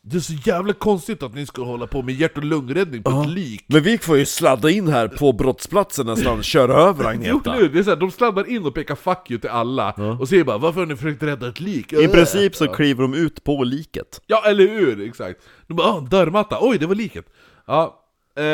[0.05, 3.11] Det är så jävla konstigt att ni ska hålla på med hjärt och lungräddning på
[3.11, 7.09] ett lik Men vi får ju sladda in här på brottsplatsen nästan, köra över Jo,
[7.11, 7.53] Agneta.
[7.53, 7.69] hur?
[7.69, 10.45] det är så här, de sladdar in och pekar 'fuck you' till alla och säger
[10.45, 13.65] bara 'Varför har ni försökt rädda ett lik?' I princip så kliver de ut på
[13.65, 14.21] liket.
[14.27, 15.09] Ja, eller hur?
[15.09, 15.41] Exakt!
[15.67, 17.27] De bara 'Ah, dörrmatta, oj det var liket'
[17.67, 18.01] Ja,
[18.37, 18.45] eh,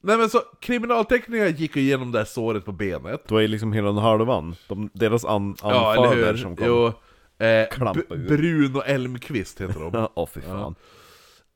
[0.00, 3.48] Nej men så, kriminalteknikerna gick ju igenom det här såret på benet Det var ju
[3.48, 4.56] liksom hela den halvan.
[4.68, 6.36] De, deras an, Ja, anförder hur?
[6.36, 6.66] som kom.
[6.66, 6.86] Jo,
[7.46, 8.28] eh, Klampa B- ut.
[8.28, 10.74] Bruno Elmqvist heter de Ja, åh fy fan.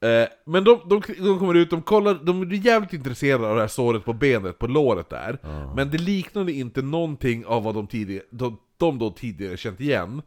[0.02, 3.60] Eh, men de, de, de kommer ut, de kollar, de är jävligt intresserade av det
[3.60, 5.38] här såret på benet, på låret där
[5.76, 10.22] Men det liknade inte någonting av vad de tidigare, de, de då tidigare känt igen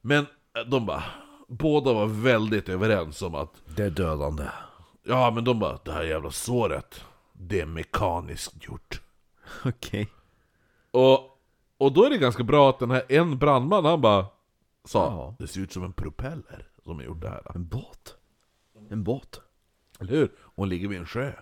[0.00, 0.18] Men
[0.58, 1.02] eh, de bara,
[1.48, 4.44] båda var väldigt överens om att Det är dödande.
[5.06, 7.04] Ja men de bara, det här jävla såret,
[7.38, 9.00] det är mekaniskt gjort
[9.64, 10.08] Okej.
[10.90, 11.38] Och,
[11.78, 14.26] och då är det ganska bra att den här en brandman, han bara
[14.84, 15.34] Sa, Ja.
[15.38, 18.14] det ser ut som en propeller som har gjort det här En båt.
[18.90, 19.40] En båt.
[20.00, 20.32] Eller hur?
[20.40, 21.32] Hon ligger vid en sjö.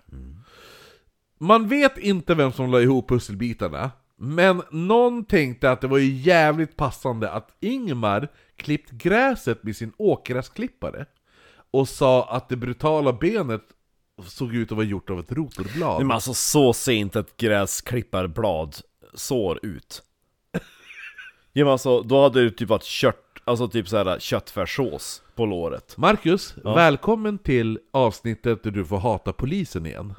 [1.37, 6.11] Man vet inte vem som la ihop pusselbitarna, men någon tänkte att det var ju
[6.15, 11.05] jävligt passande att Ingmar klippt gräset med sin åkgräsklippare
[11.71, 13.63] och sa att det brutala benet
[14.21, 15.95] såg ut att vara gjort av ett rotorblad.
[15.97, 18.75] Nej, men alltså så ser inte ett gräsklipparblad
[19.13, 20.03] sår ut.
[21.55, 25.97] Ja, men alltså, då hade det typ varit kört, alltså typ såhär köttfärssås på låret.
[25.97, 30.13] Marcus, välkommen till avsnittet där du får hata polisen igen.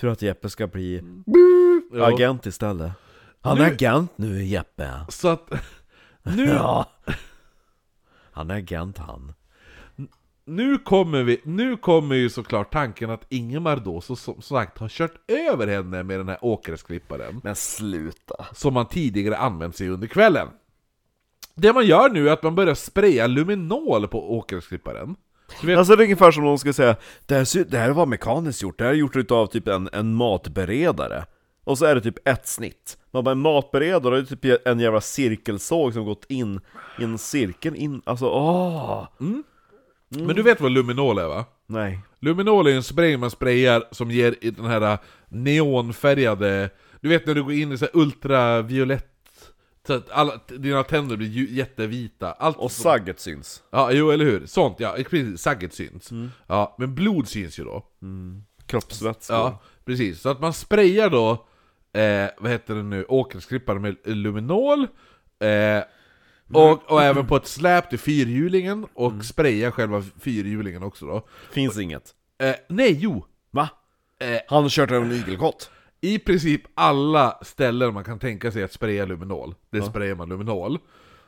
[0.00, 1.02] Tur att Jeppe ska bli
[1.92, 2.06] Ja.
[2.14, 2.92] agent istället.
[3.40, 4.90] Han Nu- är agent nu, Jeppe.
[5.08, 5.50] Så att
[6.22, 6.90] nu, Ja.
[8.32, 9.32] Han är agent han.
[10.48, 14.88] Nu kommer, vi, nu kommer ju såklart tanken att Ingemar då så, som sagt har
[14.88, 18.46] kört över henne med den här åkgräsklipparen Men sluta.
[18.54, 20.48] Som man tidigare använt sig under kvällen.
[21.54, 25.16] Det man gör nu är att man börjar spraya luminol på åkgräsklipparen
[25.62, 26.96] vet, Alltså det är ungefär som om någon skulle säga
[27.26, 30.14] det här, det här var mekaniskt gjort, det här är gjort utav typ en, en
[30.14, 31.24] matberedare.
[31.64, 32.98] Och så är det typ ett snitt.
[33.10, 36.60] Man bara, en matberedare är typ en jävla cirkelsåg som gått in
[37.00, 39.06] i en cirkel in, alltså åh!
[40.08, 41.44] Men du vet vad luminol är va?
[41.66, 42.00] Nej.
[42.20, 44.98] Luminol är en spray man sprayar som ger den här
[45.28, 49.14] neonfärgade Du vet när du går in i så ultraviolett
[49.86, 52.32] så att alla, dina tänder blir jättevita.
[52.32, 53.62] Allt Och som- sagget syns.
[53.70, 54.46] Ja, jo eller hur?
[54.46, 56.10] Sånt ja, precis, sagget syns.
[56.46, 57.84] Ja, men blod syns ju då.
[58.66, 59.36] Kroppsvätskor.
[59.36, 60.20] Ja, precis.
[60.20, 61.30] Så att man sprayar då,
[62.00, 64.80] eh, vad heter det nu, åkerskrippare med luminol
[65.40, 65.82] eh,
[66.52, 71.26] och, och även på ett släp till fyrhjulingen och sprayar själva fyrhjulingen också då.
[71.52, 73.24] Finns inget Eh, nej, jo!
[73.50, 73.68] Va?
[74.20, 75.70] Eh, Han har kört en igelkott
[76.00, 80.78] I princip alla ställen man kan tänka sig att spraya luminol, det sprayar man luminol.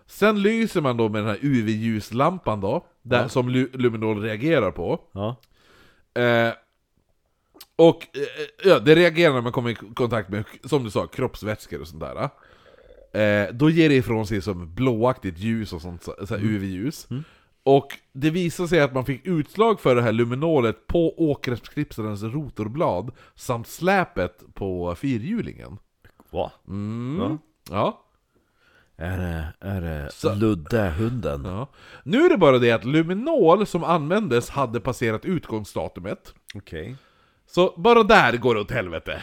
[0.07, 5.01] Sen lyser man då med den här UV-ljuslampan då, där, som lu- luminol reagerar på.
[5.13, 5.37] Ja
[6.15, 6.53] Eh,
[7.77, 11.81] och eh, ja, det reagerar när man kommer i kontakt med, som du sa, kroppsvätskor
[11.81, 12.29] och sånt där.
[13.13, 17.09] Eh, då ger det ifrån sig som blåaktigt ljus och sånt, så här UV-ljus.
[17.63, 23.11] Och det visade sig att man fick utslag för det här luminolet på åkgräsklippsarens rotorblad
[23.35, 25.79] samt släpet på fyrhjulingen.
[26.31, 26.53] Va?
[26.69, 27.19] Mm.
[27.21, 27.39] Ja.
[27.71, 28.05] Ja.
[28.97, 31.45] Är det, är det Så- Ludde, hunden?
[31.45, 31.69] ja.
[32.05, 36.35] Nu är det bara det att luminol som användes hade passerat utgångsdatumet.
[36.55, 36.97] Okej
[37.47, 39.23] Så bara där går det åt helvete.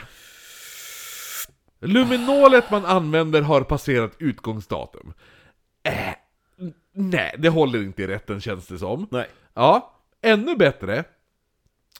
[1.80, 5.13] Luminolet man använder har passerat utgångsdatum.
[5.84, 6.15] Äh,
[6.93, 9.07] nej, det håller inte i rätten känns det som.
[9.11, 11.03] Nej Ja, ännu bättre.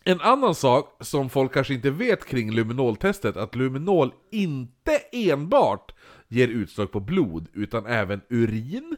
[0.04, 5.92] En annan sak som folk kanske inte vet kring luminoltestet, att luminol inte enbart
[6.28, 8.98] ger utslag på blod, utan även urin,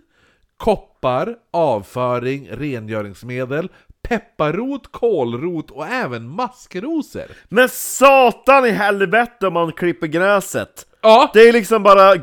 [0.57, 3.69] koppar, avföring, rengöringsmedel,
[4.09, 7.23] pepparrot, kålrot och även maskrosor.
[7.49, 10.85] Men satan i helvete om man klipper gräset!
[11.01, 12.13] Ja, Det är liksom bara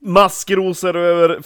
[0.00, 1.38] maskrosor över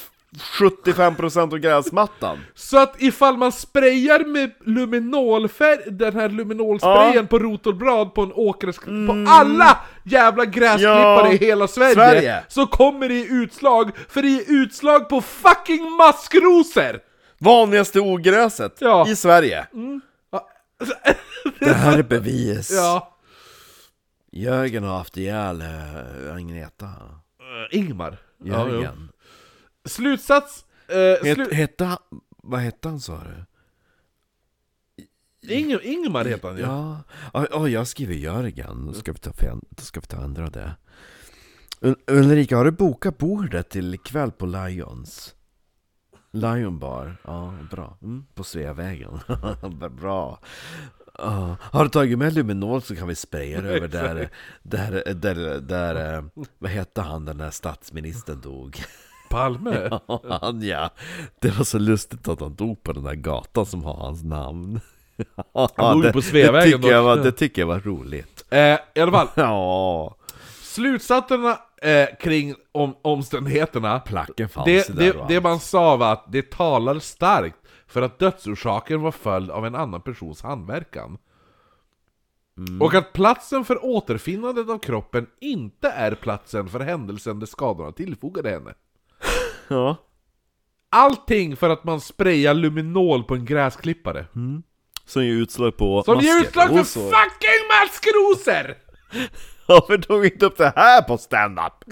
[0.60, 2.38] 75% av gräsmattan.
[2.54, 7.22] Så att ifall man sprayar med luminolfärg, den här luminolsprayen Ja.
[7.22, 8.72] på rotorblad på en åker,
[9.06, 11.32] på alla jävla gräsklippare Ja.
[11.32, 12.42] i hela Sverige, Sverige.
[12.48, 17.09] så kommer det utslag, för det är utslag på fucking maskrosor!
[17.42, 19.08] Vanligaste ogräset Ja.
[19.08, 19.66] i Sverige.
[20.30, 20.48] Ja.
[21.58, 22.70] Det här är bevis.
[22.70, 23.16] Ja.
[24.32, 26.86] Jörgen har haft ihjäl äh, Agneta.
[26.86, 28.18] Uh, Ingmar.
[28.44, 28.68] Ja.
[28.68, 29.08] Jörgen.
[29.84, 31.98] Slutsats, eh, Het, slu hette han,
[32.42, 33.44] vad hette han sa du?
[35.54, 36.62] Ing Ingmar heter han ju.
[36.62, 38.86] Ja, ja, ja, jag skriver Jörgen.
[38.86, 39.32] Då ska vi ta,
[39.70, 40.72] då ska vi ta ändra det.
[41.80, 45.34] Ul- Ulrika, har du bokat bordet till ikväll på Lions?
[46.32, 47.96] Lion bar, ja bra.
[48.02, 49.20] Mm, på Sveavägen.
[50.00, 50.38] bra.
[51.18, 51.56] Ja.
[51.60, 54.28] Har du tagit med luminol så kan vi spraya det över där,
[54.62, 56.24] där, där, där, eh,
[56.58, 58.82] vad hette han den där statsministern dog?
[59.30, 60.00] Palme?
[60.40, 60.90] Han ja,
[61.40, 64.80] det var så lustigt att han dog på den där gatan som har hans namn.
[65.54, 68.44] Han dog ju det, på Sveavägen det tycker, var, det tycker jag var roligt.
[68.50, 70.16] Eh, I alla fall, Ja,
[70.62, 75.42] slutsatserna eh, kring om, omständigheterna placken fanns det, det, där det allt.
[75.44, 77.56] man sa var att det talar starkt
[77.86, 81.18] för att dödsorsaken var följd av en annan persons handverkan.
[82.58, 82.82] Mm.
[82.82, 88.50] Och att platsen för återfinnandet av kroppen inte är platsen för händelsen där skadorna tillfogade
[88.50, 88.74] henne.
[89.68, 89.96] Ja.
[90.92, 94.26] Allting för att man sprayar luminol på en gräsklippare.
[95.04, 96.46] Som ger utslag på Som ger masken.
[96.48, 98.74] utslag så- fucking maskrosor!
[99.80, 101.84] Varför tog vi inte upp det här på stand-up?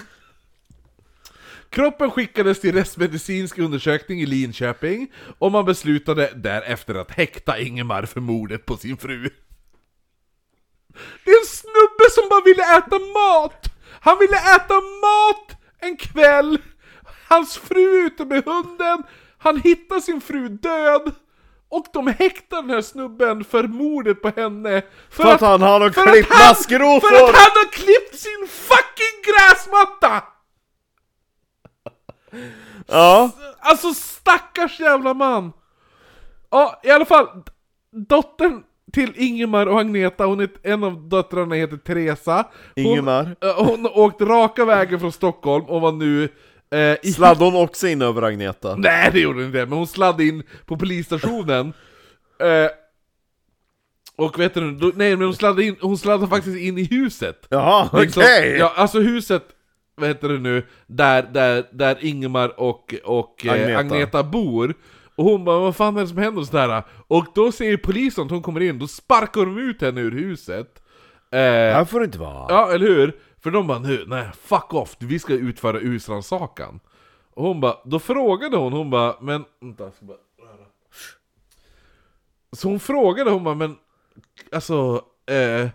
[1.69, 8.21] Kroppen skickades till rättsmedicinsk undersökning i Linköping och man beslutade därefter att häkta Ingemar för
[8.21, 9.29] mordet på sin fru.
[11.25, 13.65] Det är en snubbe som bara ville äta mat!
[14.01, 16.57] Han ville äta mat en kväll!
[17.27, 19.03] Hans fru är ute med hunden,
[19.37, 21.11] han hittar sin fru död
[21.69, 26.01] och de häktar den här snubben för mordet på henne För att han har för
[26.01, 26.99] att klippt han- maskrosor!
[26.99, 30.23] För att han har klippt sin fucking gräsmatta!
[32.87, 35.53] Ja, Alltså stackars jävla man!
[36.49, 37.27] Ja, i alla fall,
[38.09, 38.63] dottern
[38.93, 42.45] till Ingemar och Agneta, hon är, en av döttrarna heter Teresa.
[42.75, 43.35] Hon, Ingemar.
[43.63, 46.29] hon åkte raka vägen från Stockholm och var nu
[46.75, 48.75] eh, sladdade hon också in över Agneta?
[48.75, 51.67] Nej det gjorde hon inte, men hon sladdade in på polisstationen.
[52.39, 52.69] eh,
[54.15, 57.47] och vet du, då, nej men hon sladdade, in, hon sladdade faktiskt in i huset.
[57.49, 58.01] Jaha, okej!
[58.05, 58.23] Liksom,
[58.59, 59.43] Ja, alltså huset,
[59.95, 63.79] vad heter det nu, där, där, där Ingemar och, och eh, Agneta.
[63.79, 64.23] Agneta.
[64.23, 64.73] bor.
[65.15, 66.83] Och hon bara 'Vad fan är det som händer?' och sådär.
[67.07, 70.67] Och då ser polisen att hon kommer in, då sparkar de ut henne ur huset.
[71.31, 72.45] Eh, Här får det inte vara.
[72.49, 73.15] ja, eller hur?
[73.41, 76.79] För de bara nu, nej, fuck off, vi ska utföra husrannsakan.
[77.33, 79.45] Och hon bara, då frågade hon, hon bara, men...
[79.59, 80.65] Vänta, jag ska bara röra.
[82.51, 83.75] Så hon frågade, hon bara, men...
[84.51, 85.69] Alltså, eh,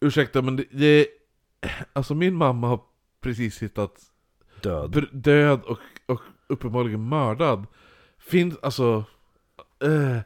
[0.00, 1.06] ursäkta men det, det...
[1.92, 2.80] Alltså min mamma har
[3.20, 4.02] precis hittat
[4.62, 5.06] Död.
[5.12, 7.66] död och, och uppenbarligen mördad.
[8.18, 9.04] Finns, alltså...
[9.82, 10.18] Eh,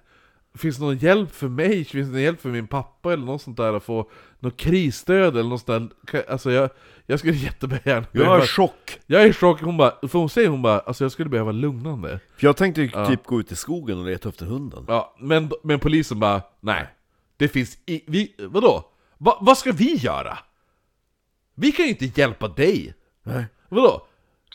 [0.54, 1.84] finns det någon hjälp för mig?
[1.84, 3.72] Finns det någon hjälp för min pappa eller något sånt där?
[3.74, 6.30] Att få något krisstöd eller något sånt där?
[6.30, 6.70] Alltså jag,
[7.06, 8.98] jag skulle jättegärna Jag är i chock.
[9.06, 11.52] jag är i chock, hon bara, för hon säger hon bara, alltså jag skulle behöva
[11.52, 12.20] lugnande.
[12.36, 13.06] För jag tänkte ju Ja.
[13.06, 14.84] typ gå ut i skogen och leta efter hunden.
[14.88, 16.86] Ja, men, men polisen bara, nej.
[17.36, 18.84] Det finns i, vi, vadå?
[19.18, 20.38] Va, vad ska vi göra?
[21.54, 22.94] Vi kan ju inte hjälpa dig.
[23.22, 23.44] Nej.
[23.68, 24.06] Vadå?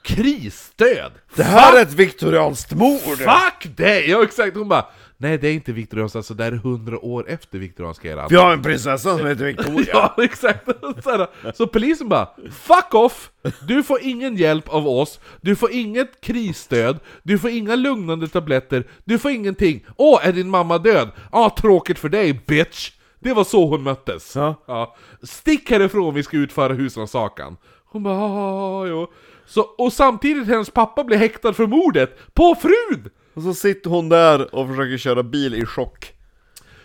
[0.04, 1.12] Krisstöd?
[1.36, 3.00] Det här är ett viktorianskt mord!
[3.18, 4.10] Fuck dig!
[4.10, 4.86] Ja exakt, hon bara
[5.20, 8.54] Nej det är inte viktoriansk, alltså det är hundra år efter viktorianska eran Vi har
[8.54, 9.86] en prinsessa som heter Victoria.
[9.94, 10.66] Ja exakt!
[11.04, 13.32] Så, här, så polisen bara Fuck off!
[13.68, 18.84] Du får ingen hjälp av oss, du får inget krisstöd, du får inga lugnande tabletter,
[19.06, 21.10] du får ingenting Åh, är din mamma död?
[21.32, 22.92] Ja, ah, tråkigt för dig bitch!
[23.20, 24.64] Det var så hon möttes Ja.
[24.68, 24.96] Ja.
[25.24, 29.08] Stick härifrån, vi ska utföra husrannsakan Hon bara "Ah, jo.
[29.46, 33.10] Så, och samtidigt hennes pappa blir häktad för mordet på frun!
[33.38, 36.14] Och så sitter hon där och försöker köra bil i chock.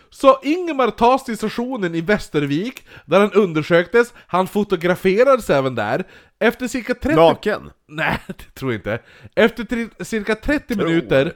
[0.09, 6.03] Så Ingemar tas till stationen i Västervik, där han undersöktes, han fotograferades även där.
[6.39, 7.15] Efter cirka 30...
[7.15, 7.69] Naken?
[7.87, 8.99] Nej, det tror jag inte.
[9.35, 10.87] Efter tri- cirka 30 Tror.
[10.87, 11.33] minuter,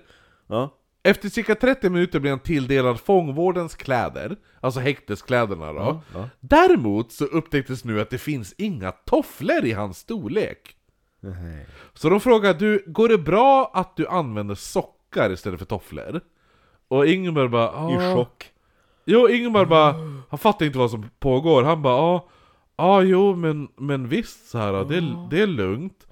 [0.50, 0.74] Ja.
[1.04, 6.02] efter cirka 30 minuter blir han tilldelad fångvårdens kläder, alltså häkteskläderna då.
[6.14, 6.30] ja.
[6.40, 10.74] Däremot så upptäcktes nu att det finns inga tofflor i hans storlek.
[11.20, 11.66] Nej.
[11.94, 14.56] Så de frågar du, går det bra att du använder
[15.14, 16.22] sockar istället för tofflor?
[16.88, 18.52] Och Ingemar bara, "Ja." I chock.
[19.06, 19.96] Jo, Ingemar bara,
[20.30, 21.64] han fattar inte vad som pågår.
[21.64, 22.28] Han bara, ja,
[22.78, 26.08] ja jo men, men visst så här, det, är- det är lugnt.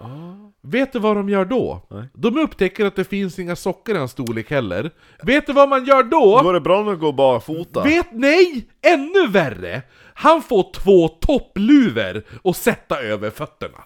[0.62, 1.82] Vet du vad de gör då?
[1.89, 2.08] Nej.
[2.14, 4.91] De upptäcker att det finns inga sockor i hans storlek heller.
[5.24, 6.39] Vet du vad man gör då?
[6.43, 7.84] Går det bra när du går barfota?
[7.84, 8.68] Vet, nej!
[8.82, 9.82] Ännu värre!
[10.14, 13.84] Han får två toppluvor att sätta över fötterna.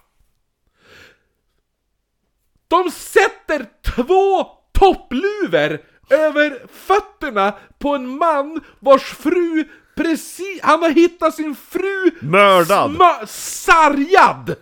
[2.68, 4.46] De sätter två
[4.80, 5.78] toppluvor
[6.10, 9.64] över fötterna på en man vars fru
[9.96, 10.60] precis...
[10.62, 12.90] Han har hittat sin fru Mördad.
[12.96, 14.56] sma- sargad!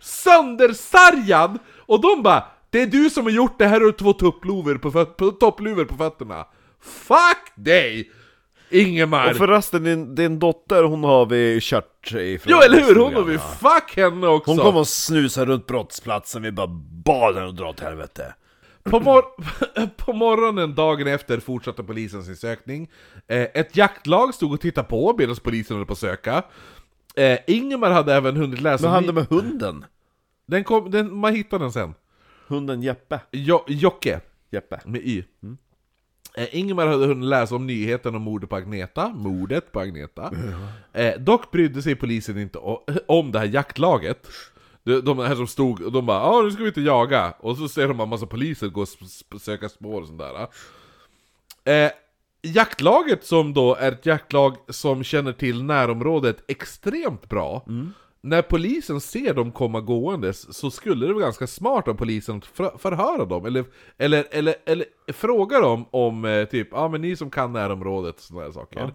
[0.00, 1.58] Söndersargad!
[1.86, 4.90] Och de bara Det är du som har gjort det, här har två toppluvor på,
[4.90, 6.46] föt- på, toppluvor på fötterna
[6.82, 8.10] Fuck dig!
[8.70, 9.30] Ingemar!
[9.30, 13.22] Och förresten, din, din dotter, hon har vi kört ifrån Jo eller hur, hon har
[13.22, 14.50] vi fuck henne också!
[14.50, 16.66] Hon kommer och snusar runt brottsplatsen, vi bara
[17.04, 18.34] bad henne att dra åt helvete
[18.90, 22.90] På, mor- på morgonen dagen efter fortsatte polisen sin sökning.
[23.26, 26.42] Eh, ett jaktlag stod och tittade på medan polisen höll på att söka.
[27.16, 28.84] Eh, Ingemar hade även hunnit läsa...
[28.84, 29.84] Men hade ny- med hunden?
[30.46, 31.94] den kom, den, man hittade den sen.
[32.48, 33.20] Hunden Jeppe?
[33.32, 34.20] Jo, Jocke,
[34.50, 35.24] Jeppe med Y.
[36.36, 40.32] Eh, Ingemar hade hunnit läsa om nyheten om mordet på Agneta, mordet på Agneta.
[40.92, 42.58] Eh, dock brydde sig polisen inte
[43.06, 44.28] om det här jaktlaget.
[44.88, 47.34] De, de här som stod, och de bara ja nu ska vi inte jaga.
[47.40, 48.80] Och så ser de en massa poliser gå
[49.34, 50.48] och söka spår och sånt där.
[51.64, 51.92] Eh,
[52.42, 57.64] jaktlaget som då är ett jaktlag som känner till närområdet extremt bra.
[58.20, 62.46] När polisen ser dem komma gåendes så skulle det vara ganska smart av polisen att
[62.46, 63.64] för, förhöra dem, eller,
[63.98, 68.20] eller, eller, eller fråga dem om eh, typ, ja men ni som kan närområdet, och
[68.20, 68.94] sådana saker.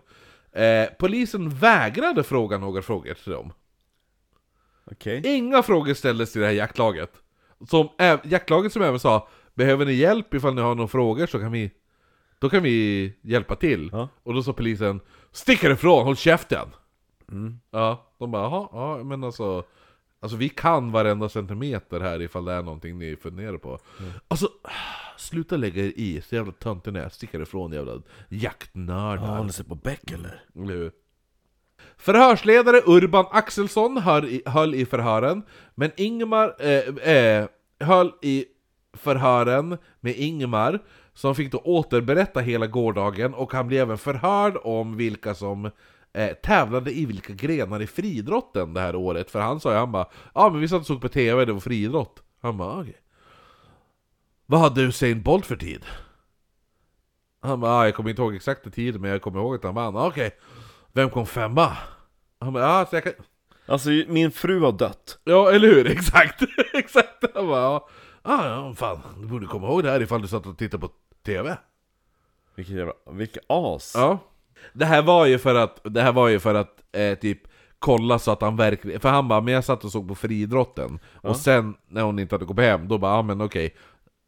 [0.51, 3.53] Eh, polisen vägrade fråga några frågor till dem.
[4.93, 7.11] Okej Inga frågor ställdes till det här jaktlaget.
[7.69, 11.39] Som, ä- jaktlaget som även sa Behöver ni hjälp ifall ni har några frågor så
[11.39, 11.71] kan vi
[12.39, 13.89] Då kan vi hjälpa till.
[13.91, 14.09] Ja.
[14.23, 14.99] Och då sa polisen
[15.31, 16.67] Stick härifrån, håll käften!
[17.71, 18.67] Ja, de bara jaha,
[18.97, 19.63] ja men alltså
[20.19, 23.79] Alltså vi kan varenda centimeter här ifall det är någonting ni funderar på.
[24.27, 24.49] Alltså,
[25.17, 27.09] sluta lägga er i, så jävla töntig ni är.
[27.09, 29.25] Stick härifrån jävla jaktnördar.
[29.25, 30.43] Har ni sett på Beck eller?
[30.55, 30.91] Hur?
[31.97, 35.43] Förhörsledare Urban Axelsson höll i, höll i förhören,
[35.75, 37.47] men Ingemar eh, eh,
[37.79, 38.45] höll i
[38.93, 40.79] förhören med Ingemar,
[41.13, 45.65] som fick då återberätta hela gårdagen, och han blev även förhörd om vilka som
[46.13, 49.91] eh, tävlade i vilka grenar i friidrotten det här året, för han sa ju, han
[49.91, 52.23] bara Ja men vi satt och såg på TV, det var friidrott.
[52.41, 52.97] Han bara okej.
[54.45, 55.85] Vad hade Usain Bolt för tid?
[57.41, 59.75] Han bara, ah, jag kommer inte ihåg exakta tiden men jag kommer ihåg att han
[59.75, 59.95] vann.
[59.95, 60.39] Okej, Okej,
[60.93, 61.77] vem kom femma?
[62.39, 63.13] Han bara, ah, så jag kan...
[63.65, 65.87] Alltså min fru har dött Ja, eller hur?
[65.91, 66.43] Exakt!
[66.73, 67.25] exakt!
[67.35, 67.89] Han bara, ja,
[68.21, 70.93] ah, ja, fan, du borde komma ihåg det här ifall du satt och tittade på
[71.25, 71.57] TV.
[72.55, 74.19] Vilket jävla, vilket as Ja.
[74.73, 77.39] Det här var ju för att, det här var ju för att eh, typ
[77.79, 80.99] kolla så att han verkligen, för han bara, men jag satt och såg på friidrotten,
[81.21, 83.75] och sen när hon inte hade kommit hem, då bara, ja men okej,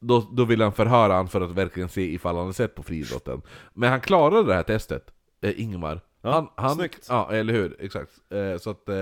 [0.01, 2.83] då, då ville han förhöra han för att verkligen se ifall han hade sett på
[2.83, 3.41] friidrotten.
[3.73, 6.01] Men han klarade det här testet, eh, Ingmar.
[6.25, 7.05] Ja, han, han, snyggt.
[7.09, 7.75] Ja, eller hur?
[7.79, 8.11] Exakt.
[8.29, 8.95] Eh, så att, eh,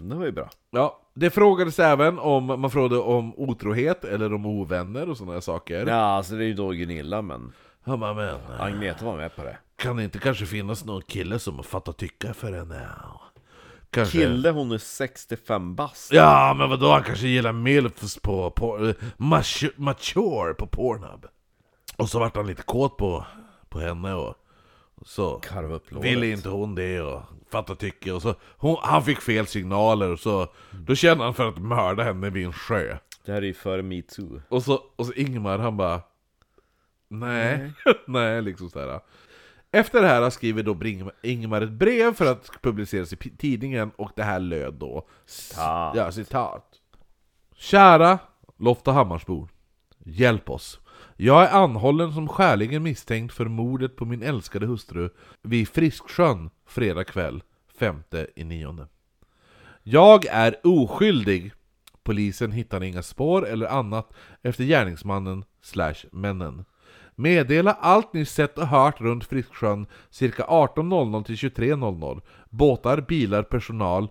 [0.00, 0.98] Det var ju bra ja.
[1.14, 5.86] Det frågades även om, man frågade om otrohet, eller om ovänner och sådana saker.
[5.86, 7.52] Ja alltså det är ju då Gunilla men
[7.84, 8.28] Han bara, men...
[8.28, 11.92] eh, Agneta var med på det Kan det inte kanske finnas någon kille som fattar
[11.92, 12.88] tycka för henne?
[13.90, 14.18] Kanske...
[14.18, 16.92] Kille hon är 65 bast Ja, men vadå?
[16.92, 21.26] Han kanske gillar milfs på, på mature, mature på Pornhub.
[21.96, 23.24] Och så vart han lite kåt på,
[23.68, 24.34] på henne och
[25.04, 29.04] så Karva upp låret ville inte hon det och fatta tycke och så hon, Han
[29.04, 30.48] fick fel signaler och så
[30.86, 32.96] Då kände han för att mörda henne vid en sjö.
[33.24, 36.00] Det här är ju före metoo Och så, och så Ingmar han bara
[37.08, 37.72] Nej,
[38.06, 39.00] nej liksom sådär.
[39.72, 43.90] Efter det här skriver då Bring- Ingmar ett brev för att publiceras i p- tidningen
[43.96, 45.92] och det här löd då Citat.
[45.96, 46.66] Ja, citat
[47.54, 48.18] Kära
[48.58, 49.48] Loftahammarsbor
[50.04, 50.80] Hjälp oss
[51.16, 55.10] jag är anhållen som skäligen misstänkt för mordet på min älskade hustru
[55.42, 57.42] vid Frisksjön fredag kväll,
[57.78, 58.86] femte i nionde.
[59.82, 61.52] Jag är oskyldig.
[62.02, 66.64] Polisen hittar inga spår eller annat efter gärningsmannen slash männen.
[67.14, 72.20] Meddela allt ni sett och hört runt Frisksjön cirka 18.00 till 23.00.
[72.50, 74.08] Båtar, bilar, personal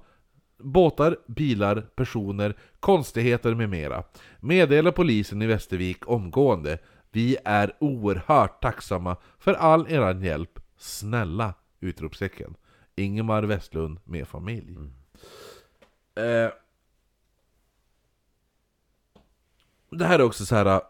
[0.64, 4.03] Båtar, bilar, personer, konstigheter med mera.
[4.39, 6.78] Meddela polisen i Västervik omgående.
[7.12, 10.59] Vi är oerhört tacksamma för all eran hjälp.
[10.78, 11.53] Snälla!
[11.80, 12.55] Utropstecken.
[12.95, 14.78] Ingemar Westlund med familj.
[16.16, 16.51] Eh,
[19.89, 20.82] det här är också så här.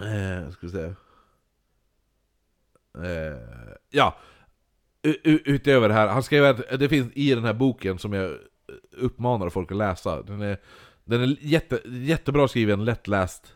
[0.00, 0.94] Eh, ska vi se.
[3.04, 4.16] Eh, ja,
[5.44, 8.36] utöver det här, han skrev att det finns i den här boken som jag
[8.96, 10.56] uppmanar folk att läsa, den är,
[11.04, 13.54] Den är jätte, jättebra skriven, lättläst,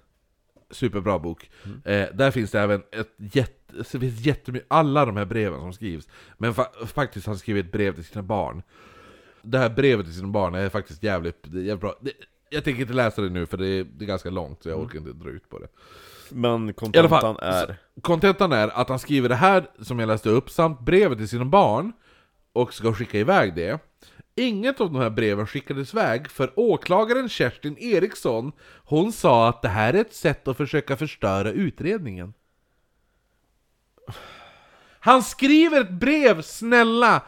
[0.70, 1.50] superbra bok.
[1.84, 5.72] Eh, där finns det även ett jätte, det finns jättemycket, alla de här breven som
[5.72, 6.08] skrivs.
[6.38, 8.62] Men fa- faktiskt har han skrivit ett brev till sina barn.
[9.42, 11.94] Det här brevet till sina barn är faktiskt jävligt, jävligt bra.
[12.00, 12.12] Det,
[12.50, 14.80] jag tänker inte läsa det nu för det är, det är ganska långt, så jag
[14.80, 15.68] orkar inte dra ut på det.
[16.30, 17.76] Men kontentan fall, är...
[18.00, 21.44] kontentan är att han skriver det här som jag läste upp, samt brevet till sina
[21.44, 21.92] barn,
[22.52, 23.78] och ska skicka iväg det.
[24.34, 28.52] Inget av de här breven skickades iväg, för åklagaren Kerstin Eriksson,
[28.84, 32.34] hon sa att det här är ett sätt att försöka förstöra utredningen.
[35.00, 37.22] Han skriver ett brev, snälla!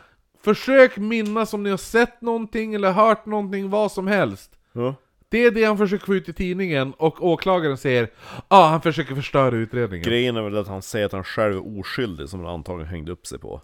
[0.45, 4.59] Försök minnas om ni har sett någonting eller hört någonting, vad som helst.
[4.73, 4.95] Ja.
[5.29, 8.81] Det är det han försöker få ut i tidningen, och åklagaren säger ja, ah, han
[8.83, 10.05] försöker förstöra utredningen.
[10.05, 13.13] Grejen är väl att han säger att han själv är oskyldig, som han antagligen hängde
[13.13, 13.63] upp sig på.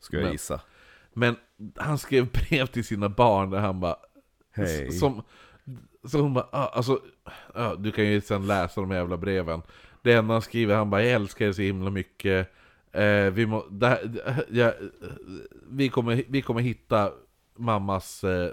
[0.00, 0.60] Ska jag Men- gissa.
[1.12, 1.36] Men
[1.76, 3.96] han skrev brev till sina barn där han bara...
[4.52, 4.92] Hej.
[4.92, 5.22] Som,
[6.04, 7.00] så hon bara, ah, alltså,
[7.54, 9.62] ah, du kan ju sen läsa de jävla breven.
[10.02, 12.50] Det enda han skriver, han bara 'Jag älskar er så himla mycket'
[12.92, 14.10] eh, vi, må, det
[14.50, 14.72] ja,
[15.70, 17.12] vi, kommer, vi kommer hitta
[17.56, 18.50] mammas, eh,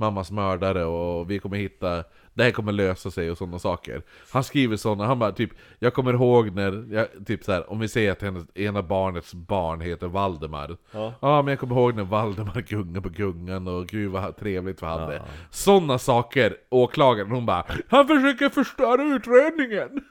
[0.00, 4.02] mammas mördare och vi kommer hitta det här kommer lösa sig och sådana saker.
[4.32, 7.78] Han skriver sådana, han bara typ Jag kommer ihåg när, jag, typ så här, om
[7.78, 11.14] vi säger att hennes, ena barnets barn heter Valdemar Ja.
[11.20, 14.86] Ja, men jag kommer ihåg när Valdemar gungade på gungan och gud vad trevligt vi
[14.86, 15.22] hade.
[15.50, 20.04] Sådana saker, åklagaren hon bara Han försöker förstöra utredningen!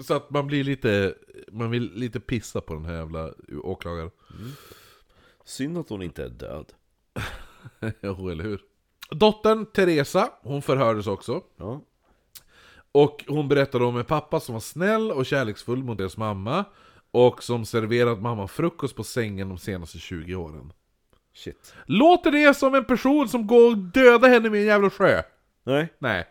[0.00, 1.14] Så att man blir lite,
[1.52, 3.30] man vill lite pissa på den här jävla
[3.62, 4.10] åklagaren.
[5.44, 6.72] Synd att hon inte är död.
[8.00, 8.60] jo, eller hur?
[9.10, 11.42] Dottern Teresa, hon förhördes också.
[11.56, 11.80] Ja.
[12.92, 16.64] Och hon berättade om en pappa som var snäll och kärleksfull mot deras mamma.
[17.10, 20.72] Och som serverat mamma frukost på sängen de senaste 20 åren.
[21.34, 21.74] Shit.
[21.86, 25.22] Låter det som en person som går och dödar henne med en jävla sjö?
[25.64, 25.88] Nej.
[25.98, 26.26] Nej.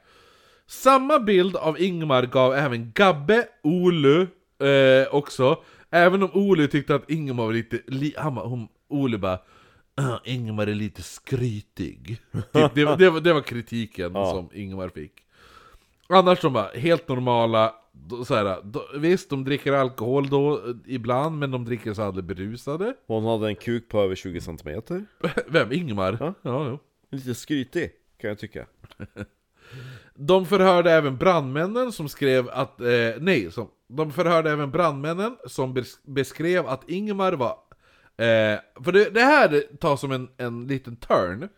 [0.68, 4.28] Samma bild av Ingmar gav även Gabbe, Olu
[4.60, 5.64] eh, också.
[5.90, 7.80] Även om Olu tyckte att Ingmar var lite...
[7.88, 9.40] Li, han, hon, Olu bara...
[9.96, 12.18] "Ah, Ingmar är lite skrytig.
[12.32, 14.32] Typ, det, var- det, det var kritiken Ja.
[14.32, 15.12] som Ingmar fick.
[16.10, 17.74] Annars de bara helt normala.
[18.28, 18.58] Så här,
[19.00, 22.94] visst, de dricker alkohol då ibland, men de dricker sig aldrig berusade.
[23.08, 25.06] Hon hade en kuk på över 20 centimeter.
[25.48, 25.72] Vem?
[25.72, 26.18] Ingmar?
[26.20, 26.34] Ja.
[26.42, 26.80] ja.
[27.12, 27.92] Lite skrytig,
[28.22, 28.66] kan jag tycka.
[30.16, 32.88] De förhörde även brandmännen som skrev att, eh,
[33.20, 37.58] nej, som, de förhörde även brandmännen som bes- beskrev att Ingmar var,
[38.18, 41.50] eh, för det, det här tar som en, en liten turn,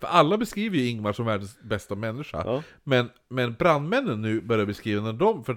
[0.00, 2.62] för alla beskriver ju Ingmar som världens bästa människa, Ja.
[2.84, 5.56] men, men brandmännen nu börjar beskriva när de, för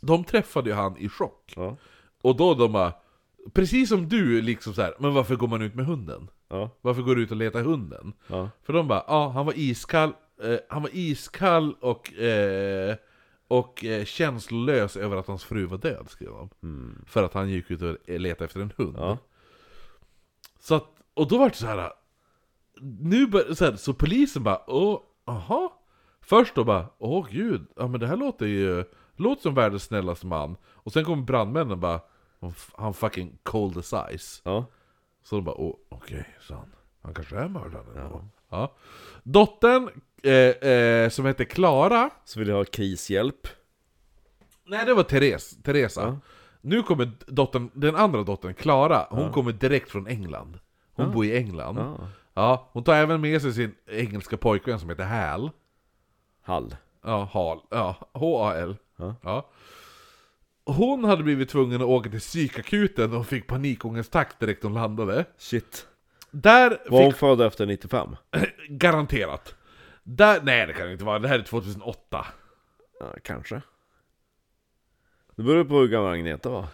[0.00, 1.76] de träffade ju han i chock, Ja.
[2.22, 2.92] och då de bara,
[3.52, 6.28] precis som du liksom så här, men varför går man ut med hunden?
[6.48, 6.70] Ja.
[6.80, 8.12] Varför går du ut och letar hunden?
[8.62, 12.96] För de bara, ja han var iskall, eh, han var iskall och, eh,
[13.48, 16.48] och eh, känslolös över att hans fru var död, skrev de.
[17.06, 18.96] För att han gick ut och letade efter en hund.
[20.64, 21.92] Så att, och då var det så här.
[23.00, 25.82] Nu bör, så, här, så polisen bara, åh, aha.
[26.20, 28.84] Först då bara, åh gud, ja men det här låter ju,
[29.16, 30.56] låter som världens snällaste man.
[30.66, 32.00] Och sen kommer brandmännen och bara,
[32.76, 34.42] han fucking cold as ice.
[34.44, 34.66] Ja.
[35.22, 38.24] Så de bara, åh, okej, så han, han kanske är mördaren ja.
[38.48, 38.74] ja.
[39.22, 39.90] Dottern,
[40.22, 43.48] eh, eh, som heter Klara, Så vill jag ha krishjälp.
[44.66, 46.02] nej det var Therese, Teresa.
[46.02, 46.18] Ja.
[46.64, 50.58] Nu kommer dottern, den andra dottern, Klara, hon kommer direkt från England.
[50.92, 51.78] Hon bor i England.
[51.78, 52.08] Ja.
[52.34, 55.50] Ja, hon tar även med sig sin engelska pojkvän som heter Hal.
[56.42, 56.76] Hall.
[57.02, 57.60] Ja, Hal.
[57.70, 58.76] Ja, H-A-L.
[58.96, 59.14] Ja.
[59.22, 59.50] Ja.
[60.66, 65.24] Hon hade blivit tvungen att åka till psykakuten och fick panikångestattack direkt hon landade.
[65.38, 65.86] Shit.
[66.30, 68.16] Där Var hon född efter 95?
[68.68, 69.54] Garanterat.
[70.02, 70.40] Där...
[70.42, 72.26] Nej det kan det inte vara, det här är 2008.
[73.00, 73.62] Ja, kanske.
[75.36, 76.66] Det beror på hur gammal Agneta var.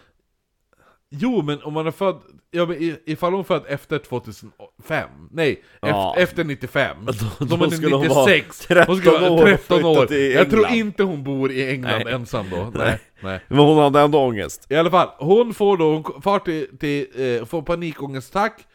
[1.09, 2.21] Jo men om man är född...
[2.51, 6.09] Ja men i- ifall hon född efter 2005, nej, Ja.
[6.17, 9.41] efter, efter 95, Då- då, då skulle hon vara 96, 13 hon skulle vara år
[9.41, 10.13] och 13 år.
[10.13, 12.13] Jag tror inte hon bor i England Nej.
[12.13, 13.39] ensam då, nej, nej.
[13.47, 14.65] Men hon hade ändå ångest.
[14.69, 17.07] I alla fall, hon får då, hon far till, till
[17.39, 18.65] eh, får panikångestattack,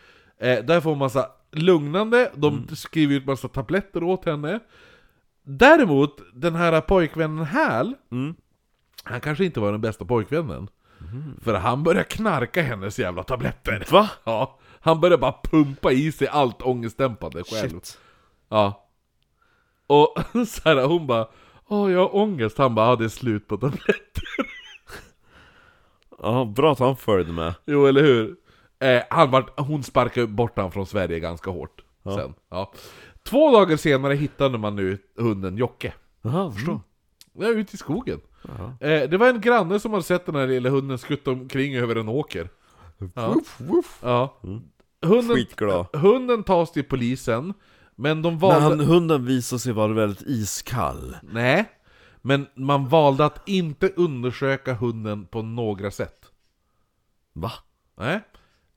[0.41, 4.61] eh, där får hon massa lugnande, de skriver ut massa tabletter åt henne.
[5.45, 8.35] Däremot, den här pojkvännen Hal, Mm.
[9.07, 10.69] Han kanske inte var den bästa pojkvännen.
[11.43, 13.87] För han börjar knarka hennes jävla tabletter.
[13.91, 14.11] Va?
[14.25, 17.71] Ja, han börjar bara pumpa i sig allt ångestdämpande själv.
[17.71, 17.99] Shit.
[18.49, 18.89] Ja.
[19.87, 20.15] Och
[20.49, 21.29] så här, hon bara
[21.69, 22.59] Åh, jag har ångest.
[22.59, 24.23] Han bara, ja det är slut på tabletter.
[26.23, 27.55] Ja, bra att han följde med.
[27.67, 28.37] Jo, eller hur?
[28.79, 32.15] Eh, han var, hon sparkade bort honom från Sverige ganska hårt Ja.
[32.17, 32.35] sen.
[32.51, 32.73] Ja.
[33.23, 35.93] Två dagar senare hittade man nu hunden Jocke.
[36.23, 36.81] Jaha, förstår.
[37.33, 38.21] Ja, ute i skogen.
[38.81, 41.97] Eh, det var en granne som hade sett den här lilla hunden skutta omkring över
[41.97, 42.49] en åker.
[43.15, 43.29] Ja.
[43.29, 43.99] Woof, woof.
[44.03, 44.41] Ja.
[45.03, 45.87] Hunden, Skitglad.
[45.93, 47.55] hunden tas till polisen,
[47.97, 48.61] men de Men valde...
[48.61, 51.17] han, hunden visar sig vara väldigt iskall.
[51.23, 51.65] Nej,
[52.23, 56.25] men man valde att inte undersöka hunden på några sätt.
[57.33, 57.53] Va?
[57.99, 58.21] Nej.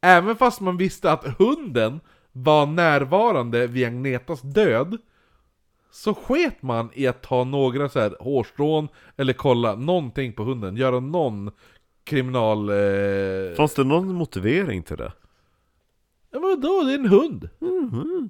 [0.01, 1.99] Även fast man visste att hunden
[2.31, 4.97] var närvarande vid Agnetas död,
[5.91, 8.87] så sket man i att ta några så här hårstrån
[9.17, 11.51] eller kolla någonting på hunden, göra någon
[12.03, 12.69] kriminal...
[12.69, 13.55] Eh...
[13.57, 15.11] Fanns det någon motivering till det?
[16.31, 16.83] Ja, men vadå?
[16.85, 17.49] Det är en hund!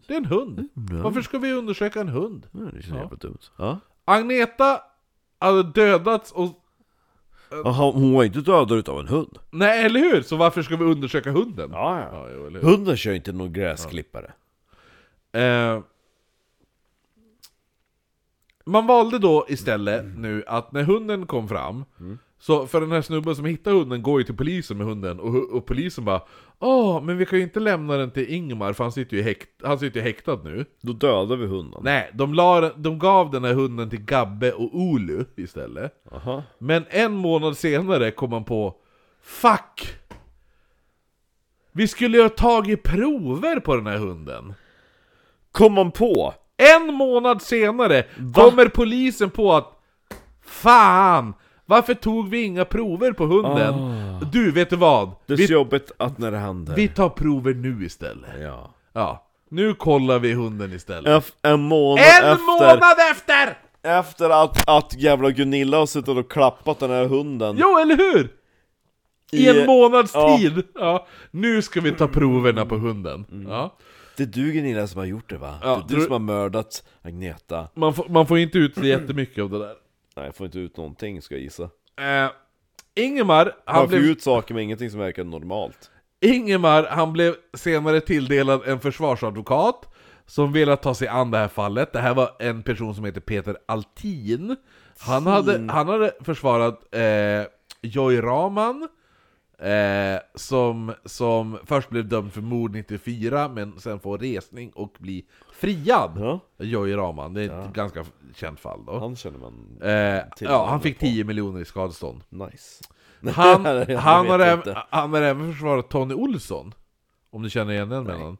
[0.07, 0.69] Det är en hund!
[0.73, 2.47] Varför ska vi undersöka en hund?
[2.51, 3.37] Ja, det känns jävla dumt.
[3.57, 3.79] Ja.
[4.05, 4.81] Agneta
[5.39, 6.65] hade dödats och...
[7.51, 9.39] Jaha, hon var inte dödad utav en hund.
[9.51, 10.21] Nej, eller hur?
[10.21, 11.69] Så varför ska vi undersöka hunden?
[11.73, 12.69] Ja, Ja, jo, eller hur?
[12.69, 14.31] Hunden kör inte någon gräsklippare.
[15.31, 15.79] Eh,
[18.71, 21.85] man valde då istället nu att när hunden kom fram
[22.39, 25.35] Så för den här snubben som hittade hunden går ju till polisen med hunden och,
[25.35, 26.21] och polisen bara
[26.59, 29.49] Åh, men vi kan ju inte lämna den till Ingmar för han sitter ju, häkt,
[29.63, 31.81] han sitter ju häktad nu Då dödar vi hunden.
[31.83, 36.43] Nej, de, la, de gav den här hunden till Gabbe och Olu istället Aha.
[36.57, 38.75] Men en månad senare kom man på
[39.21, 39.95] Fuck!
[41.71, 44.53] Vi skulle ju ha tagit prover på den här hunden
[45.51, 46.33] Kom man på?
[46.59, 48.03] En månad senare
[48.33, 49.75] kommer polisen på att
[50.45, 51.33] Fan!
[51.65, 53.75] Varför tog vi inga prover på hunden?
[54.31, 55.11] Du, vet du vad?
[55.25, 56.75] Det är så Vi, jobbigt att när det händer.
[56.75, 58.29] vi tar prover nu istället.
[58.41, 58.73] Ja.
[58.93, 61.23] Ja, nu kollar vi hunden istället.
[61.23, 63.57] Eff- en månad en efter, månad efter!
[63.83, 67.57] efter att, att jävla Gunilla har suttit och klappat den här hunden.
[67.59, 68.29] Jo, eller hur?
[69.31, 70.37] I, I- en månads ja.
[70.37, 70.63] tid!
[70.75, 73.25] Ja, nu ska vi ta proverna på hunden.
[73.49, 73.75] Ja.
[74.19, 75.59] Det är du Gunilla som har gjort det va?
[75.63, 77.67] Ja, det är du som har mördat Agneta.
[77.73, 79.75] Man, får, man får inte ut så jättemycket av det där.
[80.15, 81.63] Nej, jag får inte ut någonting ska jag gissa.
[81.63, 82.31] Eh,
[82.95, 84.03] Ingemar, han Han får blev...
[84.11, 85.91] ut saker med ingenting som verkar normalt.
[86.21, 89.93] Ingemar, han blev senare tilldelad en försvarsadvokat
[90.25, 91.93] som ville ta sig an det här fallet.
[91.93, 94.55] Det här var en person som heter Peter Altin.
[94.99, 97.01] Han hade, han hade försvarat eh,
[97.81, 98.87] Joy Raman,
[99.59, 105.25] eh, som, som först blev dömd för mord 94, men sen får resning och bli
[105.53, 106.11] friad.
[106.17, 106.39] Ja.
[106.57, 108.05] Joy Raman, det är ett ganska
[108.35, 108.99] känt fall då.
[108.99, 111.05] Han känner man Eh, ja, han fick på.
[111.05, 112.23] 10 miljoner i skadestånd.
[112.29, 112.83] nice.
[113.35, 113.65] Han,
[113.97, 116.73] han, har även, han har även försvarat Tony Olsson
[117.31, 118.37] Om du känner igen den mellan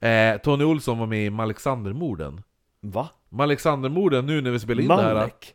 [0.00, 2.42] eh, Tony Olsson var med i Malexandermorden
[2.80, 3.08] Va?
[3.28, 5.54] Malexandermorden, nu när vi spelar in det här Malek?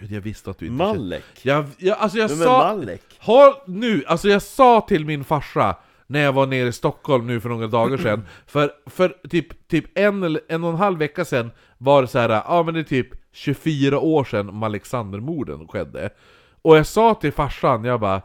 [0.00, 1.24] Herregud, jag visste att du inte Malek?
[1.42, 3.02] jag, jag, Alltså jag Vem är sa Malek?
[3.18, 5.76] Håll nu, alltså jag sa till min farsa
[6.06, 9.98] när jag var nere i Stockholm nu för några dagar sedan För, för typ, typ
[9.98, 12.80] en, eller en och en halv vecka sedan var det så här, ja men det
[12.80, 16.10] är typ 24 år sedan Malexandermorden skedde
[16.62, 18.22] Och jag sa till farsan, jag bara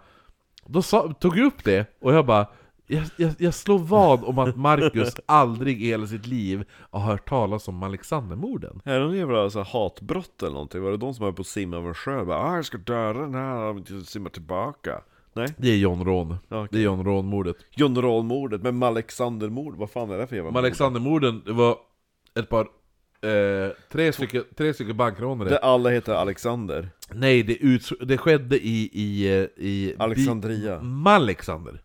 [0.65, 2.47] Då sa, tog jag upp det, och jag bara
[2.87, 7.29] jag, jag, jag slår vad om att Marcus aldrig i hela sitt liv har hört
[7.29, 10.81] talas om Alexandermorden Är det någon jävla så här, hatbrott eller någonting?
[10.81, 12.25] Var det de som höll på att simma över en sjö?
[12.25, 15.01] Bara, ah, jag ska döda den här om inte simma tillbaka.
[15.33, 15.47] Nej?
[15.57, 16.67] Det är John Ron, okej.
[16.71, 20.53] det är John Ron-mordet John Roll-mordet, men Alexander-mord, vad fan är det för jävla Men
[20.53, 20.65] mord?
[20.65, 21.77] Alexandermorden, det var
[22.39, 22.67] ett par,
[23.21, 26.89] eh, tre stycken, tre stycken bankrånare Där alla heter Alexander.
[27.11, 30.81] Nej, det, ut, det skedde i, i, eh, i Alexandria.
[30.81, 31.81] Malexander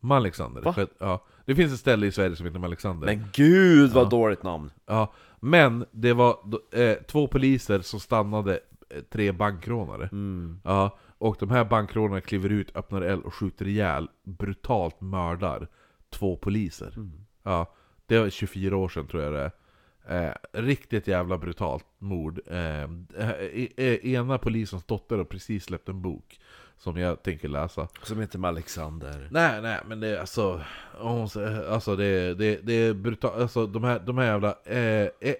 [0.00, 0.86] Malexander, Va?
[0.98, 1.24] Ja.
[1.44, 4.70] Det finns ett ställe i Sverige som heter Malexander Men gud vad dåligt namn!
[4.86, 5.12] ja.
[5.40, 6.36] Men det var
[6.72, 8.60] eh, två poliser som stannade
[8.90, 10.60] eh, tre bankrånare Mm.
[10.64, 15.68] Ja, och de här bankrånarna kliver ut, öppnar eld och skjuter ihjäl, brutalt mördar
[16.10, 16.94] två poliser.
[17.42, 17.74] Ja,
[18.06, 19.50] det var 24 år sedan tror jag det är.
[20.08, 22.40] Eh, riktigt jävla brutalt mord.
[22.46, 23.30] Eh, eh,
[23.76, 26.39] eh, ena polisens dotter har precis släppt en bok
[26.80, 27.88] som jag tänker läsa.
[28.02, 29.28] Som heter Alexander.
[29.30, 30.60] Nej, nej, men det är alltså...
[31.68, 34.54] Alltså det, det, det är brutalt, alltså de här, de här jävla...
[34.64, 35.34] Eh, eh,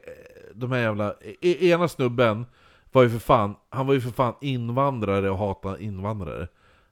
[0.54, 1.14] de här jävla...
[1.40, 2.46] Eh, ena snubben
[2.92, 6.48] var ju för fan, han var ju för fan invandrare och hatade invandrare.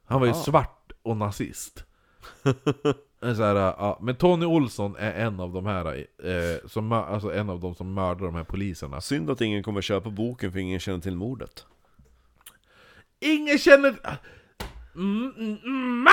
[0.06, 0.36] Han var ju Ah.
[0.36, 1.84] svart och nazist.
[3.20, 5.86] Så här, ja, men Tony Olsson är en av de här,
[6.24, 9.00] eh, som, alltså en av de som mördar de här poliserna.
[9.00, 11.66] Synd att ingen kommer köpa boken för ingen känner till mordet.
[13.20, 13.96] Ingen känner...
[14.98, 15.32] Mm,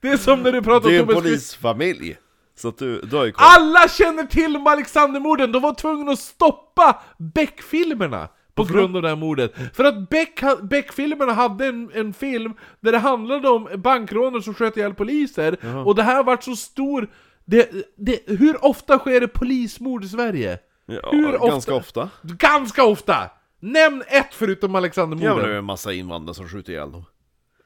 [0.00, 2.16] det är som när du pratar Det är om en Thomas polisfamilj!
[2.56, 3.46] Så att du, du har ju koll.
[3.56, 9.08] Alla känner till om Alexandermorden, de var tvungna att stoppa Beck-filmerna på grund av det
[9.08, 9.54] här mordet.
[9.74, 14.54] För att Beck, ha- Beck-filmerna hade en, en film där det handlade om bankrånare som
[14.54, 15.56] sköt ihjäl poliser,
[15.86, 17.08] och det här vart så stor
[17.44, 20.58] Det, det, hur ofta sker det polismord i Sverige?
[20.86, 22.02] Ja, Hur ganska ofta?
[22.02, 22.10] ofta.
[22.22, 23.30] Ganska ofta!
[23.60, 27.04] Nämn ett förutom Ja, men det är en massa invandrare som skjuter ihjäl dem.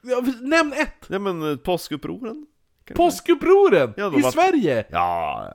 [0.02, 1.06] Ja, nämn ett!
[1.08, 2.46] Ja men eh, påskupproren?
[2.84, 2.94] kanske?
[3.04, 3.94] Påskupproren!
[3.96, 4.86] Ja, de I var- Sverige!
[4.90, 5.54] Ja,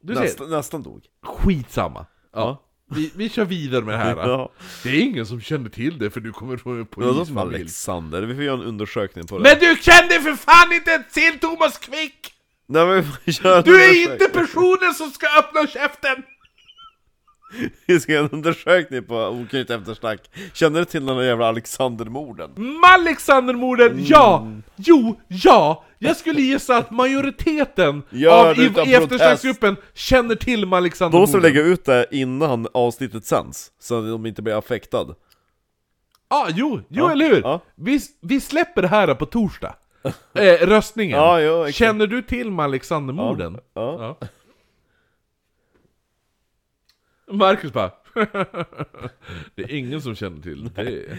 [0.00, 1.04] Du ser, nästan, nästan dog.
[1.22, 2.06] skitsamma.
[2.32, 2.40] Ja.
[2.40, 2.62] Ja.
[2.96, 4.16] Vi, vi kör vidare med det här.
[4.28, 4.52] Ja.
[4.82, 7.16] Det är ingen som känner till det för du kommer från en Det var som
[7.16, 7.56] polisfamilj.
[7.56, 9.42] Alexander, vi får göra en undersökning på det.
[9.42, 12.34] Men du kände för fan inte till Thomas Quick!
[12.66, 14.12] Nej, men vi får göra en Du är undersökning.
[14.12, 16.22] inte personen som ska öppna käften!
[17.86, 20.20] Vi ska göra en undersökning på Oknytt eftersnack.
[20.52, 22.50] Känner du till den där jävla Alexandermorden?
[22.82, 24.48] Alexandermorden, ja!
[24.76, 25.84] Jo, ja!
[25.98, 30.60] Jag skulle gissa att majoriteten Gör av i, i eftersnacksgruppen känner till
[31.00, 35.06] Då måste vi lägga ut det innan avsnittet sänds, så att de inte blir affektad.
[36.30, 37.40] Ja, jo, jo Ja, eller hur?
[37.42, 37.60] ja.
[37.74, 39.74] Vi, vi släpper det här på torsdag.
[40.34, 41.18] eh, röstningen.
[41.18, 41.72] Ja, jo.
[41.72, 43.58] Känner du till Alexandermorden?
[43.74, 44.18] Ja.
[47.32, 47.90] Marcus bara
[49.54, 51.18] Det är ingen som känner till det.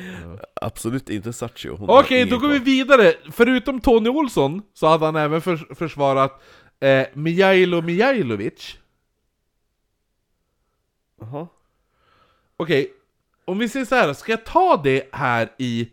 [0.62, 1.76] Absolut inte Satcho.
[1.76, 3.14] Hon Okej, då går vi vidare.
[3.32, 6.44] Förutom Tony Olsson så hade han även förs försvarat
[6.80, 8.78] eh, Mijailo Mijailovic.
[11.20, 11.48] Jaha.
[12.58, 12.94] Okej,
[13.46, 15.90] om vi säger så här, ska jag ta det här i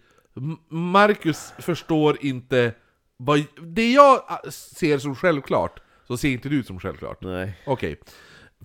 [0.69, 2.75] Marcus förstår inte
[3.17, 3.45] vad...
[3.61, 7.23] Det jag ah, ser som självklart, så ser inte du som självklart.
[7.23, 7.61] Nej.
[7.67, 8.01] Okej.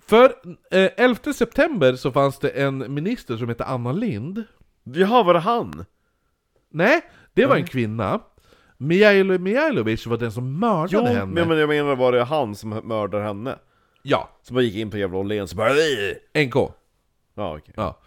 [0.00, 0.24] För
[0.70, 4.44] eh, 11 september så fanns det en minister som hette Anna Lind.
[4.84, 5.84] Jaha, var det han?
[6.70, 7.00] Nej,
[7.34, 8.20] det var en kvinna.
[8.76, 11.26] Mijailo Mijailovic var den som mördade Jo, henne.
[11.26, 13.58] men men jag menar var det han som mördade henne?
[14.02, 16.54] Ja, Som bara gick in på jävla Åhléns och bara "Ey!" NK.
[17.34, 17.74] Ja, okej.
[17.76, 18.00] Ja.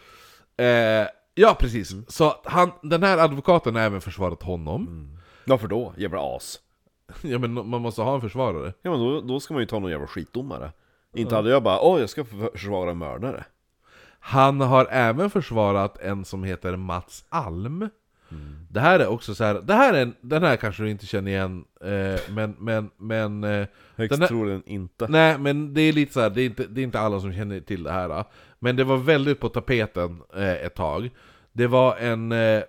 [0.64, 1.94] Eh, ja, precis.
[2.08, 5.10] Så att han, den här advokaten har även försvarat honom.
[5.46, 5.94] Varför då?
[5.98, 6.60] Jävla as.
[7.22, 8.74] Ja men man måste ha en försvarare.
[8.82, 10.72] Ja men då, då ska man ju ta någon jävla skitdomare.
[11.16, 13.44] Inte hade jag bara åh jag ska för- försvara mördare.
[14.20, 17.90] Han har även försvarat en som heter Mats Alm.
[18.72, 21.06] Det här är också så här, det här är en, den här kanske du inte
[21.06, 23.44] känner igen, eh, men, men, men...
[23.44, 25.08] Eh, Högst troligen inte.
[25.08, 27.34] nej, men det är lite så här, det är, inte, det är inte alla som
[27.34, 28.10] känner till det här.
[28.10, 28.26] eh.
[28.60, 31.10] Men det var väldigt på tapeten eh, ett tag.
[31.52, 32.32] Det var en...
[32.32, 32.64] Eh,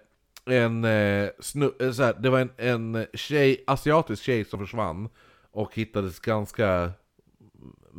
[0.47, 5.09] en eh, snu, så här, det var en, en tjej, asiatisk tjej som försvann
[5.53, 6.91] och hittades ganska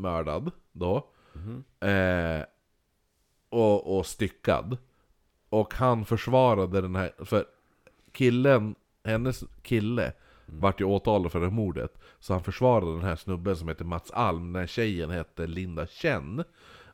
[0.02, 1.07] mördad då.
[1.88, 2.44] Eh,
[3.49, 4.78] och, och styckad.
[5.49, 7.45] Och han försvarade den här, för
[8.11, 10.14] killen, hennes kille
[10.45, 11.98] vart ju åtalad för det här mordet.
[12.19, 15.88] Så han försvarade den här snubben som heter Mats Alm, den här tjejen hette Linda
[15.88, 16.44] Chen.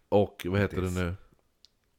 [0.09, 1.15] Och vad heter det nu?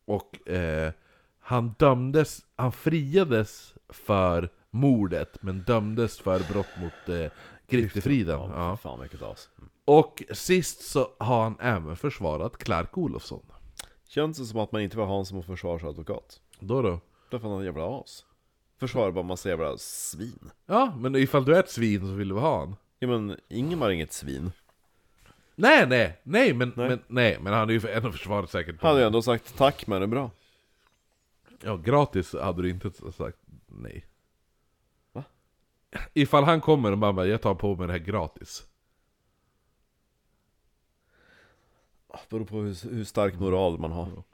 [0.05, 0.93] Och eh,
[1.41, 7.31] han dömdes, han friades för mordet, men dömdes för brott mot eh,
[7.69, 8.41] griftefriden.
[8.41, 8.77] Ja, Ja.
[8.77, 9.49] fan vilket as.
[9.59, 9.71] Mm.
[9.89, 13.43] Och sist så har han även försvarat Clark Olofsson.
[14.09, 16.41] Känns det som att man inte vill ha honom som försvarsadvokat?
[16.61, 17.01] Då då?
[17.31, 18.25] Därför han är jävla as.
[18.81, 20.51] Försvarar bara massa jävla svin.
[20.67, 22.77] Ja, men ifall du är ett svin så vill du ha han.
[22.99, 24.53] Ja men Ingemar är inget svin.
[25.55, 26.89] Nej, nej, nej, men Nej.
[26.89, 28.83] men, nej, men han är ju för- ändå försvarat säkert.
[28.83, 30.31] Hade jag ändå sagt tack men det är bra.
[31.63, 34.05] Ja, gratis hade du inte sagt nej.
[35.13, 35.25] Va?
[36.15, 38.68] Ifall han kommer och bara bara, jag tar på mig det här gratis.
[42.31, 44.09] Beror på hur, hur stark moral man har.
[44.13, 44.25] Jag,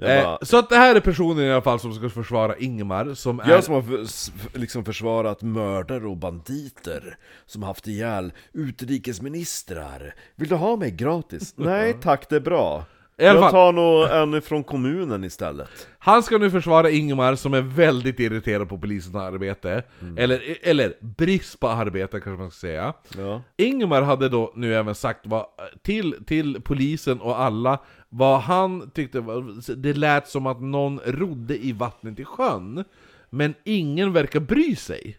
[0.00, 3.14] Eh, bara, så att det här är personen i alla fall som ska försvara Ingemar,
[3.14, 3.50] som är...
[3.50, 10.54] jag som har för, liksom försvarat mördare och banditer Som haft ihjäl utrikesministrar Vill du
[10.54, 11.54] ha mig gratis?
[11.56, 12.84] Nej tack, det är bra
[13.20, 15.68] Jag tar nog en från kommunen istället
[15.98, 19.82] Han ska nu försvara Ingemar som är väldigt irriterad på polisens arbete.
[20.16, 22.94] Eller, eller brist på arbete kanske man ska säga.
[23.16, 25.46] Ja, Ingemar hade då nu även sagt vad,
[25.82, 27.78] till, till polisen och alla
[28.08, 32.84] vad han tyckte var, det lät som att någon rodde i vattnet i sjön.
[33.30, 35.18] Men ingen verkar bry sig.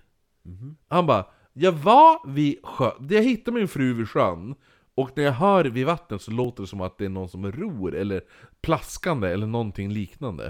[0.88, 4.56] Han bara, jag var vid sjön, jag hittade min fru vid sjön.
[5.00, 7.52] Och när jag hör vid vattnet så låter det som att det är någon som
[7.52, 8.22] ror, eller
[8.62, 10.46] plaskande, eller någonting liknande.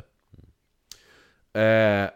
[1.54, 2.10] Eh,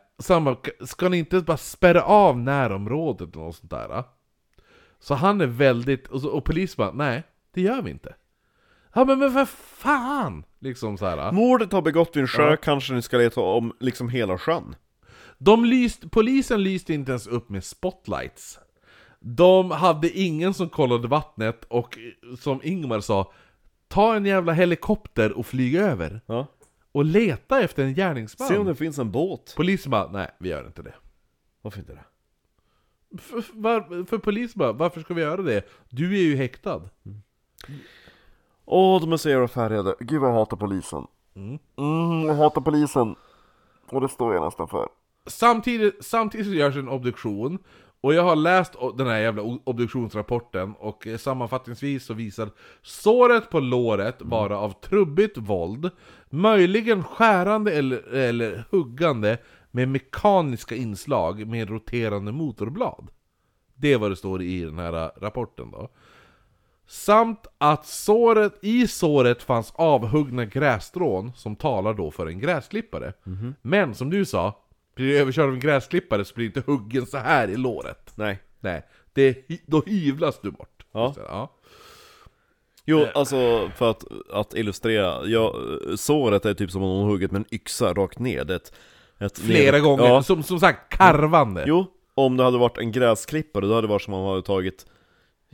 [0.43, 4.03] bara, ska ni inte bara spärra av närområdet eller något sånt där?
[4.99, 7.23] Så han är väldigt, och, så, och polisen bara, nej,
[7.53, 8.15] det gör vi inte.
[8.93, 10.43] Ja men, men vad fan!
[10.59, 11.31] Liksom så här.
[11.31, 12.57] Mordet har begått vid en sjö, Ja.
[12.57, 14.75] kanske ni ska leta om liksom hela sjön
[15.37, 18.59] De lyst, polisen lyste inte ens upp med spotlights.
[19.25, 21.97] De hade ingen som kollade vattnet och
[22.39, 23.31] som Ingmar sa,
[23.87, 26.21] ta en jävla helikopter och flyg över.
[26.25, 26.47] Ja,
[26.91, 28.47] Och leta efter en gärningsman.
[28.47, 30.93] se om det finns en båt Polisen bara, nej vi gör inte det.
[31.61, 32.03] Varför inte det?
[33.17, 35.67] För, var, för polisen bara, varför ska vi göra det?
[35.89, 36.81] Du är ju häktad.
[38.65, 39.95] Åh, de är så jävla färgade.
[39.99, 41.07] Gud vad jag hatar polisen.
[41.35, 41.59] Mm,
[42.27, 43.15] jag hatar polisen.
[43.89, 44.87] Och det står jag nästan för.
[45.27, 47.59] Samtidigt, samtidigt så görs en obduktion,
[48.03, 52.49] och jag har läst den här jävla obduktionsrapporten, och eh, sammanfattningsvis så visar
[52.81, 55.89] såret på låret vara av trubbigt våld,
[56.29, 59.37] möjligen skärande eller, eller huggande
[59.71, 63.07] med mekaniska inslag med roterande motorblad.
[63.75, 65.89] Det är vad det står i den här eh, rapporten då.
[66.87, 73.13] Samt att såret, i såret fanns avhuggna grässtrån som talar då för en gräsklippare.
[73.61, 74.62] Men som du sa,
[74.95, 78.11] blir du överkörd av en gräsklippare så blir du inte huggen så här i låret.
[78.15, 78.39] Nej.
[78.59, 80.83] Nej, det, då hyvlas du bort.
[80.91, 81.15] Ja.
[81.17, 81.51] Ja.
[82.85, 85.25] Jo, alltså för att, att illustrera.
[85.25, 85.55] Ja,
[85.95, 88.73] såret är typ som om någon huggit med en yxa rakt är ett,
[89.19, 90.23] ett Flera ner- gånger, Ja.
[90.23, 91.63] som, som sagt, karvande.
[91.67, 94.41] Jo, om det hade varit en gräsklippare då hade det varit som om man hade
[94.45, 94.85] tagit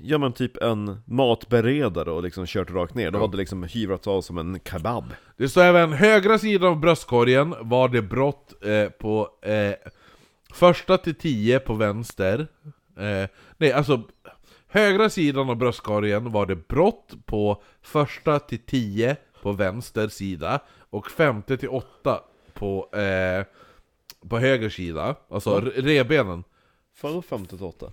[0.04, 4.08] Ja men typ en matberedare och liksom kört rakt ner, då hade det liksom hyvlats
[4.08, 5.04] av som en kebab
[5.38, 9.74] Det står även högra sidan av bröstkorgen var det brott eh, på eh,
[10.54, 12.48] första till tio på vänster.
[12.98, 14.02] Eh, nej, alltså
[14.68, 20.60] högra sidan av bröstkorgen var det brott på första till tio på vänster sida
[20.90, 22.20] och femte till åtta
[22.54, 23.46] på, eh,
[24.30, 25.16] på höger sida.
[25.30, 25.70] Alltså Mm.
[25.70, 26.44] re- revbenen.
[27.02, 27.92] Vadå 58?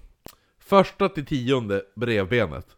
[0.67, 2.77] Första till tionde revbenet.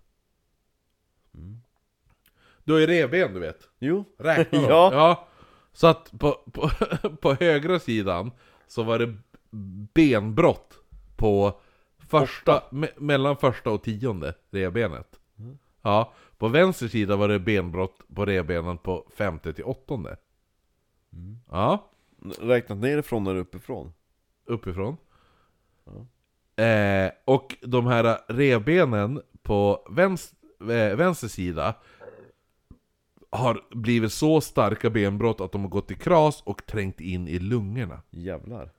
[2.65, 3.69] Du har ju revben du vet.
[3.79, 4.71] Jo, Räkna dem.
[4.71, 4.91] Ja.
[4.93, 5.29] ja.
[5.73, 6.71] Så att på, på,
[7.21, 8.31] på högra sidan
[8.67, 9.17] så var det
[9.95, 10.79] benbrott
[11.17, 11.61] på
[11.99, 15.21] första, me, mellan första och tionde revbenet.
[15.83, 20.17] Ja, på vänster sida var det benbrott på revbenen på femte till åttonde.
[21.51, 21.91] Ja,
[22.41, 23.93] räknat nerifrån eller uppifrån?
[24.45, 24.97] uppifrån.
[26.59, 31.75] Eh, och de här revbenen på vänster, eh, vänster sida
[33.31, 37.39] har blivit så starka benbrott att de har gått i kras och trängt in i
[37.39, 38.03] lungorna.
[38.11, 38.71] Jävlar.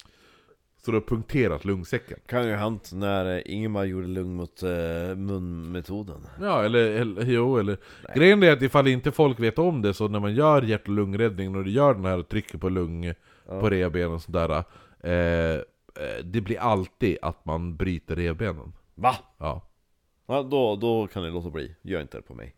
[0.85, 2.19] Så det har punkterat lungsäcken.
[2.25, 6.27] Kan ju ha hänt när eh, Ingemar gjorde lugn mot eh, munmetoden.
[6.41, 7.77] Ja, eller, eller jo, eller...
[8.15, 10.93] Grejen är att ifall inte folk vet om det, så när man gör hjärt och
[10.93, 13.13] lungräddning, när du gör den här och trycker på lung,
[13.45, 14.63] på revbenen och sådär,
[14.99, 15.61] eh,
[16.23, 18.73] det blir alltid att man bryter revbenen.
[18.95, 19.15] Va?
[19.37, 19.69] Ja.
[20.27, 22.55] Ja, då, då kan ni låta bli, gör inte det på mig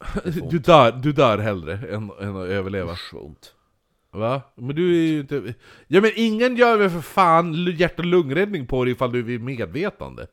[0.50, 2.92] Du dör, du dör hellre än, än att överleva.
[2.92, 3.54] Usch vad ont
[4.10, 4.42] Va?
[4.54, 5.54] Men du är ju inte...
[5.86, 9.38] Ja men ingen gör väl för fan hjärt och lungräddning på dig ifall du är
[9.38, 10.26] medvetande?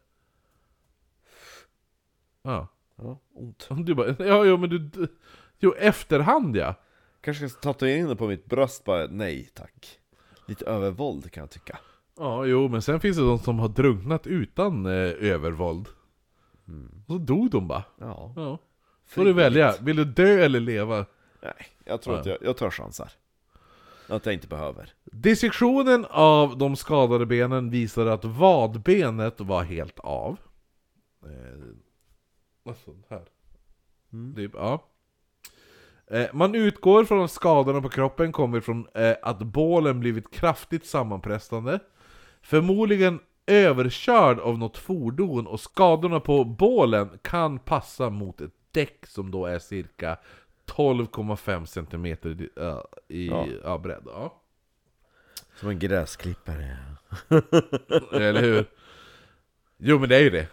[2.42, 2.68] Ja.
[2.96, 5.08] Ja, ont Du bara, ja, ja men du...
[5.60, 6.76] Jo, efterhand ja.
[7.22, 10.00] Kanske ska tatuera in det på mitt bröst bara, nej tack
[10.46, 11.80] Lite övervåld kan jag tycka
[12.18, 14.91] Ja, jo, men sen finns det de som har drunknat utan eh,
[15.31, 15.88] övervåld.
[17.07, 17.84] Och så dog de bara.
[17.99, 18.57] Ja, Ja.
[19.06, 21.06] Får du välja, vill du dö eller leva?
[21.41, 21.53] nej,
[21.85, 22.19] jag tror Ja.
[22.22, 23.11] att jag, jag tar chansar
[24.07, 30.38] Att jag inte behöver Dissektionen av de skadade benen visade att vadbenet var helt av.
[31.23, 31.30] Eh,
[32.69, 33.26] alltså, här.
[34.35, 34.84] Typ, ja.
[36.11, 40.85] Eh, man utgår från att skadorna på kroppen kommer från eh, att bålen blivit kraftigt
[40.85, 41.80] sammanpressande.
[42.42, 49.32] Förmodligen överkörd av något fordon och skadorna på bålen kan passa mot ett däck som
[49.32, 50.18] då är cirka
[50.66, 52.06] 12,5 cm
[53.08, 53.46] i, Ja.
[53.64, 54.04] ja, bredd.
[54.06, 54.42] Ja.
[55.56, 56.78] Som en gräsklippare
[58.12, 58.66] Eller hur?
[59.78, 60.48] Jo men det är ju det.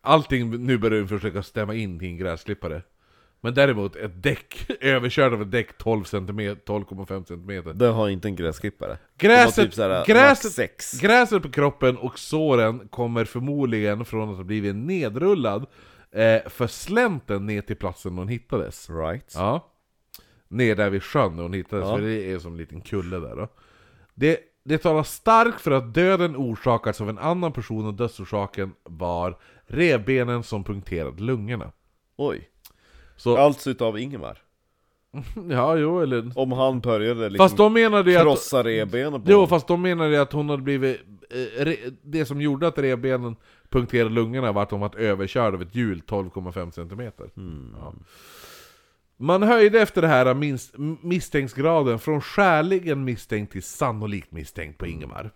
[0.00, 2.82] Allting nu börjar du försöka stämma in till en gräsklippare.
[3.40, 7.78] Men däremot ett däck, överkörd av ett däck 12 cm, 12,5 cm.
[7.78, 13.24] Det har inte en gräsklippare Gräset, typ såhär, gräset, gräset på kroppen och såren kommer
[13.24, 15.66] förmodligen från att ha blivit nedrullad
[16.10, 18.90] eh, för slänten ner till platsen hon hittades.
[18.90, 19.72] Right Ja.
[20.48, 21.96] Ner där vid sjön där hon hittades, Ja.
[21.96, 23.48] för det är som en liten kulle där då.
[24.14, 29.38] Det, det talar starkt för att döden orsakats av en annan person och dödsorsaken var
[29.66, 31.72] revbenen som punkterat lungorna.
[32.16, 32.48] Oj,
[33.18, 34.38] Så, alltså utav Ingemar
[35.50, 36.32] ja jo eller...
[36.34, 38.22] Om han började liksom Fast de menade ju att...
[38.22, 39.48] krossa revbenen på Jo, honom.
[39.48, 41.00] fast de menade att hon hade blivit...
[41.30, 43.36] Eh, re, det som gjorde att revbenen
[43.68, 47.12] punkterade lungorna var att hon var överkörd av ett hjul 12,5 cm.
[47.80, 47.94] Ja.
[49.16, 55.30] Man höjde efter det här minst, misstänksgraden från skäligen misstänkt till sannolikt misstänkt på Ingemar.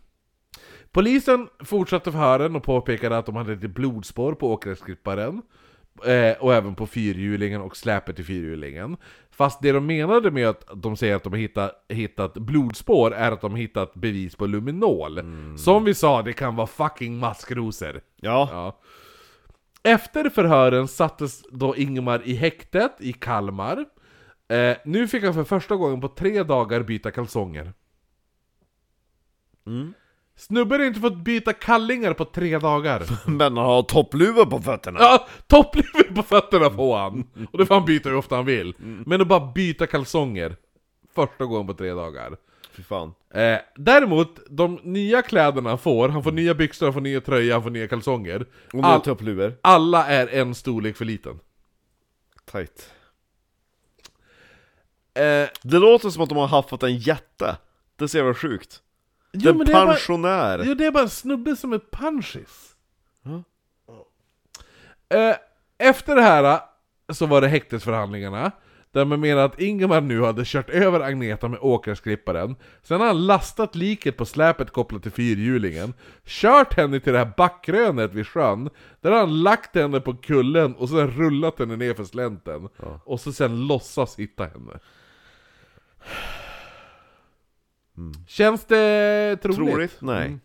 [0.93, 5.43] Polisen fortsatte förhören och påpekade att de hade ett blodspår på åkgräsklipparen.
[6.07, 8.97] Eh, och även på fyrhjulingen och släpet i fyrhjulingen.
[9.31, 13.33] Fast det de menade med att de säger att de har hittat, hittat blodspår är
[13.33, 15.21] att de har hittat bevis på luminol.
[15.59, 18.01] Som vi sa, det kan vara fucking maskrosor.
[18.21, 18.79] Ja, Ja.
[19.85, 23.85] Efter förhören sattes då Ingemar i häktet i Kalmar.
[24.49, 27.73] Eh, nu fick han för första gången på tre dagar byta kalsonger.
[29.67, 29.95] Mm.
[30.37, 33.03] Snubben har inte fått byta kallingar på tre dagar.
[33.31, 34.99] men han har toppluva på fötterna!
[35.01, 37.25] Ja, topplivet på fötterna får han!
[37.53, 38.75] Och det får han byta hur ofta han vill.
[39.07, 40.57] Men att bara byta kalsonger.
[41.15, 42.37] Första gången på tre dagar.
[42.73, 43.15] Fy fan.
[43.35, 47.55] Eh, däremot, de nya kläderna han får, han får nya byxor, han får nya tröja,
[47.55, 48.47] han får nya kalsonger.
[48.69, 49.55] Och nya All, toppluvor.
[49.63, 51.39] alla är en storlek för liten.
[52.53, 52.91] Tight.
[55.15, 57.57] Eh, Det låter som att de har haffat en jätte.
[57.97, 58.81] Det ser jag sjukt.
[59.33, 60.63] Jo, en men det är bara- pensionär.
[60.65, 62.75] Jo, det är bara en snubbe som är punchis.
[63.23, 63.43] Ja.
[65.19, 65.37] Eh,
[65.79, 66.61] efter det här eh,
[67.15, 68.51] så var det häktesförhandlingarna.
[68.93, 72.57] Där man menar att Ingemar nu hade kört över Agneta med åkersklipparen.
[72.83, 75.95] Sen har han lastat liket på släpet kopplat till fyrhjulingen.
[76.25, 78.71] Kört henne till det här backrönet vid sjön.
[79.01, 82.69] Där har han lagt henne på kullen och sen rullat henne ner för slänten.
[83.05, 84.79] Och så sen låtsas hitta henne.
[88.27, 89.59] Känns det troligt?
[89.59, 89.97] Troligt?
[90.01, 90.27] Nej.
[90.27, 90.41] Mm.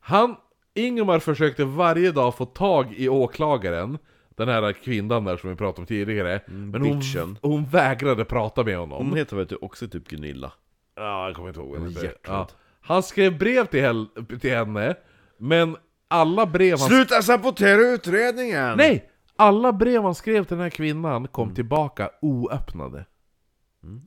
[0.00, 0.36] Han,
[0.74, 3.98] Ingemar försökte varje dag få tag i åklagaren
[4.34, 7.02] Den här kvinnan där som vi pratade om tidigare Men hon,
[7.42, 10.52] hon vägrade prata med honom Hon heter väl typ också typ Gunilla?
[10.96, 11.96] Ja, jag kommer inte ihåg hon
[12.26, 12.48] ja.
[12.80, 14.06] Han skrev brev till,
[14.40, 14.94] till henne
[15.38, 15.76] Men
[16.08, 18.76] alla brev han Sluta sabotera utredningen!
[18.76, 19.10] Nej!
[19.36, 23.04] Alla brev han skrev till den här kvinnan kom tillbaka oöppnade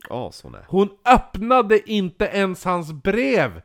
[0.08, 0.64] Ja, sån är.
[0.68, 3.62] Hon öppnade inte ens hans brev!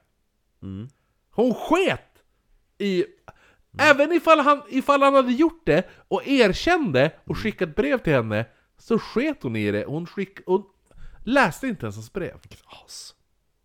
[0.61, 0.87] Mm.
[1.31, 2.23] Hon sket
[2.77, 3.05] i...
[3.79, 8.45] Även ifall han, ifall han hade gjort det och erkände och skickat brev till henne
[8.77, 10.63] Så sket hon i det, hon, skick, hon
[11.23, 12.37] läste inte ens hans brev
[12.85, 13.15] As.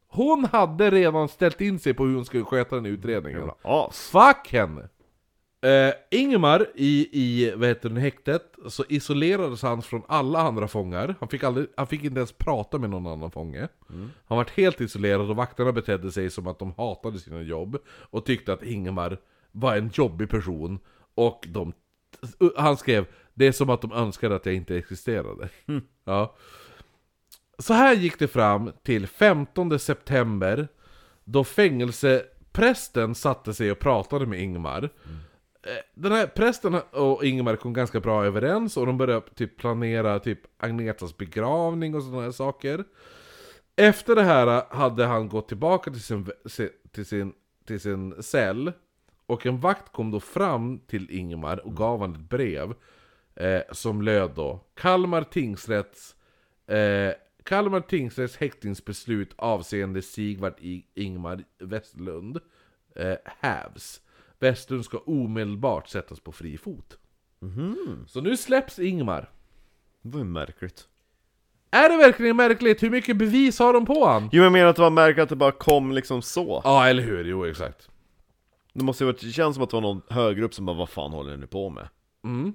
[0.08, 4.08] Hon hade redan ställt in sig på hur hon skulle sköta den utredningen Jävla as.
[4.08, 4.88] Fuck henne!
[5.66, 11.14] Uh, Ingemar i, i vad heter det, häktet, så isolerades han från alla andra fångar.
[11.20, 13.68] Han fick, aldrig, han fick inte ens prata med någon annan fånge.
[14.26, 17.78] Han var helt isolerad och vakterna betedde sig som att de hatade sina jobb.
[17.88, 19.18] Och tyckte att Ingemar
[19.52, 20.78] var en jobbig person.
[21.14, 21.72] Och de,
[22.56, 25.48] han skrev Det är som att de önskade att jag inte existerade.
[26.04, 26.36] Ja.
[27.58, 30.68] Så här gick det fram till 15 september
[31.24, 35.27] Då fängelseprästen satte sig och pratade med Ingmar Eh,
[35.62, 40.18] Eh, den här prästen och Ingemar kom ganska bra överens och de började typ planera
[40.18, 42.84] typ Agnetas begravning och sådana här saker
[43.76, 46.26] Efter det här hade han gått tillbaka till sin,
[46.92, 47.32] till sin,
[47.66, 48.72] till sin cell
[49.26, 52.74] Och en vakt kom då fram till Ingemar och gav honom ett brev
[53.34, 56.16] eh, Som löd då Kalmar tingsrätts
[56.66, 57.12] eh,
[57.42, 62.40] Kalmar tingsrätts häktningsbeslut avseende Sigvard Ingemar Ingmar Westlund
[62.96, 64.00] eh, hävs.
[64.40, 66.98] Westlund ska omedelbart sättas på fri fot.
[68.06, 69.30] Så nu släpps Ingmar.
[70.02, 70.88] Det var ju märkligt.
[71.70, 72.82] Är det verkligen märkligt?
[72.82, 74.28] Hur mycket bevis har de på han?
[74.32, 76.60] Jo jag menar att det var märkligt att det bara kom liksom så.
[76.64, 77.24] Ja, eller hur?
[77.24, 77.88] Jo, exakt.
[78.72, 80.76] Det måste ju varit, det känns som att det var någon högre upp som bara
[80.76, 81.88] vad fan håller ni på med?
[82.24, 82.52] Mm.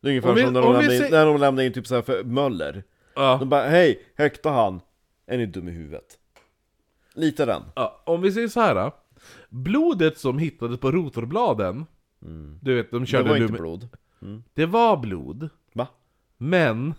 [0.00, 1.40] Det är ungefär Om vi- som när om de, vi lämnade in, ser- när de
[1.40, 2.84] lämnade in typ så här för Möller.
[3.14, 3.36] Ja.
[3.40, 4.80] De bara hej, häkta han.
[5.26, 6.18] Är ni dum i huvudet?
[7.14, 7.62] Lite den.
[7.74, 8.02] ja.
[8.06, 8.74] Om vi säger så här.
[8.74, 8.94] då.
[9.54, 11.86] Blodet som hittades på rotorbladen,
[12.60, 13.88] du vet, de Det körde var inte blod.
[14.54, 15.86] Det var blod, Va?
[16.36, 16.94] men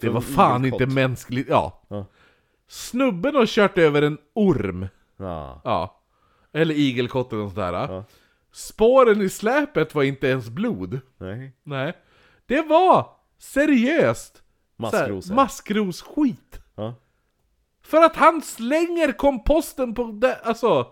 [0.00, 1.48] det Från var fan inte mänskligt.
[1.48, 1.82] Ja.
[1.88, 2.06] Ja.
[2.68, 4.88] Snubben har kört över en orm.
[5.16, 5.60] Ja.
[5.64, 6.00] Ja.
[6.52, 7.72] Eller igelkott eller något sånt där.
[7.72, 8.04] Ja.
[8.52, 11.00] Spåren i släpet var inte ens blod.
[11.18, 11.52] Nej.
[11.62, 11.96] Nej.
[12.46, 14.42] Det var seriöst
[15.26, 16.60] maskrosskit.
[16.74, 16.94] Ja.
[17.82, 20.86] För att han slänger komposten på det, alltså.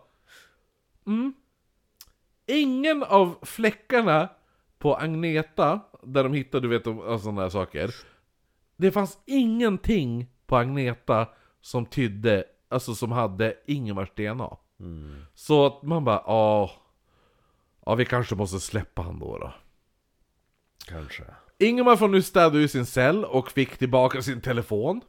[1.09, 1.33] Mm.
[2.47, 4.29] Ingen av fläckarna
[4.79, 6.85] på Agneta, där de hittade du vet
[7.23, 7.95] sådana här saker.
[8.77, 11.29] Det fanns ingenting på Agneta
[11.61, 14.57] som tydde, alltså som hade Ingemars DNA.
[15.35, 16.71] Så att man bara, ja,
[17.87, 19.53] ja vi kanske måste släppa han då då.
[20.89, 21.25] Kanske.
[21.59, 25.01] Ingemar får nu städa ur sin cell och fick tillbaka sin telefon.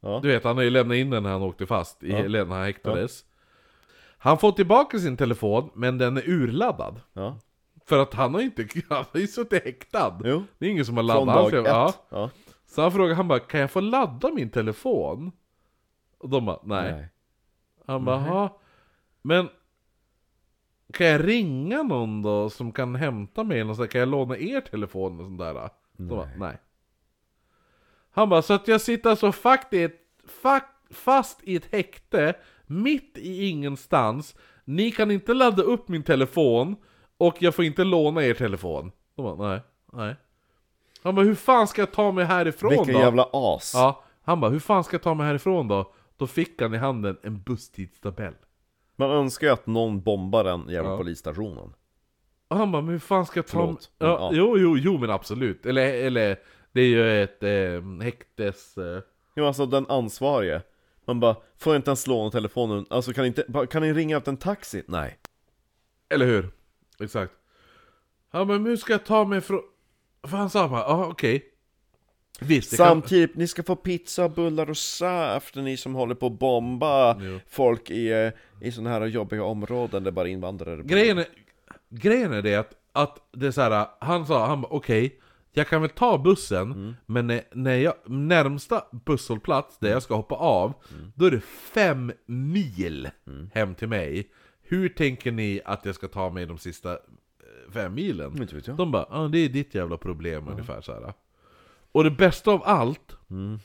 [0.00, 0.20] Ja.
[0.22, 2.64] Du vet, han har ju lämnat in den när han åkte fast, i, när han
[2.64, 3.24] häktades.
[4.18, 7.00] Han får tillbaka sin telefon, men den är urladdad.
[7.12, 7.38] Ja.
[7.86, 10.20] För att han har inte, han har ju suttit häktad.
[10.24, 10.44] Jo.
[10.58, 12.00] Det är ingen som har Från laddat dag hans- ett.
[12.10, 12.18] ja.
[12.18, 12.30] Ja.
[12.66, 15.32] Så han frågar, han bara 'Kan jag få ladda min telefon?'
[16.18, 17.08] Och de bara 'Nej' Nej.
[17.86, 18.50] Han bara 'Jaha'
[19.22, 19.48] Men
[20.92, 23.74] kan jag ringa någon då som kan hämta mig?
[23.74, 25.54] Så här, kan jag låna er telefon och sånt där?
[25.54, 25.70] Nej.
[26.08, 26.56] Bara, nej.
[28.10, 29.94] Han bara, så att jag sitter alltså faktiskt
[30.90, 32.34] fast i ett häkte,
[32.68, 34.36] mitt i ingenstans.
[34.64, 36.76] Ni kan inte ladda upp min telefon,
[37.18, 38.92] och jag får inte låna er telefon.
[39.16, 39.60] De bara, nej,
[39.92, 40.16] nej.
[41.02, 43.00] Han bara, hur fan ska jag ta mig härifrån Vilken då?
[43.00, 43.72] jävla as.
[43.74, 45.92] Ja, han bara, hur fan ska jag ta mig härifrån då?
[46.16, 48.34] Då fick han i handen en busstidstabell.
[48.96, 50.96] Man önskar ju att någon bombar den jävla Ja.
[50.96, 51.74] polisstationen.
[52.48, 53.76] Och han bara, men hur fan ska jag ta mig...
[53.98, 54.30] Ja, ja.
[54.32, 55.66] Jo, jo, jo men absolut.
[55.66, 56.36] Eller, eller
[56.72, 58.78] det är ju ett eh, häktes...
[58.78, 59.00] Eh,
[59.34, 60.62] Ja, alltså den ansvarige.
[61.08, 62.86] Man bara, får jag inte ens låna telefonen?
[62.90, 64.82] Alltså kan, inte, kan ni ringa upp en taxi?
[64.86, 65.18] Nej.
[66.08, 66.50] eller hur?
[67.00, 67.32] Exakt.
[68.32, 69.60] Bara, men hur ska jag ta mig från...
[70.22, 71.44] För han sa bara, ja okej.
[72.40, 72.86] Visst, det kan...
[72.86, 77.40] Samtidigt, ni ska få pizza, bullar och saft, ni som håller på att bomba Jo.
[77.48, 78.30] folk i, eh,
[78.60, 80.84] i sådana här jobbiga områden där bara invandrare bor.
[80.84, 81.26] Grejen är,
[81.88, 85.20] grejen är det att, att det är så här, han sa, han bara okej,
[85.52, 86.94] jag kan väl ta bussen, Mm.
[87.06, 90.72] men när, när jag, närmsta busshållplats där jag ska hoppa av,
[91.14, 91.40] då är det
[91.74, 93.50] fem mil Mm.
[93.54, 94.30] hem till mig.
[94.62, 96.98] Hur tänker ni att jag ska ta mig de sista eh,
[97.72, 98.42] fem milen?
[98.42, 98.76] Inte vet jag.
[98.76, 101.12] De bara, ah, det är ditt jävla problem ungefär så här.
[101.92, 103.58] Och det bästa av allt, Mhm.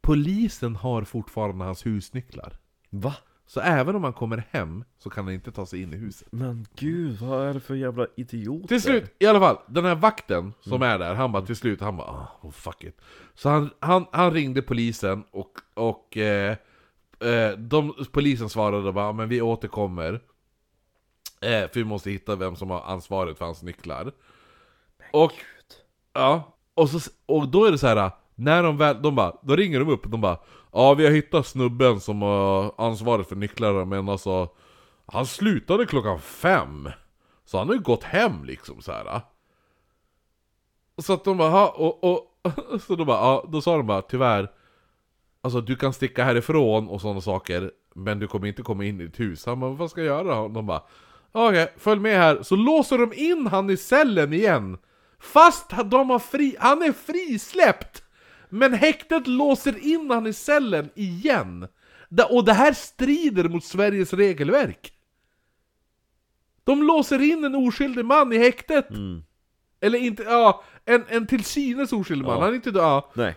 [0.00, 2.58] polisen har fortfarande hans husnycklar.
[2.90, 3.14] Va?
[3.46, 6.28] Så även om han kommer hem så kan han inte ta sig in i huset.
[6.30, 8.68] Men gud, vad är det för jävla idioter?
[8.68, 11.80] Till slut, i alla fall, den här vakten som är där, han bara till slut,
[11.80, 13.00] han bara ah, oh, fuck it.
[13.34, 16.56] Så han, han, han ringde polisen och, och eh,
[17.20, 20.20] eh, de, polisen svarade bara men vi återkommer.
[21.40, 24.12] Eh, för vi måste hitta vem som har ansvaret för hans nycklar.
[25.12, 25.32] Och,
[26.12, 28.10] ja, och, så, och då är det så här.
[28.34, 30.38] När de väl, de bara, då ringer de upp och de bara
[30.72, 34.48] Ja vi har hittat snubben som har ansvaret för nycklarna men alltså
[35.06, 36.88] Han slutade klockan fem
[37.44, 39.20] Så han har ju gått hem liksom så här.
[40.98, 42.26] Så att de bara, och, och
[42.86, 44.50] så de bara, ja, då sa de bara tyvärr
[45.40, 49.04] Alltså du kan sticka härifrån och sådana saker Men du kommer inte komma in i
[49.04, 50.48] ditt hus Han bara, vad ska jag göra?
[50.48, 50.82] De bara,
[51.32, 54.78] okej, okay, följ med här Så låser de in han i cellen igen
[55.18, 58.02] Fast de har fri, han är frisläppt!
[58.54, 61.68] Men häktet låser in han i cellen igen!
[62.30, 64.92] Och det här strider mot Sveriges regelverk!
[66.64, 68.86] De låser in en oskyldig man i häktet!
[69.80, 72.40] Eller inte, ja, en, en till synes oskyldig man, Ja.
[72.40, 73.10] han är inte ja.
[73.14, 73.36] Nej.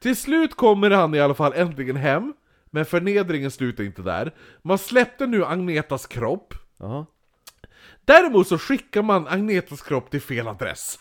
[0.00, 2.34] Till slut kommer han i alla fall äntligen hem,
[2.70, 4.34] men förnedringen slutar inte där.
[4.62, 6.54] Man släppte nu Agnetas kropp.
[6.78, 7.06] Jaha.
[8.04, 10.98] Däremot så skickar man Agnetas kropp till fel adress.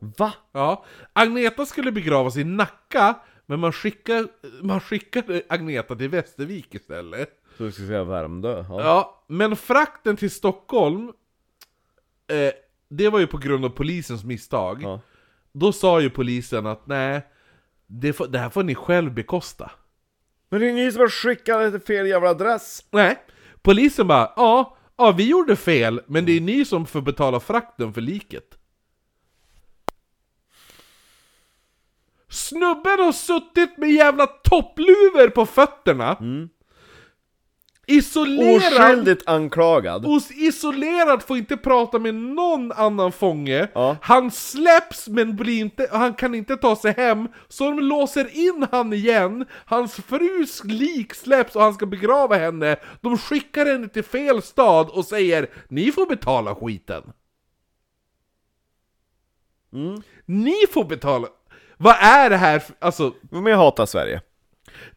[0.00, 0.32] Va?
[0.52, 3.14] Ja, Agneta skulle begravas i Nacka,
[3.46, 4.26] men man skickar,
[4.62, 7.30] man skickade Agneta till Västervik istället.
[7.58, 8.64] Så vi ska säga Värmdö?
[8.68, 8.80] Ja.
[8.80, 11.12] Ja, men frakten till Stockholm,
[12.28, 12.52] eh,
[12.88, 14.82] det var ju på grund av polisens misstag.
[14.82, 15.00] Ja.
[15.52, 17.26] Då sa ju polisen att nej,
[17.86, 19.70] det, får, det här får ni själv bekosta.
[20.48, 22.84] Men det är ni som har skickat till fel jävla adress!
[22.90, 23.18] Nej,
[23.62, 27.92] polisen bara ja, ja vi gjorde fel, men det är ni som får betala frakten
[27.92, 28.59] för liket.
[32.30, 36.16] Snubben har suttit med jävla toppluvor på fötterna.
[37.86, 38.56] Isolerad.
[38.56, 40.06] Oskyldigt anklagad!
[40.06, 43.68] Os isolerad, får inte prata med någon annan fånge.
[43.74, 43.96] Ja.
[44.02, 48.66] Han släpps men blir inte, han kan inte ta sig hem, så de låser in
[48.72, 49.46] han igen.
[49.64, 52.76] Hans frus lik släpps och han ska begrava henne.
[53.00, 57.02] De skickar henne till fel stad och säger Ni får betala skiten.
[60.26, 61.28] Ni får betala.
[61.82, 64.20] Vad är det här för, alltså Men jag hatar Sverige.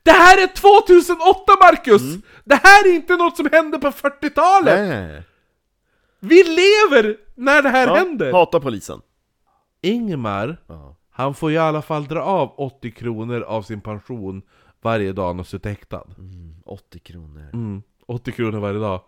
[0.03, 2.01] Det här är 2008 Marcus!
[2.43, 4.79] Det här är inte något som hände på 40-talet!
[4.79, 5.23] Nej, nej, nej.
[6.19, 8.31] Vi lever när det här Ja, händer!
[8.33, 9.01] Hatar polisen.
[9.81, 10.95] Ingmar, Ja.
[11.11, 14.41] han får i alla fall dra av 80 kronor av sin pension
[14.81, 16.03] varje dag han har suttit häktad.
[16.65, 17.49] 80 kronor.
[17.53, 19.01] Mm, 80 kronor varje dag.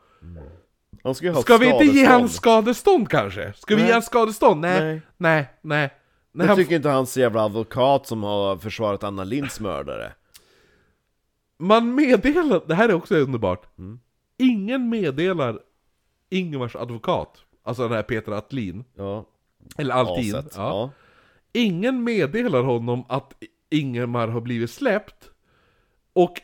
[1.04, 3.54] Han ska ju Ska vi inte ge han skadestånd kanske?
[3.54, 3.88] Ska vi Nej.
[3.88, 4.62] ge han skadestånd?
[4.62, 5.02] Nej, Nej.
[5.18, 5.94] nej, nej.
[6.36, 6.48] Nej.
[6.48, 10.14] Jag tycker inte hans jävla advokat som har försvarat Anna Linds mördare.
[11.58, 13.78] Man meddelar, det här är också underbart.
[13.78, 14.00] Mm.
[14.38, 15.60] Ingen meddelar
[16.30, 19.26] Ingmars advokat, alltså den här Peter Attlin, Ja,
[19.78, 20.34] eller Altin.
[20.36, 20.42] Ja.
[20.56, 20.92] Ja.
[21.54, 23.34] Ingen meddelar honom att
[23.70, 25.32] Ingemar har blivit släppt.
[26.14, 26.42] Och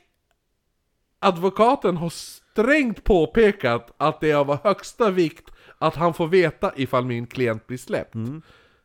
[1.20, 7.06] advokaten har strängt påpekat att det är av högsta vikt att han får veta ifall
[7.06, 8.16] min klient blir släppt.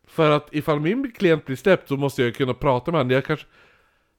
[0.06, 3.10] För att ifall min klient blir släppt så måste jag kunna prata med honom.
[3.10, 3.46] Jag kanske...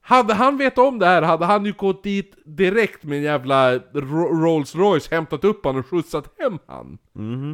[0.00, 3.74] Hade han vetat om det här hade han ju gått dit direkt med en jävla
[3.78, 6.98] Ro- Rolls Royce, hämtat upp han och skjutsat hem han.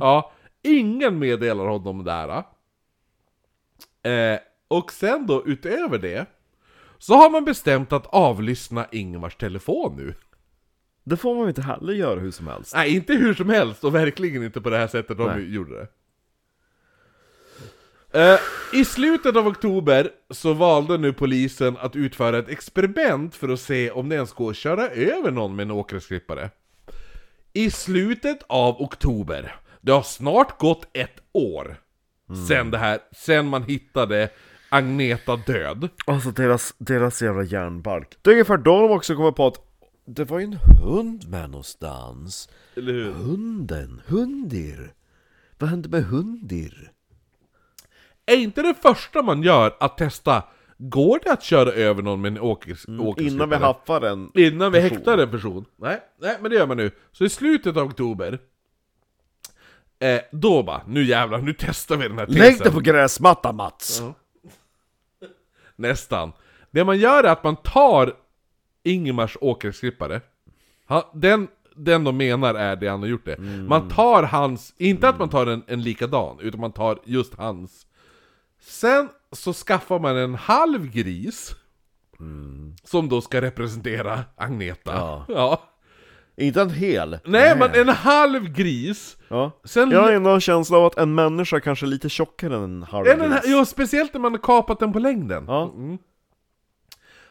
[0.01, 0.33] Ja,
[0.63, 2.45] ingen meddelar honom det här.
[4.03, 4.39] Eh,
[4.69, 6.27] och sen då, utöver det,
[6.99, 10.15] så har man bestämt att avlyssna Ingmars telefon nu.
[11.05, 12.75] Det får man ju inte heller göra hur som helst.
[12.75, 15.55] Nej, inte hur som helst och verkligen inte på det här sättet de Nej.
[15.55, 15.89] gjorde det.
[18.15, 18.39] Eh,
[18.73, 23.91] I slutet av oktober så valde nu polisen att utföra ett experiment för att se
[23.91, 26.51] om det ens går att köra över någon med en åkersklippare.
[27.53, 31.77] I slutet av oktober, det har snart gått ett år
[32.49, 34.29] sen det här, sen man hittade
[34.69, 35.89] Agneta död.
[36.07, 38.17] Alltså deras, deras jävla järnbalk.
[38.23, 39.61] Det är ungefär då de också kommer på att
[40.07, 42.49] det var ju en hund med någonstans.
[42.77, 43.13] Eller hur?
[43.13, 44.93] Hunden, hundir.
[45.59, 46.93] Vad hände med hundir?
[48.27, 50.43] Är inte det första man gör att testa,
[50.79, 53.27] går det att köra över någon med en åkers, åkersklippare?
[53.27, 54.31] Innan vi haffar en...
[54.35, 54.97] Innan vi person.
[54.97, 55.65] häktar en person?
[55.77, 56.91] Nej, nej, men det gör man nu.
[57.13, 58.39] Så i slutet av oktober,
[59.99, 62.41] eh, då bara, nu jävlar, nu testar vi den här tesen.
[62.41, 64.03] Lägg dig på gräsmattan Mats!
[65.77, 66.33] Nästan.
[66.71, 68.13] Det man gör är att man tar
[68.83, 70.21] Ingemars åkersklippare,
[71.15, 73.39] den, den de menar är det han har gjort det.
[73.69, 77.87] Man tar hans, inte att man tar en, en likadan, utan man tar just hans.
[78.67, 81.55] Sen så skaffar man en halv gris,
[82.85, 84.93] som då ska representera Agneta.
[84.93, 85.25] Ja.
[85.29, 85.63] ja.
[86.37, 87.19] Inte en hel.
[87.25, 89.17] Nej, men en halv gris.
[89.29, 89.61] Ja.
[89.65, 92.63] Sen Jag har ändå en känsla av att en människa kanske är lite tjockare än
[92.63, 93.41] en halv här, gris.
[93.45, 95.45] ja, speciellt när man har kapat den på längden.
[95.49, 95.73] Ja.
[95.75, 95.99] Mm.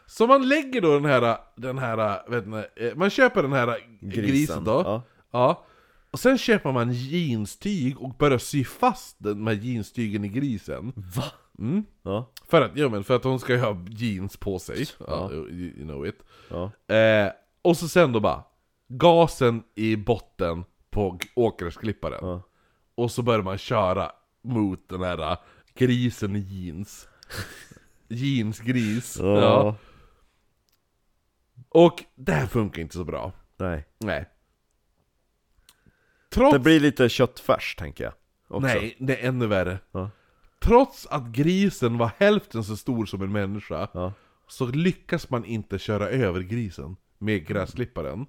[0.05, 2.57] Så man lägger då den här, den här, vet ni,
[2.87, 4.81] eh, man köper den här grisen, Grisen, då.
[4.85, 5.03] ja.
[5.31, 5.65] Ja.
[6.13, 10.93] Och sen köper man jeanstyg och börjar sy fast den med jeanstygen i grisen.
[10.95, 11.23] Va?
[11.59, 11.85] Mm.
[12.03, 12.31] Ja.
[12.49, 14.85] För att, ja men för att hon ska ha jeans på sig.
[14.99, 15.31] Ja, Ja.
[15.31, 16.23] you, know it.
[16.49, 16.95] Ja.
[16.95, 17.31] Eh,
[17.61, 18.43] och så sen då bara,
[18.87, 22.19] gasen i botten på åkersklipparen.
[22.21, 22.41] Ja.
[22.95, 24.11] Och så börjar man köra
[24.43, 25.37] mot den här äh,
[25.75, 27.07] grisen i jeans.
[28.07, 29.17] Jeansgris.
[29.19, 29.75] Ja.
[31.69, 33.31] Och det här funkar inte så bra.
[33.57, 33.85] Nej.
[33.97, 34.29] Nej.
[36.33, 36.53] Trots...
[36.53, 38.13] Det blir lite köttfärs tänker jag.
[38.47, 38.67] Också.
[38.67, 39.77] Nej, det är ännu värre.
[39.91, 40.09] Ja.
[40.63, 44.13] Trots att grisen var hälften så stor som en människa, Ja.
[44.47, 48.25] så lyckas man inte köra över grisen med gräsklipparen.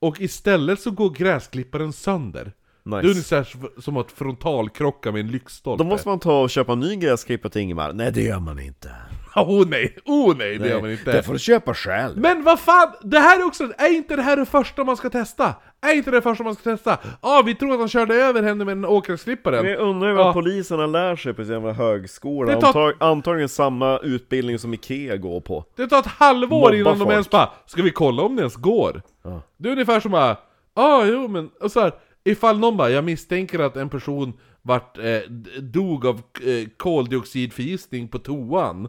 [0.00, 2.52] Och istället så går gräsklipparen sönder.
[2.84, 3.08] Det är Nice.
[3.08, 5.84] ungefär som att frontalkrocka med en lyktstolpe.
[5.84, 7.92] Då måste man ta och köpa en ny gräsklippare till Ingemar.
[7.92, 8.90] Nej det gör man inte.
[9.36, 11.12] Oh nej, oh nej, det gör man inte.
[11.12, 12.18] Det får du köpa själv.
[12.18, 15.10] Men vad fan, det här är också, är inte det här det första man ska
[15.10, 15.54] testa?
[15.84, 16.98] Är inte det första man ska testa?
[17.02, 19.62] Ja, ah, vi tror att han körde över henne med en åkersklipparen.
[19.62, 20.32] Men jag undrar ju vad Ja.
[20.32, 22.52] poliserna lär sig på sin jävla högskola.
[22.60, 25.64] Tar- Antag, antagligen samma utbildning som Ikea går på.
[25.76, 27.10] Det tar ett halvår Mobba innan de folk.
[27.12, 29.02] ens bara, ska vi kolla om det ens går?
[29.22, 29.40] Ja.
[29.56, 30.36] Det är ungefär som bara,
[30.74, 31.92] ah, jo men, och så här,
[32.24, 34.32] ifall någon bara, jag misstänker att en person
[34.62, 35.18] vart, eh,
[35.60, 36.14] dog av
[36.46, 38.88] eh, koldioxidförgiftning på toan.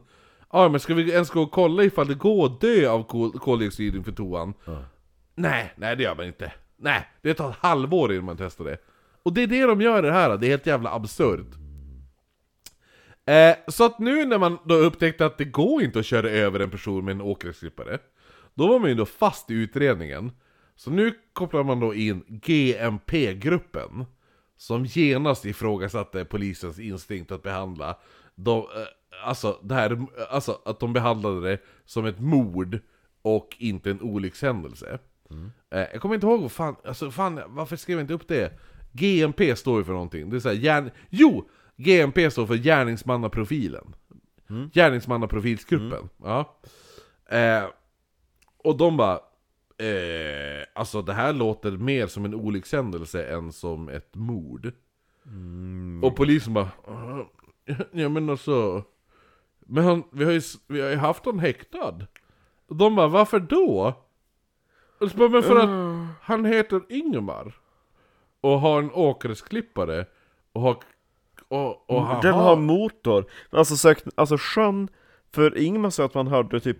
[0.53, 3.39] Ja men ska vi ens gå och kolla ifall det går att dö av kol-
[3.39, 4.53] koldioxiden för toan?
[5.35, 6.51] Nej, nej det gör man inte.
[6.77, 8.77] Nej, det tar ett halvår innan man testar det.
[9.23, 11.56] Och det är det de gör i det här, det är helt jävla absurt.
[13.26, 16.60] Eh, så att nu när man då upptäckte att det går inte att köra över
[16.60, 17.99] en person med en åkgräsklippare.
[18.53, 20.31] då var man ju då fast i utredningen.
[20.76, 24.06] Så nu kopplar man då in GMP-gruppen,
[24.57, 27.97] som genast ifrågasatte polisens instinkt att behandla
[28.35, 28.65] de, eh,
[29.27, 32.80] alltså, det här, alltså att de behandlade det som ett mord
[33.22, 34.99] och inte en olyckshändelse.
[35.71, 38.59] Eh, jag kommer inte ihåg fan, alltså fan, varför skrev jag inte upp det?
[38.91, 40.91] GMP står ju för någonting, det är såhär, järn...
[41.09, 41.49] Jo!
[41.77, 43.95] GMP står för gärningsmannaprofilen.
[44.73, 46.57] Gärningsmannaprofilsgruppen, ja.
[47.29, 47.63] Eh,
[48.57, 49.13] och de bara,
[49.77, 54.71] eh, alltså det här låter mer som en olyckshändelse än som ett mord.
[56.03, 57.25] Och polisen bara, "Ah,
[57.91, 58.83] ja men alltså,
[59.59, 61.95] men han, vi, har ju, vi har ju haft honom häktad.
[62.67, 63.93] Och de bara, varför då?
[65.14, 65.69] Bara, men för att
[66.22, 67.53] han heter Ingemar.
[68.41, 70.06] Och har en åkersklippare.
[70.53, 70.77] Och har...
[71.48, 73.26] Och, och han Den har motor.
[73.49, 74.88] Alltså, sökt, alltså sjön,
[75.36, 76.77] för Ingmar sa att man hörde typ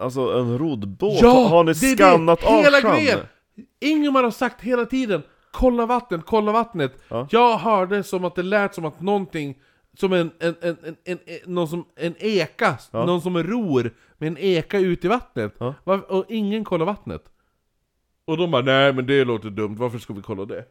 [0.00, 2.46] Alltså en roddbåt, har ni det skannat det.
[2.46, 2.92] av Hela sjön?
[2.94, 3.18] grejen!
[3.80, 5.22] Ingemar har sagt hela tiden
[5.52, 6.92] Kolla vattnet, kolla vattnet!
[7.08, 7.26] Ja.
[7.30, 9.58] Jag hörde som att det lät som att någonting
[9.96, 13.04] Som en, en, en, en, en, en, någon som, en eka, Ja.
[13.06, 15.74] någon som ror med en eka ut i vattnet Ja.
[16.08, 17.22] Och ingen kollar vattnet
[18.30, 20.64] Och de bara nej men det låter dumt, varför ska vi kolla det?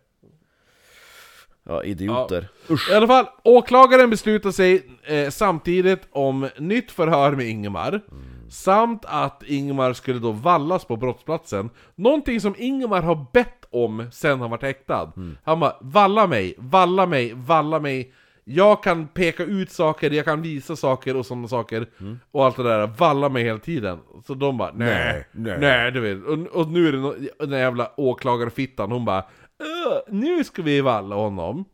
[1.63, 2.47] Ja, idioter.
[2.91, 8.01] I alla fall, åklagaren beslutar sig eh, samtidigt om nytt förhör med Ingemar
[8.49, 11.69] Samt att Ingmar skulle då vallas på brottsplatsen.
[11.95, 15.11] Någonting som Ingmar har bett om sen han var häktad.
[15.43, 18.13] Han bara 'Valla mig, valla mig, valla mig'
[18.51, 21.87] Jag kan peka ut saker, jag kan visa saker och sådana saker.
[22.31, 23.99] Och allt det där, valla mig hela tiden.
[24.27, 25.91] Så de bara nej, nej, nej.
[25.91, 26.23] du vet.
[26.27, 29.19] Och, och nu är det no, den jävla åklagarfittan, hon bara
[29.59, 31.65] "Öh, Nu ska vi valla honom.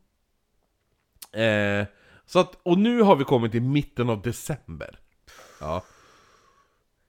[1.34, 1.86] Eh,
[2.26, 5.00] Så att, och nu har vi kommit till mitten av december.
[5.60, 5.84] Ja.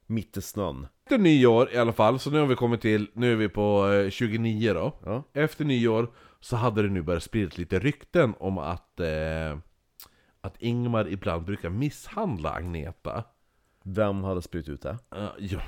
[0.07, 0.87] Mitt i snön.
[1.05, 3.89] efter nyår i alla fall, så nu har vi kommit till, nu är vi på
[3.93, 4.93] eh, 29 då.
[5.05, 5.23] Ja.
[5.33, 6.09] Efter nyår
[6.41, 9.59] så hade det nu börjat spridas lite rykten om att eh,
[10.41, 13.25] Att Ingmar ibland brukar misshandla Agneta
[13.83, 14.99] Vem hade spridit ut det?
[15.17, 15.61] uh, ja,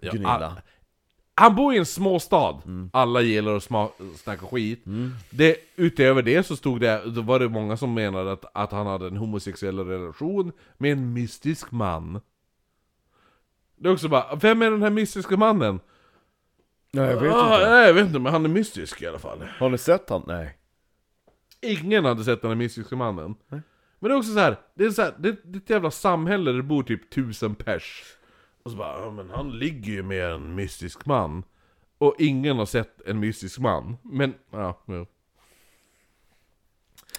[0.00, 0.30] ja, Gunilla.
[0.46, 0.60] all-
[1.34, 4.84] Han bor i en småstad, alla gillar att sma- snacka skit
[5.30, 8.86] det, Utöver det så stod det, då var det många som menade att, att han
[8.86, 12.20] hade en homosexuell relation med en mystisk man
[13.76, 15.80] Det är också bara, vem är den här mystiska mannen?
[16.92, 17.70] Nej jag vet ah, inte.
[17.70, 19.42] Nej, jag vet inte, men han är mystisk i alla fall.
[19.58, 20.24] Har ni sett han?
[20.26, 20.56] Nej.
[21.60, 23.34] Ingen hade sett den här mystiska mannen.
[23.48, 23.60] Nej.
[23.98, 25.90] Men det är också så här, det är så här, det, det är ett jävla
[25.90, 28.02] samhälle där det bor typ tusen pers.
[28.62, 31.42] Och så bara, ja men han ligger ju med en mystisk man.
[31.98, 33.96] Och ingen har sett en mystisk man.
[34.02, 35.06] Men, ja, jo.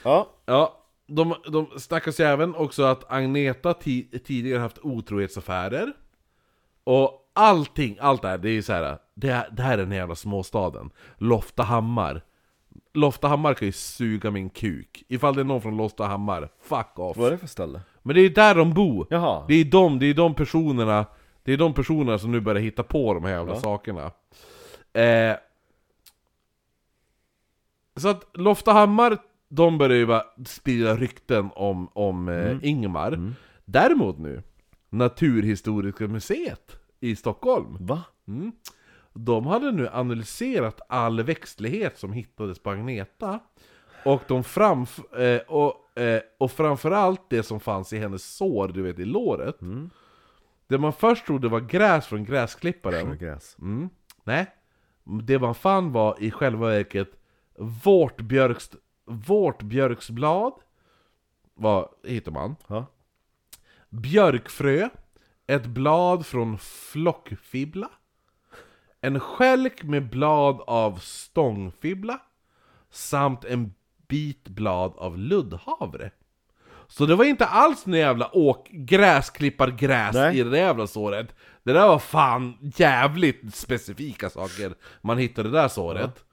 [0.04, 0.30] Ja.
[0.46, 5.94] Ja, de, de snackas ju även också att Agneta ti, tidigare haft otrohetsaffärer.
[6.84, 8.98] Och allting, allt det här, det är ju så här.
[9.16, 10.90] Det, här- det här är den här jävla småstaden.
[11.18, 12.22] Loftahammar.
[12.94, 15.04] Loftahammar kan ju suga min kuk.
[15.08, 17.18] Ifall det är någon från Loftahammar, fuck off.
[17.18, 17.82] Vad är det för ställe?
[18.04, 19.08] Men det är där de bor.
[19.10, 19.46] Jaha.
[19.48, 21.06] Det är de, det är de personerna
[21.44, 23.60] Det är de personerna som nu börjar hitta på de här jävla Ja.
[23.60, 24.12] sakerna
[24.94, 25.36] eh,
[27.96, 29.18] Så att Loftahammar,
[29.50, 33.34] de börjar ju bara sprida rykten om, om eh, Ingmar
[33.66, 34.44] Däremot nu,
[34.90, 38.04] Naturhistoriska museet i Stockholm Va?
[38.28, 38.52] Mm.
[39.14, 43.40] De hade nu analyserat all växtlighet som hittades på Agneta
[44.06, 48.82] Och de framf- eh, och, eh, och framförallt det som fanns i hennes sår, du
[48.82, 49.56] vet i låret
[50.68, 53.58] Det man först trodde var gräs från gräsklipparen Gräs.
[53.60, 53.90] mm.
[54.24, 54.56] Nej
[55.24, 57.10] Det man fann var i själva verket
[57.86, 58.70] vårtbjörks,
[59.06, 60.54] vårtbjörksblad
[61.54, 62.56] Vad hittar man?
[62.68, 62.86] Ja.
[63.90, 64.90] Björkfrö,
[65.52, 67.90] ett blad från flockfibbla,
[69.02, 72.20] en skälk med blad av stångfibbla,
[72.92, 73.74] samt en
[74.08, 76.12] bit blad av luddhavre.
[76.88, 80.40] Så det var inte alls någon jävla åk, gräsklippargräs Nej.
[80.40, 81.36] i det där jävla såret.
[81.64, 86.26] Det där var fan jävligt specifika saker man hittade det där såret.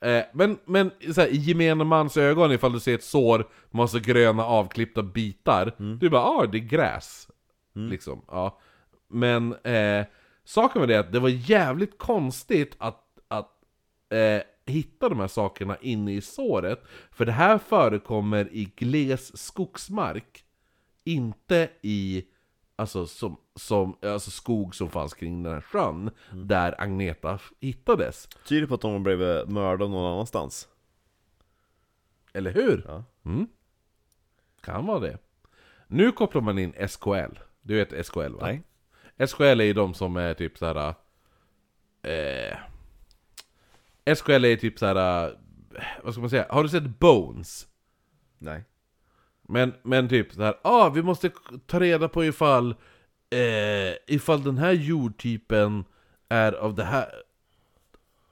[0.00, 3.46] Eh, men men så här, i gemene mans ögon, ifall du ser ett sår med
[3.70, 7.28] massa gröna avklippta bitar, du bara ah det är gräs.
[7.76, 8.58] Liksom, ja.
[9.08, 10.06] Men eh,
[10.44, 13.50] saken var det att det var jävligt konstigt att, att
[14.10, 16.84] eh, hitta de här sakerna inne i såret.
[17.10, 20.44] För det här förekommer i gles skogsmark.
[21.04, 22.24] Inte i
[22.76, 28.28] alltså, som, som, alltså skog som fanns kring den här sjön, där Agneta hittades.
[28.46, 30.68] Tyder på att de blivit mördade någon annanstans.
[32.32, 32.84] Eller hur?
[32.88, 33.04] Ja.
[33.24, 33.46] Mm.
[34.60, 35.18] Kan vara det.
[35.86, 37.38] Nu kopplar man in SKL.
[37.62, 38.38] Du vet SKL va?
[38.40, 38.62] Nej.
[39.18, 40.94] SKL är ju de som är typ såhär...
[42.02, 42.56] Eh,
[44.14, 45.36] SKL är typ såhär...
[46.02, 46.46] Vad ska man säga?
[46.50, 47.66] Har du sett Bones?
[48.38, 48.64] Nej.
[49.42, 51.30] Men, men typ så här, ah, vi måste
[51.66, 52.70] ta reda på ifall
[53.30, 55.84] eh, Ifall den här jordtypen
[56.28, 57.06] är av det här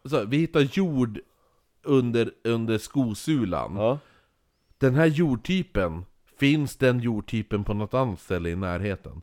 [0.04, 1.20] så, Vi hittar jord
[1.82, 3.98] under, under skosulan Ja.
[4.78, 6.04] Den här jordtypen
[6.38, 9.22] Finns den jordtypen på något annat ställe i närheten?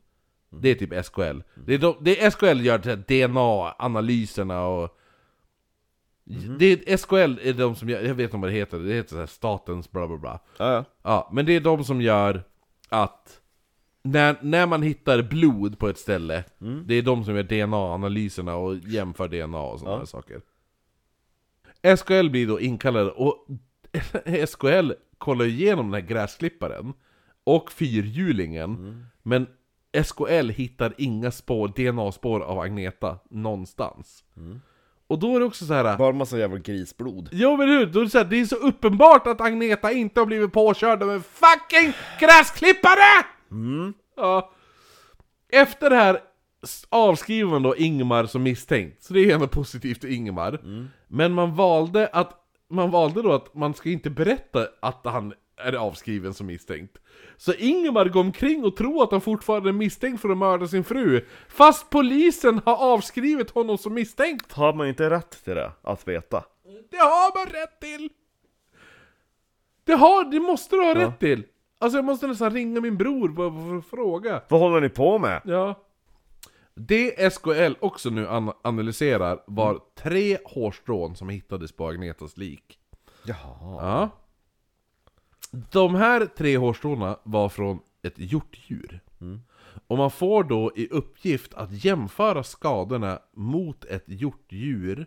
[0.60, 4.98] Det är typ SKL Det är, de, det är SKL gör DNA-analyserna och
[6.58, 9.10] det är, SKL är de som gör, jag vet inte vad det heter, det heter
[9.10, 10.40] så här statens bla bla bla.
[10.58, 10.84] Ja, ja.
[11.02, 12.42] Ja, men det är de som gör
[12.88, 13.40] att
[14.02, 16.44] när, när man hittar blod på ett ställe,
[16.86, 20.06] det är de som gör DNA-analyserna och jämför DNA och sådana Ja.
[20.06, 20.40] saker.
[21.96, 23.46] SKL blir då inkallade och
[24.48, 26.92] SKL kollar igenom den här gräsklipparen
[27.44, 29.46] och fyrhjulingen, men
[30.04, 34.24] SKL hittar inga spår, DNA-spår av Agneta någonstans.
[35.06, 35.96] Och då är det också så här.
[35.96, 37.28] Bara massa jävla grisblod.
[37.32, 40.20] Jo men hur, då är det, så här, det är så uppenbart att Agneta inte
[40.20, 43.24] har blivit påkörd av en fucking gräsklippare!
[44.16, 44.50] Ja.
[45.52, 46.20] Efter det här
[46.88, 50.60] avskriver man då Ingmar som misstänkt, så det är ändå positivt för Ingmar.
[51.08, 52.38] Men man valde att
[52.70, 56.98] man valde då att man ska inte berätta att han är det avskriven som misstänkt.
[57.36, 60.84] Så Ingemar går omkring och tror att han fortfarande är misstänkt för att mörda sin
[60.84, 64.52] fru, fast polisen har avskrivit honom som misstänkt.
[64.52, 65.72] Har man inte rätt till det?
[65.82, 66.44] Att veta?
[66.90, 68.10] Det har man rätt till!
[69.84, 71.44] Det, har, det måste du ha rätt till!
[71.78, 74.42] Alltså jag måste nästan ringa min bror för att fråga.
[74.48, 75.40] Vad håller ni på med?
[75.44, 75.74] Ja.
[76.74, 82.78] Det SKL också nu an- analyserar var tre hårstrån som hittades på Agnetas lik.
[83.24, 83.38] Jaha.
[83.60, 84.08] Ja.
[85.52, 89.00] De här tre hårstråna var från ett hjortdjur.
[89.86, 95.06] Och man får då i uppgift att jämföra skadorna mot ett hjortdjur.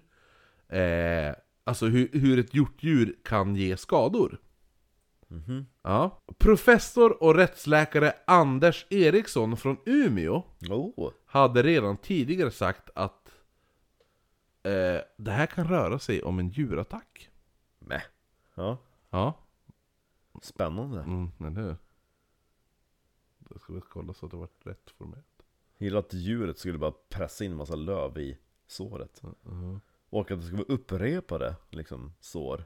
[0.68, 4.38] Eh, alltså hur, hur ett hjortdjur kan ge skador.
[5.82, 6.24] Ja.
[6.38, 11.12] Professor och rättsläkare Anders Eriksson från Umeå Oh.
[11.26, 13.32] hade redan tidigare sagt att
[14.64, 17.30] eh, det här kan röra sig om en djurattack.
[17.80, 18.02] Mäh.
[18.56, 18.78] Ja.
[19.10, 19.45] Ja,
[20.42, 21.02] Spännande.
[21.02, 21.76] mm, eller hur?
[23.50, 25.26] Jag väl kolla så att det var rätt formellt.
[25.78, 28.38] Gillar att djuret skulle bara pressa in en massa löv i
[28.68, 29.22] såret.
[30.10, 32.64] Och att det skulle vara upprepade liksom, sår.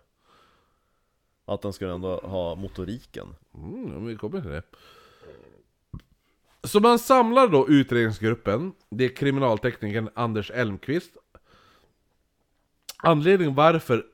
[1.46, 3.36] Att den skulle ändå ha motoriken.
[3.54, 4.64] Mm, vi kommer till det.
[6.64, 11.18] Så man samlar då utredningsgruppen, det är kriminalteknikern Anders Elmqvist.
[12.98, 14.06] Anledningen varför,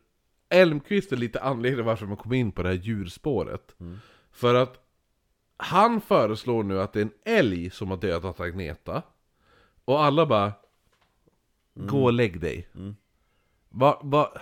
[0.50, 3.76] Elmqvist är lite anledningen varför man kom in på det här djurspåret.
[4.32, 4.80] För att
[5.58, 9.02] han föreslår nu att det är en älg som har dödat Agneta.
[9.86, 10.54] Och alla bara,
[11.74, 12.68] gå och lägg dig.
[13.70, 14.42] Va, va,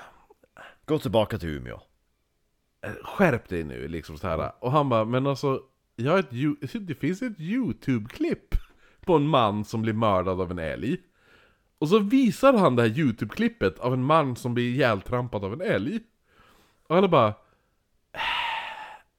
[0.85, 1.79] Gå tillbaka till Umeå.
[3.03, 4.51] skärp dig nu liksom så här.
[4.59, 5.61] Och han bara, men alltså,
[5.95, 8.55] jag ett, det finns ett YouTube-klipp
[9.01, 10.97] på en man som blir mördad av en älg.
[11.83, 15.61] Och så visar han det här YouTube-klippet av en man som blir ihjältrampad av en
[15.61, 15.99] älg.
[16.87, 18.19] Och alla bara, "Äh,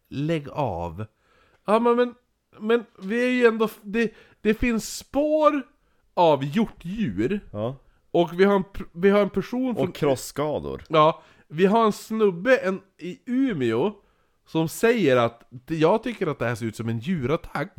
[0.09, 1.07] lägg av.
[1.67, 2.15] Ja men, men,
[2.59, 5.63] men vi är ju ändå, det, det finns spår
[6.15, 7.41] av hjortdjur.
[7.53, 7.77] Ja.
[8.11, 10.83] Och vi har en, vi har en person från Och krossskador.
[10.89, 13.93] Ja, vi har en snubbe en, i Umeå
[14.47, 17.73] som säger att "Det- jag tycker att det här ser ut som en djurattack.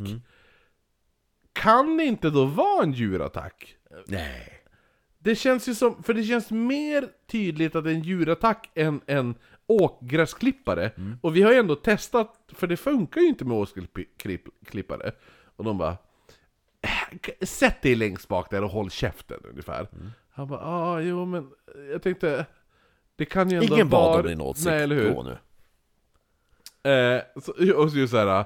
[1.52, 3.76] Kan det inte då vara en djurattack?
[4.06, 4.52] Nej.
[5.26, 9.00] Det känns ju som, för det känns mer tydligt att det är en djurattack än
[9.06, 9.34] en
[9.66, 10.90] åkgräsklippare.
[11.20, 15.12] Och vi har ju ändå testat, för det funkar ju inte med åkgräsklippare.
[15.56, 15.96] Och de bara
[17.40, 19.88] "Äh, Sätt dig längst bak där och håll käften ungefär.
[20.30, 21.50] Han bara, ah, jo men
[21.92, 22.46] jag tänkte
[23.16, 24.66] Det kan ju ändå Ingen bad vara- om din åsikt.
[24.66, 25.14] Nej, eller hur?
[25.14, 26.90] Gå nu.
[26.90, 28.44] Eh, så, och så just såhär,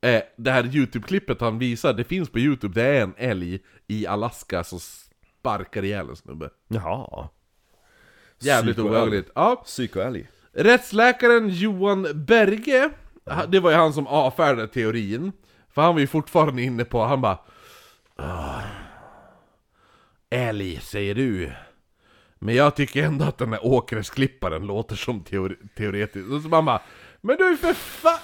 [0.00, 4.06] eh, det här YouTube-klippet han visar, det finns på YouTube, det är en älg i
[4.06, 4.78] Alaska som
[5.44, 6.50] sparkar ihjäl en snubbe.
[6.68, 7.28] Jaha.
[8.38, 8.90] Jävligt Psykoälg.
[8.96, 9.30] obehagligt.
[9.34, 9.56] Ja.
[9.64, 10.28] Psykoälg.
[10.52, 12.90] Rättsläkaren Johan Berge,
[13.48, 15.32] det var ju han som avfärdade teorin.
[15.74, 17.38] För han var ju fortfarande inne på, han bara
[18.16, 18.60] "Ah,
[20.30, 21.52] Älg, säger du.
[22.38, 26.30] Men jag tycker ändå att den där åkgräsklipparen låter som teori teoretiskt.
[26.32, 26.80] Och så bara
[27.20, 28.18] Men du är för fan...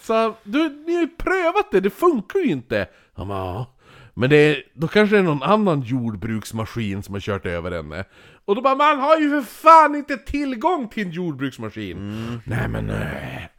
[0.00, 2.88] Så, du, ni har ju prövat det, det funkar ju inte!
[3.14, 3.75] Han bara, "Ja,
[4.16, 8.04] men det är, då kanske det är någon annan jordbruksmaskin som har kört över henne.
[8.44, 11.96] Och då bara, man har ju för fan inte tillgång till en jordbruksmaskin!
[12.44, 13.50] Nej men nej.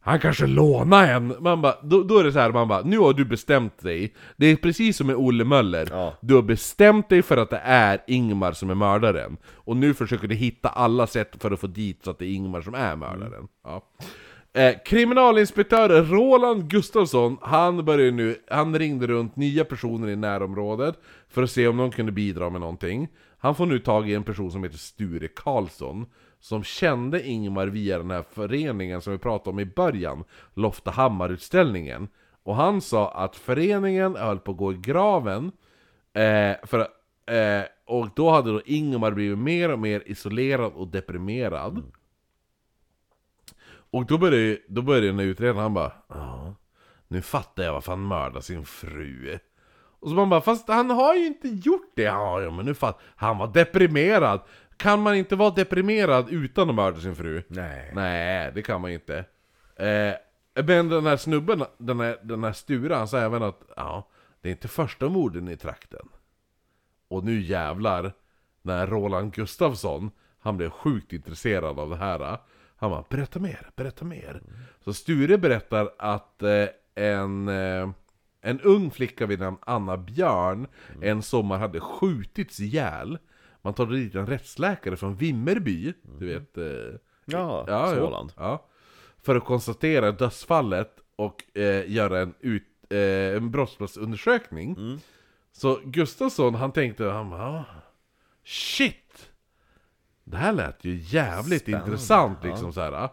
[0.00, 1.34] Han kanske lånar en.
[1.40, 4.14] Man bara, då, då är det så här, man bara, nu har du bestämt dig.
[4.36, 5.88] Det är precis som med Olle Möller.
[5.90, 6.14] Ja.
[6.20, 9.36] Du har bestämt dig för att det är Ingmar som är mördaren.
[9.52, 12.34] Och nu försöker du hitta alla sätt för att få dit så att det är
[12.34, 13.48] Ingmar som är mördaren.
[13.64, 13.84] Ja.
[14.56, 20.98] Eh, kriminalinspektör Roland Gustafsson, han började nu, han ringde runt nya personer i närområdet
[21.28, 23.08] för att se om någon kunde bidra med någonting.
[23.38, 26.06] Han får nu tag i en person som heter Sture Karlsson,
[26.40, 30.24] som kände Ingmar via den här föreningen som vi pratade om i början,
[30.54, 32.08] Loftahammarutställningen.
[32.42, 35.52] Och han sa att föreningen höll på att gå i graven,
[36.12, 41.82] eh, för, eh, och då hade då Ingmar blivit mer och mer isolerad och deprimerad.
[43.94, 46.54] Och då började, då började den utredaren, han bara Ja,
[47.08, 49.38] nu fattar jag varför han mördade sin fru.
[50.00, 52.02] Och så man bara, fast han har ju inte gjort det!
[52.02, 54.40] Ja, ja men nu fattar Han var deprimerad!
[54.76, 57.42] Kan man inte vara deprimerad utan att mörda sin fru?
[57.48, 57.92] Nej.
[57.94, 59.18] Nej, det kan man inte.
[59.76, 60.14] Eh,
[60.64, 64.08] men den här snubben, den här, den här Sture, han sa även att ja,
[64.40, 66.08] det är inte första morden i trakten.
[67.08, 68.12] Och nu jävlar,
[68.62, 72.38] när Roland Gustafsson, han blev sjukt intresserad av det här.
[72.76, 74.42] Han bara 'Berätta mer, berätta mer'
[74.84, 77.90] Så Sture berättar att eh, en, eh,
[78.40, 80.66] en ung flicka vid namn Anna Björn
[81.02, 83.18] en sommar hade skjutits ihjäl.
[83.62, 86.58] Man tar dit en rättsläkare från Vimmerby, du vet...
[86.58, 87.94] Eh, Ja, Ja.
[87.96, 88.32] Småland.
[88.36, 88.66] Ja.
[89.22, 92.98] för att konstatera dödsfallet och eh, göra en, ut, eh,
[93.36, 94.98] en brottsplatsundersökning.
[95.52, 97.64] Så Gustafsson, han tänkte, han bara, "Ah,
[98.44, 99.03] shit!
[100.24, 102.48] Det här lät ju jävligt Spännande, intressant ja.
[102.48, 103.08] liksom så här.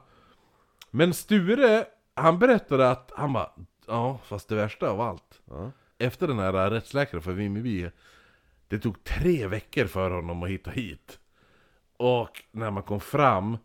[0.92, 3.52] Men Sture, han berättade att, han bara,
[3.88, 5.42] ja fast det värsta av allt.
[5.46, 5.72] Ja.
[5.98, 7.90] Efter den här rättsläkaren för Vimmerby,
[8.68, 11.20] det tog tre veckor för honom att hitta hit.
[11.98, 13.58] Och när man kom fram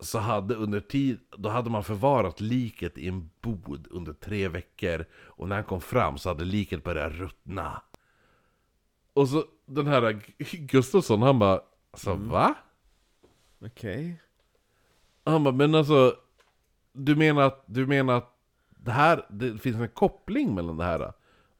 [0.00, 5.04] så hade under tid, då hade man förvarat liket i en bod under tre veckor.
[5.12, 7.82] Och när han kom fram så hade liket börjat ruttna.
[9.12, 10.22] Och så den här
[10.56, 11.60] Gustafsson, han bara,
[11.92, 12.54] alltså va?
[13.64, 14.22] Okej.
[15.24, 16.14] Han bara, men alltså
[16.92, 18.36] Du menar att, du menar att
[18.70, 21.12] det här, det finns en koppling mellan det här?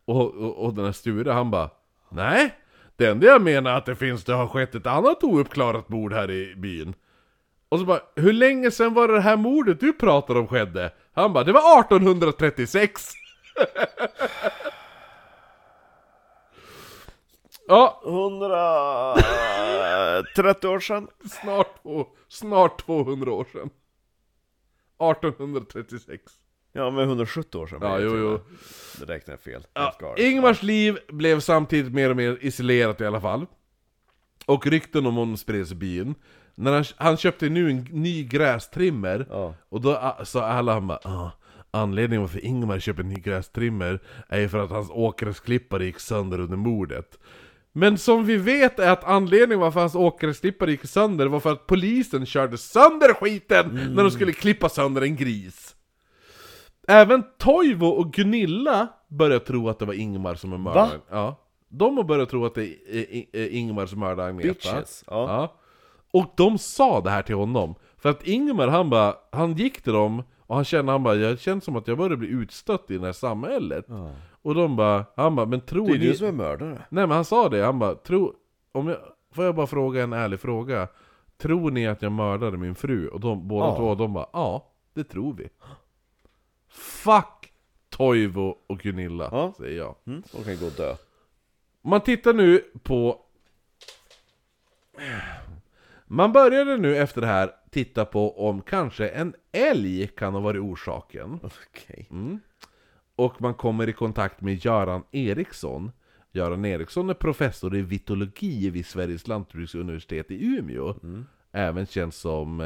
[0.04, 1.70] Och, och, och den här Sture, han bara
[2.08, 2.54] Nej!
[2.96, 6.12] Det enda jag menar är att det finns, det har skett ett annat ouppklarat mord
[6.12, 6.94] här i byn
[7.68, 10.92] Och så bara, hur länge sedan var det här mordet du pratar om skedde?
[11.12, 13.12] Han bara, det var 1836!
[17.70, 21.08] ja, 130 år sedan.
[21.42, 23.70] snart, två, snart 200 år sedan
[25.10, 26.22] 1836
[26.72, 27.78] Ja, men 170 år sedan.
[27.82, 28.40] Ja, jo, jo.
[28.98, 29.66] Det räknar jag fel.
[29.74, 29.94] Ja.
[30.16, 33.46] Ingmars liv blev samtidigt mer och mer isolerat i alla fall.
[34.46, 36.14] Och rykten om honom spreds i byn.
[36.54, 39.54] När han, han köpte nu en ny grästrimmer, Ja.
[39.68, 41.30] och då ah, sa alla han bara ah,
[41.70, 46.40] Anledningen varför Ingmar köper en ny grästrimmer är ju för att hans åkgräsklippare gick sönder
[46.40, 47.18] under mordet.
[47.72, 51.66] Men som vi vet är att anledningen varför hans åkgräsklippare gick sönder var för att
[51.66, 55.76] polisen körde sönder skiten när de skulle klippa sönder en gris.
[56.88, 61.00] Även Toivo och Gunilla börjar tro att det var Ingmar som är mördaren.
[61.10, 61.36] Ja.
[61.68, 62.66] De har börjat tro att det
[63.32, 64.48] är Ingmar som mördade Agneta.
[64.48, 65.12] Bitches, ja.
[65.12, 65.56] Ja.
[66.12, 67.74] Och de sa det här till honom.
[67.98, 71.40] För att Ingmar han bara, han gick till dem och han kände, han bara, jag
[71.40, 73.86] känner som att jag börjar bli utstött i det här samhället.
[74.42, 76.06] Och de bara, han bara, men tror Det är ni...
[76.06, 76.74] du som är mördare.
[76.88, 78.34] Nej men han sa det, han bara, tro...
[78.72, 78.98] Om jag...
[79.32, 80.88] Får jag bara fråga en ärlig fråga?
[81.36, 83.08] Tror ni att jag mördade min fru?
[83.08, 83.76] Och de, båda Ja.
[83.76, 85.48] två, de bara, ja, det tror vi.
[86.68, 87.52] Fuck
[87.88, 89.52] Toivo och Gunilla, Ja.
[89.56, 89.94] säger jag.
[90.06, 90.22] Mm.
[90.32, 90.94] De kan gå och dö.
[91.82, 93.20] Man tittar nu på...
[96.06, 100.60] Man började nu efter det här titta på om kanske en älg kan ha varit
[100.62, 101.40] orsaken.
[101.42, 102.08] Okej.
[103.24, 105.92] Och man kommer i kontakt med Göran Eriksson.
[106.32, 110.94] Göran Eriksson är professor i vitologi vid Sveriges lantbruksuniversitet i Umeå.
[111.52, 112.60] Även känd som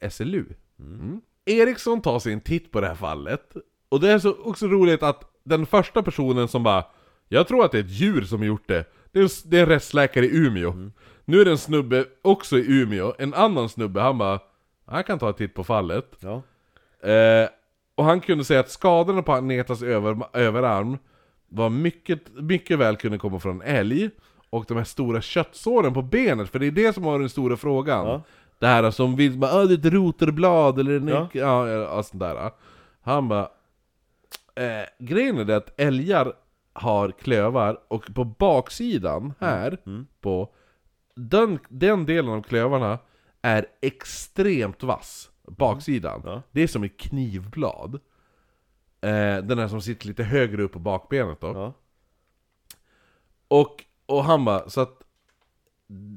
[0.00, 0.44] eh, SLU.
[0.80, 1.20] Mm.
[1.44, 3.56] Eriksson tar sig en titt på det här fallet.
[3.88, 6.84] Och det är så också roligt att den första personen som bara
[7.28, 8.84] Jag tror att det är ett djur som gjort det.
[9.12, 10.90] Det är, en- det är en rättsläkare i Umeå.
[11.24, 13.14] Nu är det en snubbe också i Umeå.
[13.18, 14.40] En annan snubbe, han bara
[14.86, 16.16] Han kan ta en titt på fallet.
[16.20, 16.42] Ja.
[17.08, 17.48] Eh,
[17.98, 20.98] och han kunde säga att skadorna på Agnetas över, överarm
[21.48, 24.10] var mycket, mycket väl kunde komma från en älg.
[24.50, 27.56] Och de här stora köttsåren på benet, för det är det som var den stora
[27.56, 28.06] frågan.
[28.06, 28.22] Ja.
[28.58, 31.28] Det här som vill bara, "Ah, det är ett rotorblad eller en Ja.
[31.68, 32.02] ja.
[32.02, 32.50] Sånt där.
[33.02, 33.48] Han bara,
[34.54, 36.32] eh, grejen är det att älgar
[36.72, 39.78] har klövar och på baksidan här,
[40.20, 40.48] på
[41.16, 42.98] den, den delen av klövarna
[43.42, 45.30] är extremt vass.
[45.50, 46.22] Baksidan.
[46.24, 46.42] Ja.
[46.50, 47.94] Det är som ett knivblad.
[49.00, 51.46] Eh, den här som sitter lite högre upp på bakbenet då.
[51.46, 51.72] Ja.
[53.48, 55.02] Och, och han bara, så att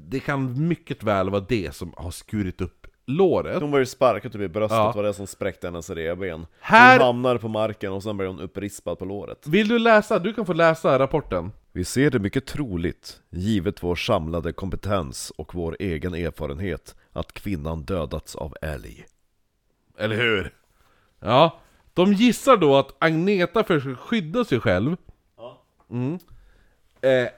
[0.08, 3.60] det kan mycket väl vara det som har skurit upp låret.
[3.62, 4.92] Hon var ju sparkad typ i bröstet, Ja.
[4.96, 6.46] var det som spräckte hennes revben.
[6.60, 9.46] Här- Hon hamnade på marken och sen blev hon upprispad på låret.
[9.46, 10.18] Vill du läsa?
[10.18, 11.52] Du kan få läsa rapporten.
[11.72, 17.82] Vi ser det mycket troligt, givet vår samlade kompetens och vår egen erfarenhet, att kvinnan
[17.82, 19.04] dödats av älg.
[19.98, 20.54] Eller hur?
[21.20, 21.60] Ja,
[21.94, 24.96] de gissar då att Agneta försöker skydda sig själv.
[25.90, 26.18] Mm.
[27.00, 27.28] Eh,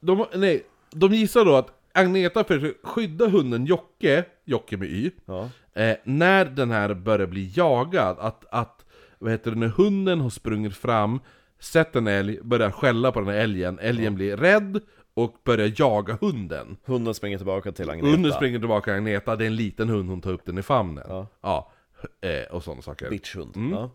[0.00, 5.48] de, nej, de gissar då att Agneta försöker skydda hunden Jocke, Jocke med Y, Ja.
[5.74, 8.16] eh, när den här börjar bli jagad.
[8.20, 8.84] Att, att
[9.18, 11.20] vad heter det, när hunden har sprungit fram,
[11.58, 14.80] sett en älg, börjar skälla på den här älgen, älgen blir rädd
[15.24, 16.76] och börjar jaga hunden.
[16.84, 18.08] Hunden springer tillbaka till Agneta.
[18.10, 20.62] Hunden springer tillbaka till Agneta, det är en liten hund, hon tar upp den i
[20.62, 21.04] famnen.
[21.08, 21.26] Ja.
[21.40, 21.72] Ja,
[22.20, 23.10] eh, och sådana saker.
[23.10, 23.56] Bitchhund.
[23.56, 23.70] Mm.
[23.72, 23.90] Ja.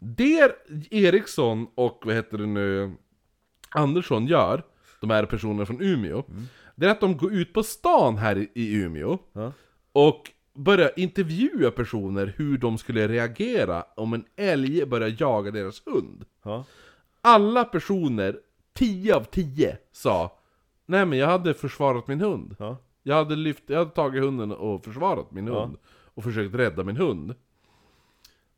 [0.00, 0.52] Det
[0.90, 2.92] Eriksson och vad heter det nu,
[3.70, 4.62] Andersson gör,
[5.00, 6.22] de här personerna från Umeå,
[6.74, 9.52] det är att de går ut på stan här i- i Umeå Ja.
[9.92, 16.24] och börjar intervjua personer hur de skulle reagera om en älg börjar jaga deras hund.
[17.20, 18.36] Alla personer,
[18.74, 20.37] 10 av 10, sa
[20.90, 22.56] Nej men jag hade försvarat min hund.
[22.58, 22.76] Ja.
[23.02, 25.76] Jag hade, lyft, jag hade tagit hunden och försvarat min hund.
[26.14, 27.30] Och försökt rädda min hund.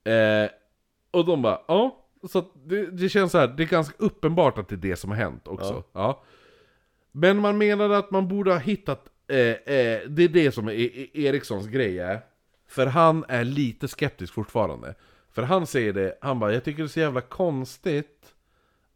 [0.05, 0.51] Eh,
[1.11, 1.97] och de bara, ja.
[2.31, 5.11] Så det, det känns så här, det är ganska uppenbart att det är det som
[5.11, 5.85] har hänt också.
[5.93, 6.23] Ja.
[7.13, 10.73] Men man menade att man borde ha hittat, eh, eh, det är det som är
[10.73, 12.21] E- Erikssons grej är.
[12.69, 14.95] För han är lite skeptisk fortfarande.
[15.33, 18.35] För han säger det, han bara, jag tycker det är så jävla konstigt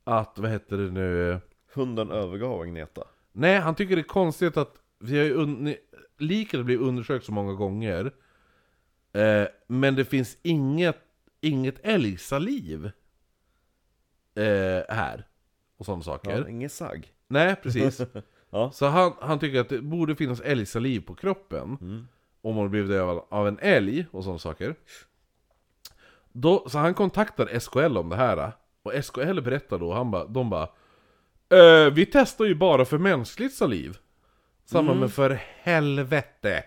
[0.05, 1.39] att, vad heter det nu?
[1.74, 3.02] Hunden övergav Agneta.
[3.36, 5.77] Nej, han tycker det är konstigt att vi har ju un-
[6.19, 8.12] liket blivit undersökt så många gånger.
[9.12, 10.97] Eh, men det finns inget,
[11.40, 12.90] inget älgsaliv
[14.35, 15.27] eh, här.
[15.77, 16.39] Och sådana saker.
[16.39, 17.12] Ja, ingen sagg.
[17.28, 18.01] Nej, precis.
[18.51, 18.70] Ja.
[18.70, 21.78] Så han, han tycker att det borde finnas älgsaliv på kroppen.
[22.43, 24.74] Om man blivit dödad av en älg och sådana saker.
[26.32, 28.52] Då, så han kontaktar SKL om det här.
[28.82, 30.69] Och SKL berättar då, han ba, de bara
[31.55, 33.97] "Eh, Vi testar ju bara för mänskligt saliv.
[34.66, 36.64] Samma men för helvete.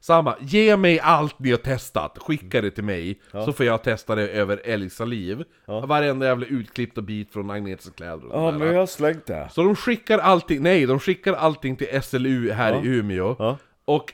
[0.00, 3.20] Samma, ge mig allt ni har testat, skicka det till mig.
[3.32, 5.44] Så får jag testa det över älgsaliv.
[5.66, 8.58] Varenda jävla utklippta bit från Agnetas kläder och Ja, sådär.
[8.58, 9.48] men jag har slängt det.
[9.52, 13.56] Så de skickar allting, nej de skickar allting till SLU här i Umeå Ja.
[13.84, 14.12] Och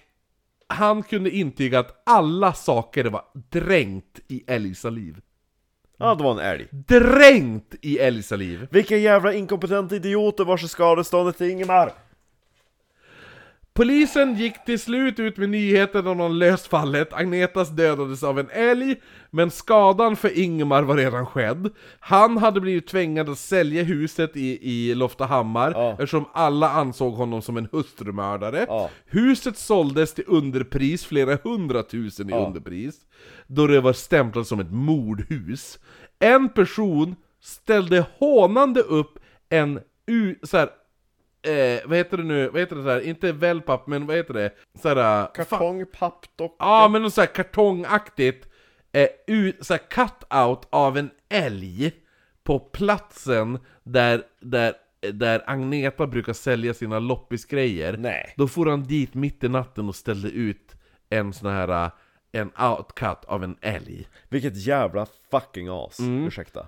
[0.68, 5.20] han kunde intyga att alla saker var dränkt i älgsaliv
[5.98, 6.68] Ja, det var en älg.
[6.70, 8.66] Dränkt i älgsaliv!
[8.70, 11.92] Vilka jävla inkompetenta idioter vars skadeståndet till Ingemar?
[13.74, 18.50] Polisen gick till slut ut med nyheten om de löst fallet, Agnetas dödades av en
[18.50, 18.96] älg,
[19.30, 21.70] men skadan för Ingmar var redan skedd.
[22.00, 25.90] Han hade blivit tvingad att sälja huset i, i Loftahammar, Ja.
[25.92, 28.64] eftersom alla ansåg honom som en hustrumördare.
[28.68, 28.90] Ja.
[29.06, 32.46] Huset såldes till underpris, flera hundratusen i Ja.
[32.46, 32.94] underpris,
[33.46, 35.78] då det var stämplat som ett mordhus.
[36.18, 39.18] En person ställde hånande upp
[39.48, 39.80] en
[40.42, 40.68] så här,
[41.44, 43.00] eh, vad heter det nu, vad heter det här?
[43.00, 44.50] inte wellpapp men vad heter det?
[44.82, 46.54] Så här, fa- Kartong, pappdocka.
[46.58, 48.48] Ja men något så här kartongaktigt,
[48.92, 51.92] eh, u, så här cut-out av en älg
[52.44, 54.74] på platsen där, där,
[55.12, 57.96] där Agneta brukar sälja sina loppisgrejer.
[57.96, 58.34] Nej.
[58.36, 60.74] Då får han dit mitt i natten och ställde ut
[61.10, 61.90] en sån här, eh,
[62.32, 64.08] en outcut av en älg.
[64.28, 65.98] Vilket jävla fucking as.
[65.98, 66.26] Mm.
[66.26, 66.66] Ursäkta.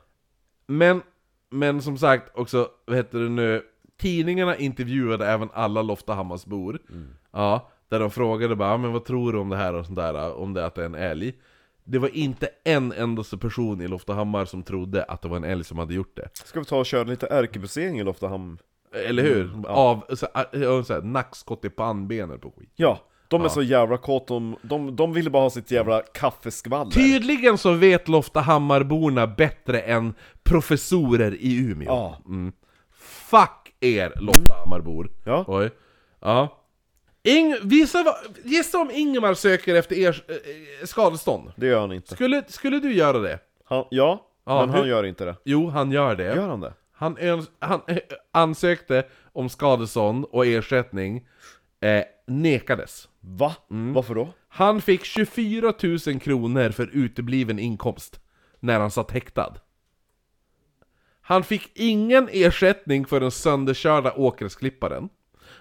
[0.66, 1.02] Men,
[1.50, 3.62] men som sagt också, vad heter det nu,
[3.98, 6.78] tidningarna intervjuade även alla Loftahammarsbor.
[7.32, 9.96] Ja, där de frågade bara, "Ja, men vad tror du om det här och sånt
[9.96, 11.34] där, om det att det är en älg?
[11.84, 15.64] Det var inte en endaste person i Loftahammar som trodde att det var en älg
[15.64, 16.28] som hade gjort det.
[16.32, 18.58] Ska vi ta och köra lite ärkebusering i Loftahammar?
[19.08, 19.44] Eller hur?
[19.44, 19.70] Mm, ja.
[19.70, 22.72] Av så, så här, nackskott i pannbenet på skit.
[22.76, 26.90] Ja, de är så jävla kåt, de, de, de ville bara ha sitt jävla kaffeskvaller.
[26.90, 31.86] Tydligen så vet Loftahammarborna bättre än professorer i Umeå.
[31.86, 32.16] Ja.
[32.26, 32.52] Mm.
[33.30, 35.08] Fuck er Loftahammarbor.
[35.24, 35.44] Ja.
[35.48, 35.70] Oj.
[36.20, 36.62] Ja.
[37.22, 41.52] Ing, visa vad, gissa om Ingemar söker efter er eh, skadestånd.
[41.56, 42.14] Det gör han inte.
[42.14, 43.38] Skulle, skulle du göra det?
[43.64, 45.36] Han, ja, Ja, men han hur- gör inte det.
[45.44, 46.24] Jo, han gör det.
[46.34, 46.72] Gör han det?
[46.92, 47.98] Han, öns- han eh,
[48.32, 51.26] ansökte om skadestånd och ersättning,
[51.80, 53.08] eh, nekades.
[53.20, 53.54] Va?
[53.70, 53.92] Mm.
[53.92, 54.28] Varför då?
[54.48, 55.74] Han fick 24
[56.06, 58.20] 000 kronor för utebliven inkomst
[58.60, 59.54] när han satt häktad.
[61.28, 65.08] Han fick ingen ersättning för den sönderkörda åkersklipparen.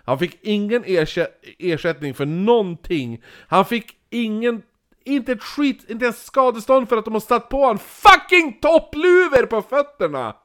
[0.06, 3.24] Han fick ingen ersätt ersättning för någonting.
[3.48, 4.62] Han fick ingen,
[5.04, 9.46] inte ett skit, inte ens skadestånd för att de har satt på en fucking toppluvor
[9.46, 10.36] på fötterna!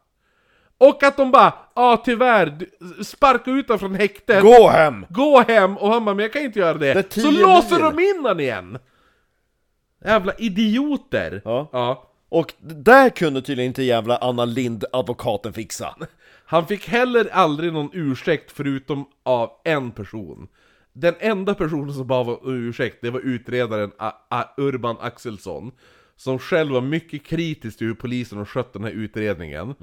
[0.79, 2.67] Och att de bara, ja ah, tyvärr,
[3.05, 4.43] sparka ut honom från häktet.
[4.43, 5.07] Gå hem!
[5.09, 5.77] Gå hem!
[5.77, 6.95] Och han bara, men jag kan inte göra det.
[6.95, 7.97] Det så låser mil.
[7.97, 8.79] de in han igen!
[10.05, 11.43] Jävla idioter!
[11.45, 11.69] Ja.
[11.73, 12.10] ja.
[12.31, 15.97] Och där kunde tydligen inte jävla Anna Lind, advokaten, fixa.
[16.45, 20.49] Han fick heller aldrig någon ursäkt förutom av en person.
[20.93, 25.73] Den enda personen som bad om ursäkt, det var utredaren A- A- Urban Axelsson.
[26.17, 29.75] Som själv var mycket kritisk till hur polisen har skött den här utredningen.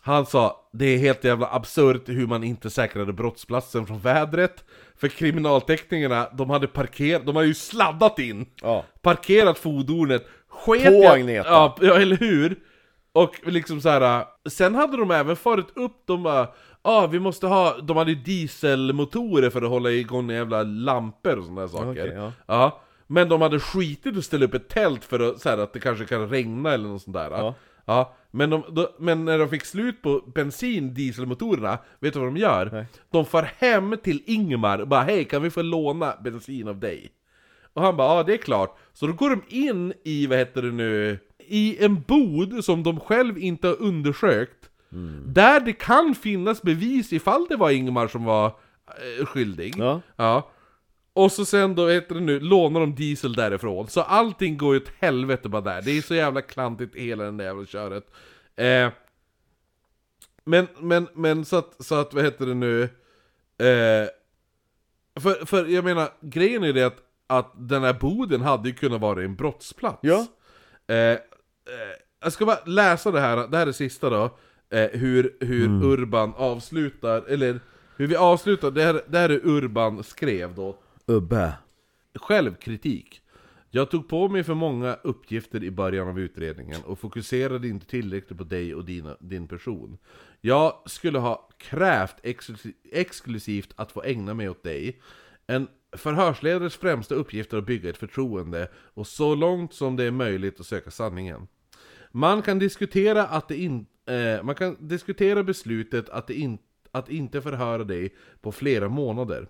[0.00, 4.64] Han sa, det är helt jävla absurt hur man inte säkrade brottsplatsen från vädret.
[4.96, 8.46] För kriminalteknikerna, de hade parkerat, de hade ju sladdat in.
[8.62, 8.84] Ja.
[9.02, 11.48] Parkerat fordonet, sket På i- Agneta.
[11.48, 12.58] Ja, ja, eller hur?
[13.12, 14.24] Och liksom så här.
[14.48, 16.48] sen hade de även farit upp, de bara
[16.82, 21.44] ah, vi måste ha, de hade ju dieselmotorer för att hålla igång jävla lampor och
[21.44, 21.90] sådana där saker.
[21.90, 22.80] Okej, ja.
[23.06, 25.80] Men de hade skitit att ställa upp ett tält för att, så här, att det
[25.80, 27.30] kanske kan regna eller något sånt där.
[27.30, 27.54] Ja.
[27.84, 32.28] Ja, men, de, då, men när de fick slut på bensin, dieselmotorerna, vet du vad
[32.28, 32.70] de gör?
[32.72, 32.86] Nej.
[33.10, 37.10] De far hem till Ingmar och bara hej, kan vi få låna bensin av dig?
[37.78, 38.78] Och han bara ja, det är klart.
[38.92, 43.00] Så då går de in i, vad heter det nu, i en bod som de
[43.00, 44.70] själv inte har undersökt.
[45.26, 48.46] Där det kan finnas bevis ifall det var Ingmar som var
[48.86, 49.74] eh, skyldig.
[49.78, 50.00] Ja.
[50.16, 50.50] Ja.
[51.12, 53.88] Och så sen då, heter det nu, lånar de diesel därifrån.
[53.88, 55.82] Så allting går ju åt helvete bara där.
[55.82, 58.10] Det är så jävla klantigt hela den där jävla köret.
[58.56, 58.90] Eh,
[60.44, 62.82] men, men, men så att, så att, vad heter det nu?
[62.82, 64.08] Eh,
[65.20, 69.00] för, för jag menar, grejen är det att, att den här boden hade ju kunnat
[69.00, 69.98] vara en brottsplats.
[70.02, 70.26] Ja.
[70.86, 71.18] Eh, eh,
[72.22, 74.38] jag ska bara läsa det här, det här är sista då.
[74.70, 77.60] Eh, hur hur Urban avslutar, eller
[77.96, 80.78] hur vi avslutar, det här, det här är Urban skrev då.
[81.06, 81.52] Ubbe.
[82.14, 83.22] Självkritik.
[83.70, 88.38] Jag tog på mig för många uppgifter i början av utredningen och fokuserade inte tillräckligt
[88.38, 89.98] på dig och dina, din person.
[90.40, 95.00] Jag skulle ha krävt exklusi- exklusivt att få ägna mig åt dig.
[95.46, 100.10] En förhörsledares främsta uppgift är att bygga ett förtroende och så långt som det är
[100.10, 101.48] möjligt att söka sanningen.
[102.12, 106.58] Man kan diskutera att det in, eh, man kan diskutera beslutet att, det in,
[106.90, 109.48] att inte förhöra dig på flera månader.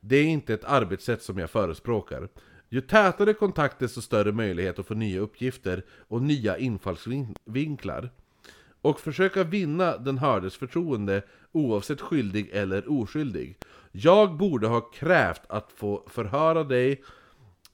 [0.00, 2.28] Det är inte ett arbetssätt som jag förespråkar.
[2.68, 8.10] Ju tätare kontakt desto större möjlighet att få nya uppgifter och nya infallsvinklar.
[8.82, 11.22] Och försöka vinna den hördes förtroende
[11.52, 13.58] oavsett skyldig eller oskyldig.
[13.92, 17.02] Jag borde ha krävt att få förhöra dig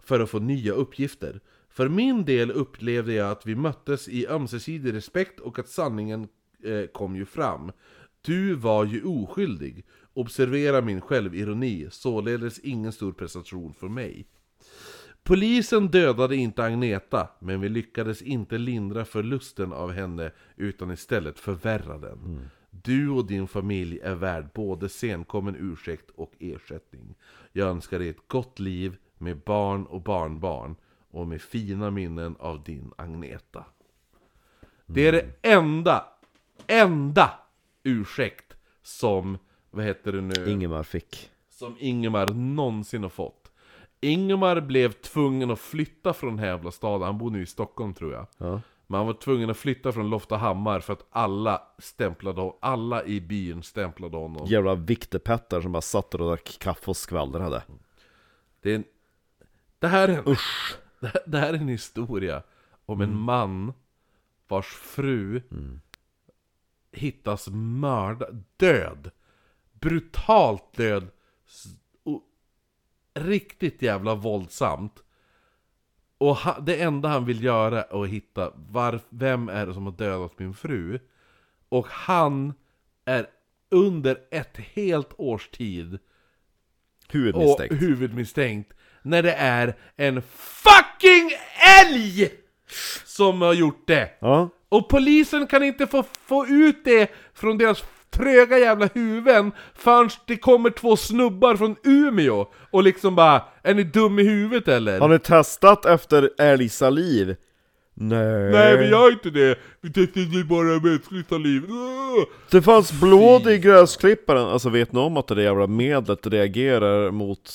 [0.02, 1.40] för att få nya uppgifter.
[1.68, 6.28] För min del upplevde jag att vi möttes i ömsesidig respekt och att sanningen
[6.64, 7.72] eh, kom ju fram.
[8.20, 9.84] Du var ju oskyldig.
[10.14, 14.26] Observera min självironi, således ingen stor prestation för mig.
[15.22, 21.98] Polisen dödade inte Agneta, men vi lyckades inte lindra förlusten av henne utan istället förvärra
[21.98, 22.18] den.
[22.18, 22.44] Mm.
[22.82, 27.14] Du och din familj är värd både senkommen ursäkt och ersättning.
[27.52, 30.76] Jag önskar dig ett gott liv med barn och barnbarn
[31.10, 33.64] och med fina minnen av din Agneta.
[34.86, 36.04] Det är det enda,
[36.66, 37.30] enda
[37.82, 39.38] ursäkt som,
[39.70, 40.50] vad heter det nu?
[40.50, 41.30] Ingemar fick.
[41.50, 43.52] som Ingemar någonsin har fått.
[44.00, 48.26] Ingemar blev tvungen att flytta från jävla staden, han bor nu i Stockholm tror jag.
[48.38, 48.60] Ja.
[48.90, 53.62] Men han var tvungen att flytta från Loftahammar för att alla stämplade alla i byn
[53.62, 54.46] stämplade honom.
[54.46, 57.62] Jävla vikterpettar som bara satt och drack kaffe och skvallrade.
[58.60, 58.84] Det, är en,
[59.78, 60.24] det, här är en,
[61.00, 62.42] här, det här är en historia
[62.86, 63.72] om en man
[64.48, 65.42] vars fru
[66.92, 69.10] hittas mördad, död.
[69.72, 71.10] Brutalt död.
[72.04, 72.22] Och
[73.14, 75.02] riktigt jävla våldsamt.
[76.18, 79.84] Och ha, det enda han vill göra är att hitta var, vem är det som
[79.84, 80.98] har dödat min fru.
[81.68, 82.54] Och han
[83.04, 83.26] är
[83.70, 85.98] under ett helt års tid
[87.08, 87.72] Huvudmisstänkt.
[87.72, 88.72] och huvudmisstänkt
[89.02, 91.30] när det är en FUCKING
[91.84, 92.30] älg
[93.04, 94.10] som har gjort det!
[94.18, 94.48] Ja.
[94.68, 100.36] Och polisen kan inte få, få ut det från deras tröga jävla huvuden förrän det
[100.36, 105.00] kommer två snubbar från Umeå och liksom bara Är ni dum i huvudet eller?
[105.00, 107.36] Har ni testat efter älgsaliv?
[108.00, 108.50] Nej.
[108.50, 109.58] Nej vi gör inte det!
[109.80, 111.62] Vi testade bara mänskligt saliv.
[112.50, 117.10] Det fanns blod i gräsklipparen, alltså vet ni om att det där jävla medlet reagerar
[117.10, 117.50] mot,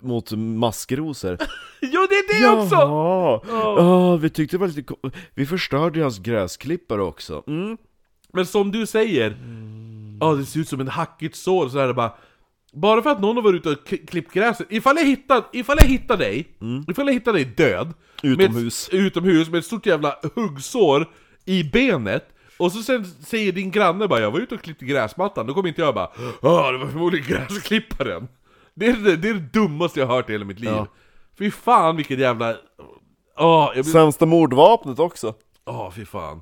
[0.00, 1.38] mot maskrosor?
[1.80, 2.74] Jo det är det också!
[2.74, 3.40] Jaha!
[3.48, 4.94] Ja, vi tyckte det var lite
[5.34, 7.42] Vi förstörde hans gräsklippare också.
[7.46, 7.76] Mm.
[8.32, 9.36] Men som du säger,
[10.20, 12.12] ja det ser ut som en hackigt sår, så är det bara
[12.72, 15.88] Bara för att någon har varit ute och klippt gräset, ifall jag hittar, ifall jag
[15.88, 16.48] hittar dig,
[16.88, 18.88] ifall jag hittar dig död Utomhus.
[18.92, 21.06] med, utomhus med ett stort jävla huggsår
[21.44, 25.46] i benet och så sen säger din granne bara 'Jag var ute och klippte gräsmattan'
[25.46, 26.10] Då kommer inte jag bara
[26.42, 28.28] 'Ja, det var förmodligen gräsklipparen'
[28.74, 30.86] det är det, det är det dummaste jag har hört i hela mitt liv Ja.
[31.38, 32.56] Fy fan vilket jävla...
[33.38, 33.92] Åh, jag blir...
[33.92, 35.34] Sämsta mordvapnet också.
[35.66, 36.40] Åh, fy fan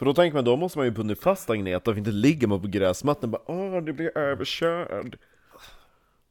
[0.00, 2.60] För då tänker man, då måste man ju bundit fast Agneta, för inte ligger man
[2.60, 5.18] på gräsmattan bara Åh, det blir överkörd.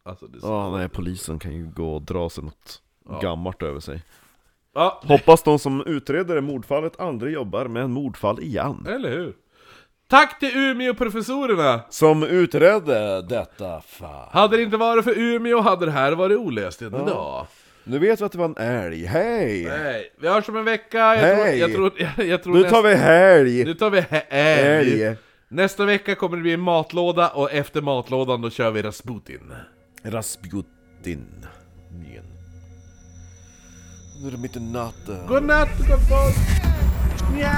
[0.04, 0.48] Alltså, det är så...
[0.48, 2.82] Ja, nej, polisen kan ju gå och dra sig något
[3.22, 4.04] gammalt över sig.
[4.74, 8.86] Ja, Hoppas de som utreder mordfallet aldrig jobbar med en mordfall igen.
[8.90, 9.36] eller hur?
[10.08, 11.80] Tack till Umeå-professorerna!
[11.90, 14.30] Som utredde detta fall.
[14.32, 17.48] Hade det inte varit för Umeå hade det här varit olöst än idag.
[17.84, 19.64] Nu vet vi att det var en älg, hej!
[19.66, 21.60] Nej, vi hörs om en vecka, jag tror, Hej!
[21.60, 23.66] jag tror, jag, jag tror Nu tar vi helg!
[23.66, 25.16] nu tar vi he- älg.
[25.48, 29.54] Nästa vecka kommer det bli en matlåda, och efter matlådan då kör vi Rasputin.
[30.04, 31.26] Rasputin.
[34.22, 35.28] Nu är det mitt i natten.
[35.28, 36.36] Godnatt gott folk!
[37.42, 37.52] Ja!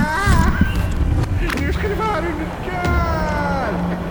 [1.62, 4.02] Nu ska ni få höra hur det går!